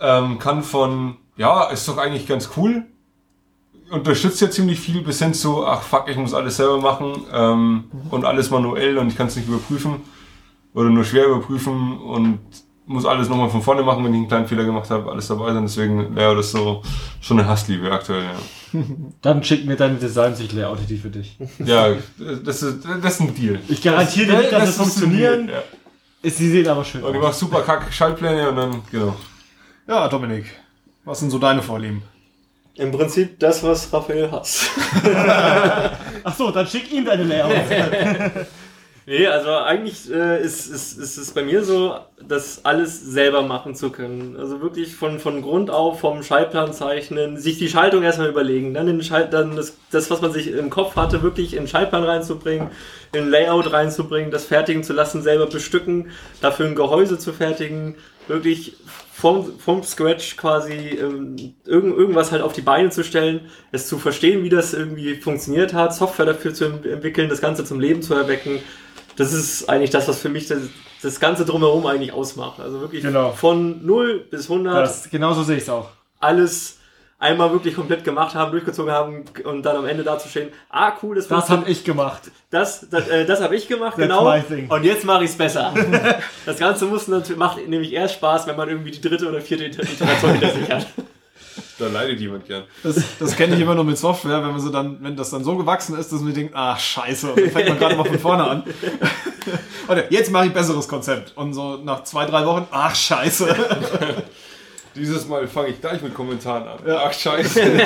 Ähm, 0.00 0.38
kann 0.38 0.62
von, 0.62 1.16
ja, 1.36 1.64
ist 1.70 1.88
doch 1.88 1.98
eigentlich 1.98 2.26
ganz 2.26 2.50
cool. 2.56 2.84
Unterstützt 3.90 4.40
ja 4.40 4.50
ziemlich 4.50 4.78
viel 4.78 5.02
bis 5.02 5.18
hin 5.20 5.32
zu, 5.34 5.66
ach 5.66 5.82
fuck, 5.82 6.08
ich 6.08 6.16
muss 6.16 6.34
alles 6.34 6.56
selber 6.56 6.78
machen 6.78 7.24
ähm, 7.32 7.84
und 8.10 8.24
alles 8.24 8.50
manuell 8.50 8.98
und 8.98 9.08
ich 9.08 9.16
kann 9.16 9.28
es 9.28 9.36
nicht 9.36 9.48
überprüfen 9.48 9.96
oder 10.74 10.90
nur 10.90 11.04
schwer 11.04 11.26
überprüfen 11.26 11.98
und 11.98 12.38
muss 12.84 13.04
alles 13.06 13.28
nochmal 13.28 13.48
von 13.50 13.62
vorne 13.62 13.82
machen, 13.82 14.04
wenn 14.04 14.12
ich 14.12 14.18
einen 14.18 14.28
kleinen 14.28 14.46
Fehler 14.46 14.64
gemacht 14.64 14.90
habe, 14.90 15.10
alles 15.10 15.28
dabei 15.28 15.52
sein. 15.52 15.62
Deswegen, 15.62 16.14
Layout 16.14 16.38
ist 16.38 16.52
so 16.52 16.82
schon 17.20 17.38
eine 17.38 17.48
Hassliebe 17.48 17.90
aktuell, 17.90 18.24
ja. 18.24 18.80
Dann 19.22 19.42
schick 19.42 19.64
mir 19.66 19.76
deine 19.76 19.96
Designs, 19.96 20.40
ich 20.40 20.52
layoute 20.52 20.82
die 20.82 20.96
für 20.98 21.10
dich. 21.10 21.38
Ja, 21.64 21.88
das 22.44 22.62
ist, 22.62 22.84
das 23.02 23.14
ist 23.14 23.20
ein 23.20 23.34
Deal. 23.34 23.58
Ich 23.68 23.82
garantiere 23.82 24.26
dir 24.32 24.38
nicht, 24.38 24.52
dass 24.52 24.68
ist 24.68 24.78
ein 24.78 24.84
funktionieren. 24.84 25.46
Deal, 25.48 25.62
Ist, 26.22 26.38
sie 26.38 26.50
sehen 26.50 26.68
aber 26.68 26.84
schön 26.84 27.00
Ja. 27.02 27.08
Und 27.08 27.14
ich 27.14 27.20
aus. 27.20 27.26
mach 27.26 27.32
super 27.34 27.60
kack 27.62 27.92
Schaltpläne 27.92 28.50
und 28.50 28.56
dann, 28.56 28.82
genau. 28.90 29.16
Ja, 29.88 30.06
Dominik, 30.06 30.44
was 31.06 31.20
sind 31.20 31.30
so 31.30 31.38
deine 31.38 31.62
Vorlieben? 31.62 32.02
Im 32.74 32.92
Prinzip 32.92 33.40
das, 33.40 33.62
was 33.62 33.90
Raphael 33.90 34.30
hasst. 34.30 34.68
Ach 36.24 36.36
so, 36.36 36.50
dann 36.50 36.66
schick 36.66 36.92
ihm 36.92 37.06
deine 37.06 37.24
Layouts. 37.24 37.70
Nee, 39.06 39.26
also 39.26 39.48
eigentlich 39.48 40.12
äh, 40.12 40.42
ist, 40.42 40.66
ist, 40.66 40.98
ist 40.98 41.16
es 41.16 41.30
bei 41.30 41.42
mir 41.42 41.64
so, 41.64 41.96
das 42.20 42.66
alles 42.66 43.00
selber 43.00 43.40
machen 43.40 43.74
zu 43.74 43.88
können. 43.88 44.36
Also 44.36 44.60
wirklich 44.60 44.94
von, 44.94 45.18
von 45.18 45.40
Grund 45.40 45.70
auf, 45.70 46.00
vom 46.00 46.22
Schaltplan 46.22 46.74
zeichnen, 46.74 47.38
sich 47.38 47.56
die 47.56 47.70
Schaltung 47.70 48.02
erstmal 48.02 48.28
überlegen, 48.28 48.74
dann, 48.74 48.84
den 48.84 49.02
Schalt, 49.02 49.32
dann 49.32 49.56
das, 49.56 49.78
das, 49.90 50.10
was 50.10 50.20
man 50.20 50.30
sich 50.30 50.48
im 50.52 50.68
Kopf 50.68 50.96
hatte, 50.96 51.22
wirklich 51.22 51.54
in 51.54 51.62
den 51.62 51.68
Schaltplan 51.68 52.04
reinzubringen, 52.04 52.68
in 53.14 53.22
ein 53.22 53.30
Layout 53.30 53.72
reinzubringen, 53.72 54.30
das 54.30 54.44
fertigen 54.44 54.84
zu 54.84 54.92
lassen, 54.92 55.22
selber 55.22 55.46
bestücken, 55.46 56.10
dafür 56.42 56.66
ein 56.66 56.74
Gehäuse 56.74 57.18
zu 57.18 57.32
fertigen, 57.32 57.94
wirklich 58.28 58.74
vom, 59.12 59.58
vom 59.58 59.82
Scratch 59.82 60.36
quasi 60.36 60.72
ähm, 60.72 61.54
irgend, 61.64 61.96
irgendwas 61.96 62.30
halt 62.30 62.42
auf 62.42 62.52
die 62.52 62.60
Beine 62.62 62.90
zu 62.90 63.02
stellen, 63.02 63.40
es 63.72 63.88
zu 63.88 63.98
verstehen, 63.98 64.44
wie 64.44 64.48
das 64.48 64.74
irgendwie 64.74 65.16
funktioniert 65.16 65.74
hat, 65.74 65.94
Software 65.94 66.26
dafür 66.26 66.54
zu 66.54 66.66
ent- 66.66 66.86
entwickeln, 66.86 67.28
das 67.28 67.40
Ganze 67.40 67.64
zum 67.64 67.80
Leben 67.80 68.00
zu 68.02 68.14
erwecken. 68.14 68.60
Das 69.16 69.32
ist 69.32 69.68
eigentlich 69.68 69.90
das, 69.90 70.06
was 70.06 70.20
für 70.20 70.28
mich 70.28 70.46
das, 70.46 70.58
das 71.02 71.18
Ganze 71.18 71.44
drumherum 71.44 71.86
eigentlich 71.86 72.12
ausmacht. 72.12 72.60
Also 72.60 72.80
wirklich 72.80 73.02
Genau. 73.02 73.32
von 73.32 73.84
0 73.84 74.20
bis 74.30 74.48
100 74.48 74.74
Das, 74.86 75.10
genauso 75.10 75.42
sehe 75.42 75.56
ich 75.56 75.64
es 75.64 75.68
auch. 75.68 75.90
alles 76.20 76.77
einmal 77.20 77.50
wirklich 77.52 77.74
komplett 77.74 78.04
gemacht 78.04 78.34
haben, 78.34 78.52
durchgezogen 78.52 78.92
haben 78.92 79.24
und 79.44 79.62
dann 79.64 79.76
am 79.76 79.86
Ende 79.86 80.04
dazustehen, 80.04 80.50
ah 80.70 80.92
cool, 81.02 81.16
das, 81.16 81.26
Das 81.28 81.50
habe 81.50 81.68
ich 81.68 81.82
gemacht. 81.84 82.30
das, 82.50 82.86
das, 82.90 83.08
äh, 83.08 83.26
das 83.26 83.40
habe 83.42 83.56
ich 83.56 83.66
gemacht, 83.66 83.96
genau. 83.96 84.32
Und 84.68 84.84
jetzt 84.84 85.04
mache 85.04 85.24
ich 85.24 85.30
es 85.30 85.36
besser. 85.36 85.74
das 86.46 86.58
Ganze 86.58 86.84
muss 86.86 87.08
natürlich, 87.08 87.38
macht 87.38 87.66
nämlich 87.68 87.92
erst 87.92 88.14
Spaß, 88.14 88.46
wenn 88.46 88.56
man 88.56 88.68
irgendwie 88.68 88.92
die 88.92 89.00
dritte 89.00 89.28
oder 89.28 89.40
vierte 89.40 89.64
Iter- 89.64 89.82
Iteration 89.82 90.32
hinter 90.32 90.50
sich 90.52 90.70
hat. 90.70 90.86
Da 91.80 91.86
leidet 91.88 92.20
jemand 92.20 92.44
gern. 92.46 92.64
Das, 92.84 92.96
das 93.18 93.36
kenne 93.36 93.54
ich 93.56 93.60
immer 93.60 93.74
nur 93.74 93.84
mit 93.84 93.98
Software, 93.98 94.42
wenn 94.42 94.50
man 94.52 94.60
so 94.60 94.70
dann, 94.70 94.98
wenn 95.00 95.16
das 95.16 95.30
dann 95.30 95.42
so 95.44 95.56
gewachsen 95.56 95.96
ist, 95.98 96.12
dass 96.12 96.20
man 96.20 96.34
denkt, 96.34 96.52
ach 96.56 96.78
scheiße, 96.78 97.32
und 97.32 97.40
dann 97.40 97.50
fängt 97.50 97.68
man 97.68 97.78
gerade 97.78 97.96
mal 97.96 98.04
von 98.04 98.18
vorne 98.18 98.44
an. 98.48 98.62
Warte, 99.86 100.06
jetzt 100.10 100.30
mache 100.30 100.46
ich 100.46 100.52
besseres 100.52 100.86
Konzept. 100.88 101.36
Und 101.36 101.54
so 101.54 101.76
nach 101.78 102.02
zwei, 102.04 102.26
drei 102.26 102.44
Wochen, 102.46 102.66
ach 102.70 102.94
scheiße. 102.94 103.46
Dieses 104.98 105.28
Mal 105.28 105.46
fange 105.46 105.68
ich 105.68 105.80
gleich 105.80 106.02
mit 106.02 106.14
Kommentaren 106.14 106.68
an. 106.68 106.78
Ach, 106.88 107.12
scheiße. 107.12 107.62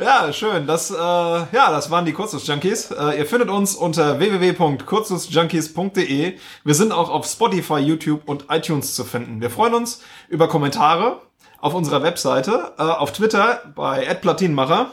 Ja, 0.00 0.32
schön. 0.32 0.66
Das, 0.66 0.90
äh, 0.90 0.94
ja, 0.94 1.46
das 1.52 1.90
waren 1.90 2.06
die 2.06 2.14
Kurzschluss-Junkies. 2.14 2.92
Äh, 2.92 3.18
ihr 3.18 3.26
findet 3.26 3.50
uns 3.50 3.74
unter 3.74 4.18
www.kurzschlussjunkies.de. 4.18 6.38
Wir 6.64 6.74
sind 6.74 6.92
auch 6.92 7.10
auf 7.10 7.26
Spotify, 7.26 7.80
YouTube 7.80 8.26
und 8.26 8.46
iTunes 8.48 8.94
zu 8.94 9.04
finden. 9.04 9.42
Wir 9.42 9.50
freuen 9.50 9.74
uns 9.74 10.00
über 10.30 10.48
Kommentare 10.48 11.20
auf 11.60 11.74
unserer 11.74 12.02
Webseite, 12.02 12.72
äh, 12.78 12.82
auf 12.82 13.12
Twitter 13.12 13.60
bei 13.74 14.06
@platinmacher 14.14 14.92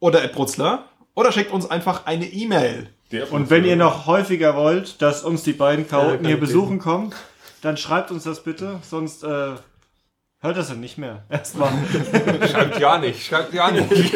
oder 0.00 0.26
@brutzler 0.26 0.86
oder 1.14 1.30
schickt 1.30 1.52
uns 1.52 1.70
einfach 1.70 2.06
eine 2.06 2.26
E-Mail. 2.26 2.88
Und 3.30 3.50
wenn 3.50 3.64
ihr 3.64 3.76
noch 3.76 4.08
häufiger 4.08 4.56
wollt, 4.56 5.00
dass 5.00 5.22
uns 5.22 5.44
die 5.44 5.52
beiden 5.52 5.88
Chaoten 5.88 6.26
hier 6.26 6.40
besuchen 6.40 6.80
kommen, 6.80 7.14
dann 7.66 7.76
schreibt 7.76 8.12
uns 8.12 8.22
das 8.22 8.44
bitte, 8.44 8.78
sonst 8.88 9.24
äh, 9.24 9.56
hört 10.38 10.56
das 10.56 10.68
dann 10.68 10.78
nicht 10.78 10.98
mehr. 10.98 11.24
Erstmal. 11.28 11.72
Schreibt 12.48 12.78
ja 12.78 12.96
nicht, 12.98 13.26
schreibt 13.26 13.52
ja 13.52 13.72
nicht. 13.72 13.90